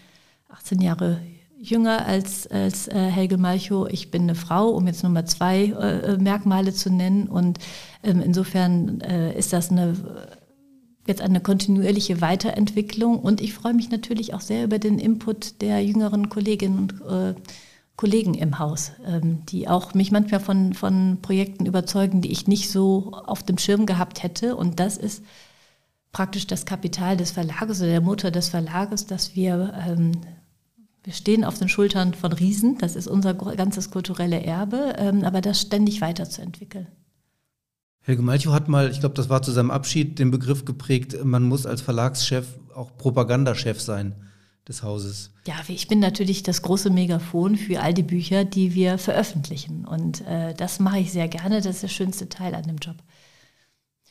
18 0.49 0.81
Jahre 0.81 1.21
jünger 1.59 2.07
als, 2.07 2.47
als 2.47 2.89
äh, 2.89 2.95
Helge 2.95 3.39
Malchow. 3.39 3.89
Ich 3.91 4.11
bin 4.11 4.23
eine 4.23 4.35
Frau, 4.35 4.71
um 4.71 4.87
jetzt 4.87 5.03
Nummer 5.03 5.25
zwei 5.27 5.67
äh, 5.67 6.17
Merkmale 6.19 6.73
zu 6.73 6.91
nennen. 6.91 7.29
Und 7.29 7.59
ähm, 8.03 8.21
insofern 8.21 9.01
äh, 9.01 9.37
ist 9.39 9.53
das 9.53 9.71
eine, 9.71 9.95
jetzt 11.07 11.23
eine 11.23 11.41
kontinuierliche 11.41 12.21
Weiterentwicklung. 12.21 13.19
Und 13.19 13.41
ich 13.41 13.55
freue 13.55 13.75
mich 13.75 13.91
natürlich 13.91 14.35
auch 14.35 14.41
sehr 14.41 14.65
über 14.65 14.79
den 14.79 14.99
Input 14.99 15.61
der 15.63 15.85
jüngeren 15.85 16.29
Kolleginnen 16.29 16.79
und 16.79 17.01
äh, 17.03 17.35
Kollegen 17.97 18.35
im 18.35 18.59
Haus, 18.59 18.93
ähm, 19.07 19.45
die 19.47 19.69
auch 19.69 19.95
mich 19.95 20.11
manchmal 20.11 20.41
von, 20.41 20.75
von 20.75 21.19
Projekten 21.23 21.65
überzeugen, 21.65 22.21
die 22.21 22.33
ich 22.33 22.49
nicht 22.49 22.71
so 22.71 23.13
auf 23.13 23.43
dem 23.45 23.59
Schirm 23.59 23.87
gehabt 23.87 24.23
hätte. 24.23 24.57
Und 24.57 24.81
das 24.81 24.97
ist 24.97 25.23
praktisch 26.13 26.47
das 26.47 26.67
Kapital 26.67 27.17
des 27.17 27.31
Verlages 27.31 27.81
oder 27.81 27.91
der 27.91 28.01
Mutter 28.01 28.31
des 28.31 28.49
Verlages, 28.49 29.07
dass 29.07 29.37
wir 29.37 29.75
ähm, 29.87 30.13
wir 31.05 31.13
stehen 31.13 31.45
auf 31.45 31.59
den 31.59 31.69
Schultern 31.69 32.15
von 32.15 32.33
Riesen, 32.33 32.79
das 32.79 32.97
ist 32.97 33.07
unser 33.07 33.35
ganzes 33.35 33.91
kulturelle 33.91 34.43
Erbe, 34.43 34.95
ähm, 34.99 35.23
aber 35.23 35.41
das 35.43 35.61
ständig 35.61 36.01
weiterzuentwickeln. 36.01 36.89
Helge 38.01 38.23
Malchow 38.23 38.53
hat 38.53 38.69
mal, 38.69 38.91
ich 38.91 39.01
glaube, 39.01 39.15
das 39.15 39.29
war 39.29 39.43
zu 39.43 39.53
seinem 39.53 39.71
Abschied, 39.71 40.19
den 40.19 40.31
Begriff 40.31 40.65
geprägt, 40.65 41.17
man 41.25 41.43
muss 41.45 41.67
als 41.67 41.81
Verlagschef 41.81 42.47
auch 42.75 42.97
Propagandachef 42.97 43.81
sein 43.81 44.15
des 44.67 44.83
Hauses. 44.83 45.31
Ja, 45.47 45.55
ich 45.69 45.89
bin 45.89 45.99
natürlich 45.99 46.43
das 46.43 46.63
große 46.63 46.91
Megafon 46.91 47.57
für 47.57 47.81
all 47.81 47.93
die 47.93 48.03
Bücher, 48.03 48.45
die 48.45 48.75
wir 48.75 48.97
veröffentlichen. 48.97 49.85
Und 49.85 50.27
äh, 50.27 50.55
das 50.55 50.81
mache 50.81 51.01
ich 51.01 51.13
sehr 51.13 51.29
gerne, 51.29 51.61
das 51.61 51.77
ist 51.77 51.83
der 51.83 51.89
schönste 51.89 52.29
Teil 52.29 52.55
an 52.55 52.65
dem 52.65 52.79
Job. 52.79 52.97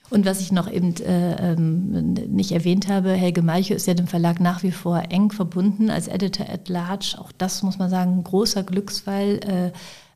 Und 0.10 0.26
was 0.26 0.42
ich 0.42 0.52
noch 0.52 0.70
eben 0.70 0.96
äh, 0.98 1.54
ähm, 1.54 2.14
nicht 2.14 2.52
erwähnt 2.52 2.88
habe, 2.88 3.14
Helge 3.14 3.42
Malchow 3.42 3.76
ist 3.76 3.88
ja 3.88 3.94
dem 3.94 4.08
Verlag 4.08 4.40
nach 4.40 4.62
wie 4.62 4.72
vor 4.72 5.02
eng 5.10 5.32
verbunden 5.32 5.90
als 5.90 6.08
Editor 6.08 6.50
at 6.50 6.70
Large. 6.70 7.16
Auch 7.18 7.32
das 7.32 7.64
muss 7.64 7.80
man 7.80 7.90
sagen, 7.90 8.20
ein 8.20 8.24
großer 8.24 8.64
Glücksfall 8.64 9.72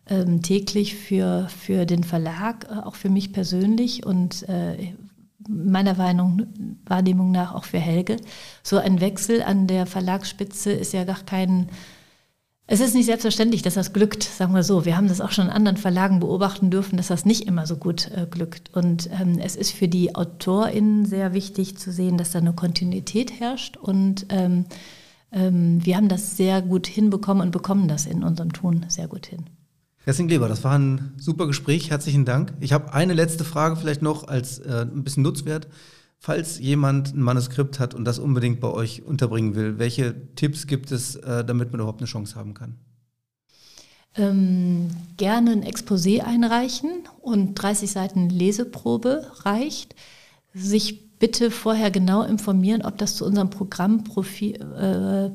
äh, 0.07 0.13
äh, 0.13 0.39
täglich 0.39 0.95
für, 0.95 1.47
für 1.49 1.85
den 1.85 2.03
Verlag, 2.03 2.67
äh, 2.69 2.85
auch 2.85 2.95
für 2.95 3.09
mich 3.09 3.33
persönlich 3.33 4.05
und 4.05 4.47
äh, 4.49 4.93
meiner 5.47 5.97
Wahrnehmung 5.97 7.31
nach 7.31 7.55
auch 7.55 7.63
für 7.63 7.79
Helge. 7.79 8.17
So 8.63 8.77
ein 8.77 8.99
Wechsel 8.99 9.41
an 9.41 9.67
der 9.67 9.85
Verlagsspitze 9.85 10.71
ist 10.71 10.93
ja 10.93 11.05
gar 11.05 11.23
kein 11.25 11.69
Es 12.69 12.81
ist 12.81 12.93
nicht 12.93 13.05
selbstverständlich, 13.05 13.61
dass 13.61 13.75
das 13.75 13.93
glückt, 13.93 14.23
sagen 14.23 14.53
wir 14.53 14.61
so. 14.61 14.83
Wir 14.83 14.97
haben 14.97 15.07
das 15.07 15.21
auch 15.21 15.31
schon 15.31 15.45
in 15.45 15.51
anderen 15.51 15.77
Verlagen 15.77 16.19
beobachten 16.19 16.69
dürfen, 16.69 16.97
dass 16.97 17.07
das 17.07 17.23
nicht 17.23 17.47
immer 17.47 17.65
so 17.65 17.77
gut 17.77 18.11
äh, 18.11 18.27
glückt. 18.29 18.75
Und 18.75 19.09
ähm, 19.09 19.39
es 19.39 19.55
ist 19.55 19.71
für 19.71 19.87
die 19.87 20.15
AutorInnen 20.15 21.05
sehr 21.05 21.33
wichtig 21.33 21.77
zu 21.77 21.93
sehen, 21.93 22.17
dass 22.17 22.31
da 22.31 22.39
eine 22.39 22.51
Kontinuität 22.51 23.39
herrscht. 23.39 23.77
Und 23.77 24.25
ähm, 24.27 24.65
ähm, 25.31 25.79
wir 25.85 25.95
haben 25.95 26.09
das 26.09 26.35
sehr 26.35 26.61
gut 26.61 26.87
hinbekommen 26.87 27.41
und 27.41 27.51
bekommen 27.51 27.87
das 27.87 28.05
in 28.05 28.21
unserem 28.21 28.51
Tun 28.51 28.85
sehr 28.89 29.07
gut 29.07 29.27
hin. 29.27 29.45
Kerstin 30.03 30.27
Kleber, 30.27 30.49
das 30.49 30.65
war 30.65 30.77
ein 30.77 31.13
super 31.17 31.47
Gespräch. 31.47 31.89
Herzlichen 31.89 32.25
Dank. 32.25 32.53
Ich 32.59 32.73
habe 32.73 32.93
eine 32.93 33.13
letzte 33.13 33.45
Frage 33.45 33.77
vielleicht 33.77 34.01
noch 34.01 34.27
als 34.27 34.59
äh, 34.59 34.81
ein 34.81 35.05
bisschen 35.05 35.23
Nutzwert. 35.23 35.69
Falls 36.19 36.59
jemand 36.59 37.13
ein 37.13 37.21
Manuskript 37.21 37.79
hat 37.79 37.93
und 37.93 38.05
das 38.05 38.19
unbedingt 38.19 38.59
bei 38.59 38.69
euch 38.69 39.03
unterbringen 39.03 39.55
will, 39.55 39.77
welche 39.77 40.33
Tipps 40.35 40.67
gibt 40.67 40.91
es, 40.91 41.15
äh, 41.15 41.45
damit 41.45 41.71
man 41.71 41.79
überhaupt 41.79 42.01
eine 42.01 42.07
Chance 42.07 42.35
haben 42.35 42.53
kann? 42.53 42.75
Ähm, 44.15 44.89
gerne 45.17 45.51
ein 45.51 45.63
Exposé 45.63 46.21
einreichen 46.21 46.89
und 47.21 47.53
30 47.55 47.91
Seiten 47.91 48.29
Leseprobe 48.29 49.31
reicht. 49.43 49.95
Sich 50.55 51.07
bitte 51.19 51.51
vorher 51.51 51.91
genau 51.91 52.23
informieren, 52.23 52.81
ob 52.81 52.97
das 52.97 53.15
zu 53.15 53.25
unserem 53.25 53.51
Programmprofil 53.51 54.55
äh, 54.55 55.29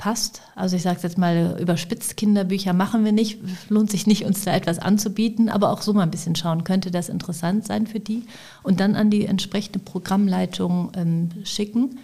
passt. 0.00 0.40
Also 0.56 0.76
ich 0.76 0.82
sage 0.82 0.96
es 0.96 1.02
jetzt 1.02 1.18
mal 1.18 1.58
überspitzt, 1.60 2.16
Kinderbücher 2.16 2.72
machen 2.72 3.04
wir 3.04 3.12
nicht, 3.12 3.38
lohnt 3.68 3.90
sich 3.90 4.06
nicht, 4.06 4.24
uns 4.24 4.42
da 4.44 4.54
etwas 4.54 4.78
anzubieten, 4.78 5.50
aber 5.50 5.70
auch 5.70 5.82
so 5.82 5.92
mal 5.92 6.04
ein 6.04 6.10
bisschen 6.10 6.34
schauen, 6.34 6.64
könnte 6.64 6.90
das 6.90 7.10
interessant 7.10 7.66
sein 7.66 7.86
für 7.86 8.00
die 8.00 8.24
und 8.62 8.80
dann 8.80 8.96
an 8.96 9.10
die 9.10 9.26
entsprechende 9.26 9.78
Programmleitung 9.78 10.90
ähm, 10.96 11.28
schicken. 11.44 11.98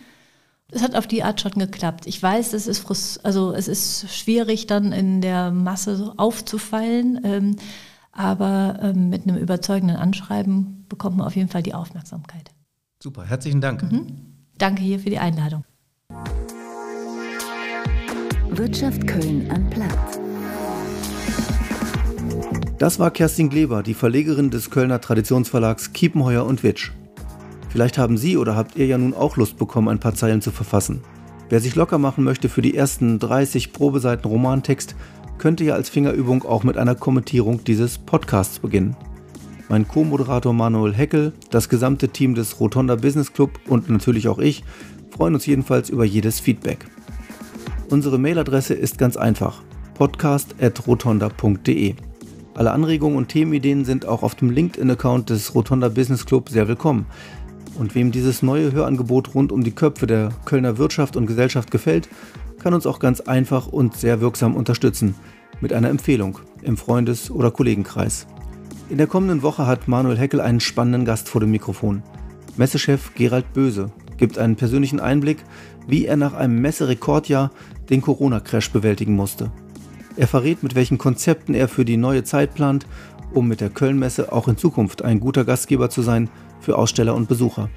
Es 0.71 0.83
hat 0.83 0.95
auf 0.95 1.07
die 1.07 1.23
Art 1.23 1.41
schon 1.41 1.53
geklappt. 1.53 2.07
Ich 2.07 2.23
weiß, 2.23 2.53
es 2.53 2.67
ist, 2.67 2.85
also 3.25 3.53
es 3.53 3.67
ist 3.67 4.15
schwierig, 4.15 4.67
dann 4.67 4.93
in 4.93 5.23
der 5.23 5.51
Masse 5.51 6.13
aufzufallen, 6.19 7.21
ähm, 7.25 7.57
aber 8.13 8.79
ähm, 8.83 9.09
mit 9.09 9.27
einem 9.27 9.39
überzeugenden 9.39 9.97
Anschreiben 9.97 10.85
bekommt 10.91 11.17
man 11.17 11.27
auf 11.27 11.37
jeden 11.37 11.49
Fall 11.49 11.63
die 11.63 11.75
Aufmerksamkeit. 11.75 12.51
Super, 13.03 13.25
herzlichen 13.25 13.63
Dank. 13.63 13.91
Mhm. 13.91 14.35
Danke 14.59 14.83
hier 14.83 14.99
für 15.01 15.11
die 15.11 15.19
Einladung. 15.19 15.65
Wirtschaft 18.57 19.07
Köln 19.07 19.51
am 19.51 19.69
Platz. 19.69 20.19
Das 22.79 22.99
war 22.99 23.11
Kerstin 23.11 23.51
Gleber, 23.51 23.83
die 23.83 23.93
Verlegerin 23.93 24.51
des 24.51 24.71
Kölner 24.71 25.03
Traditionsverlags 25.03 25.93
Kiepenheuer 25.93 26.47
und 26.47 26.63
Witsch. 26.63 26.93
Vielleicht 27.69 27.99
haben 27.99 28.17
Sie 28.17 28.39
oder 28.39 28.57
habt 28.57 28.77
ihr 28.77 28.87
ja 28.87 28.97
nun 28.97 29.13
auch 29.13 29.37
Lust 29.37 29.59
bekommen, 29.59 29.89
ein 29.89 30.01
paar 30.01 30.15
Zeilen 30.15 30.41
zu 30.41 30.53
verfassen. 30.53 31.03
Wer 31.51 31.61
sich 31.61 31.75
locker 31.75 31.99
machen 31.99 32.25
möchte 32.25 32.49
für 32.49 32.63
die 32.63 32.75
ersten 32.75 33.19
30 33.19 33.75
Probeseiten 33.75 34.27
Romantext, 34.27 34.97
könnte 35.37 35.65
ja 35.65 35.75
als 35.75 35.91
Fingerübung 35.91 36.43
auch 36.43 36.65
mit 36.65 36.79
einer 36.79 36.95
Kommentierung 36.95 37.63
dieses 37.63 37.99
Podcasts 37.99 38.59
beginnen. 38.59 38.97
Mein 39.69 39.87
Co-Moderator 39.87 40.55
Manuel 40.55 40.95
Heckel, 40.95 41.35
das 41.51 41.69
gesamte 41.69 42.09
Team 42.09 42.35
des 42.35 42.59
Rotonda 42.59 42.97
Business 42.97 43.35
Club 43.35 43.51
und 43.67 43.91
natürlich 43.91 44.29
auch 44.29 44.39
ich 44.39 44.65
freuen 45.11 45.35
uns 45.35 45.45
jedenfalls 45.45 45.91
über 45.91 46.07
jedes 46.07 46.41
Feedback. 46.41 46.87
Unsere 47.91 48.19
Mailadresse 48.19 48.75
ist 48.75 48.99
ganz 48.99 49.17
einfach: 49.17 49.63
podcast.rotonda.de. 49.95 51.95
Alle 52.55 52.73
Anregungen 52.73 53.19
und 53.19 53.29
Themenideen 53.29 53.85
sind 53.85 54.07
auch 54.07 54.23
auf 54.23 54.35
dem 54.35 54.51
LinkedIn-Account 54.51 55.31
des 55.31 55.55
Rotonda 55.55 55.89
Business 55.89 56.27
Club 56.27 56.49
sehr 56.49 56.69
willkommen. 56.69 57.07
Und 57.79 57.95
wem 57.95 58.13
dieses 58.13 58.43
neue 58.43 58.73
Hörangebot 58.73 59.35
rund 59.35 59.53
um 59.53 59.63
die 59.63 59.75
Köpfe 59.75 60.07
der 60.07 60.31
Kölner 60.47 60.79
Wirtschaft 60.79 61.17
und 61.17 61.27
Gesellschaft 61.27 61.71
gefällt, 61.71 62.09
kann 62.59 62.75
uns 62.75 62.87
auch 62.87 62.99
ganz 62.99 63.21
einfach 63.21 63.67
und 63.67 63.95
sehr 63.95 64.21
wirksam 64.21 64.57
unterstützen 64.57 65.15
mit 65.61 65.73
einer 65.73 65.91
Empfehlung 65.91 66.39
im 66.63 66.77
Freundes- 66.77 67.31
oder 67.31 67.51
Kollegenkreis. 67.51 68.27
In 68.89 68.99
der 68.99 69.07
kommenden 69.07 69.43
Woche 69.43 69.67
hat 69.67 69.89
Manuel 69.89 70.19
Heckel 70.19 70.41
einen 70.41 70.61
spannenden 70.61 71.05
Gast 71.05 71.29
vor 71.29 71.41
dem 71.41 71.51
Mikrofon. 71.51 72.03
Messechef 72.57 73.15
Gerald 73.15 73.53
Böse 73.53 73.91
gibt 74.17 74.39
einen 74.39 74.57
persönlichen 74.57 75.01
Einblick, 75.01 75.39
wie 75.87 76.07
er 76.07 76.17
nach 76.17 76.35
einem 76.35 76.61
Messerekordjahr 76.61 77.51
den 77.91 78.03
Corona-Crash 78.03 78.71
bewältigen 78.71 79.15
musste. 79.15 79.51
Er 80.17 80.27
verrät, 80.27 80.63
mit 80.63 80.75
welchen 80.75 80.99
Konzepten 80.99 81.55
er 81.55 81.69
für 81.69 81.85
die 81.85 81.97
neue 81.97 82.25
Zeit 82.25 82.55
plant, 82.55 82.87
um 83.33 83.49
mit 83.49 83.61
der 83.61 83.71
Köln-Messe 83.71 84.33
auch 84.33 84.49
in 84.49 84.57
Zukunft 84.57 85.03
ein 85.03 85.21
guter 85.21 85.45
Gastgeber 85.45 85.91
zu 85.91 86.03
sein 86.03 86.31
für 86.61 86.79
Aussteller 86.79 87.15
und 87.15 87.29
Besucher. 87.29 87.69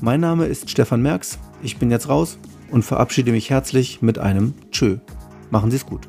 Mein 0.00 0.20
Name 0.20 0.46
ist 0.46 0.70
Stefan 0.70 1.02
Merks, 1.02 1.38
ich 1.62 1.78
bin 1.78 1.90
jetzt 1.90 2.08
raus 2.08 2.38
und 2.70 2.84
verabschiede 2.84 3.32
mich 3.32 3.50
herzlich 3.50 4.02
mit 4.02 4.18
einem 4.18 4.54
Tschö. 4.70 4.98
Machen 5.50 5.70
Sie 5.70 5.76
es 5.76 5.86
gut. 5.86 6.08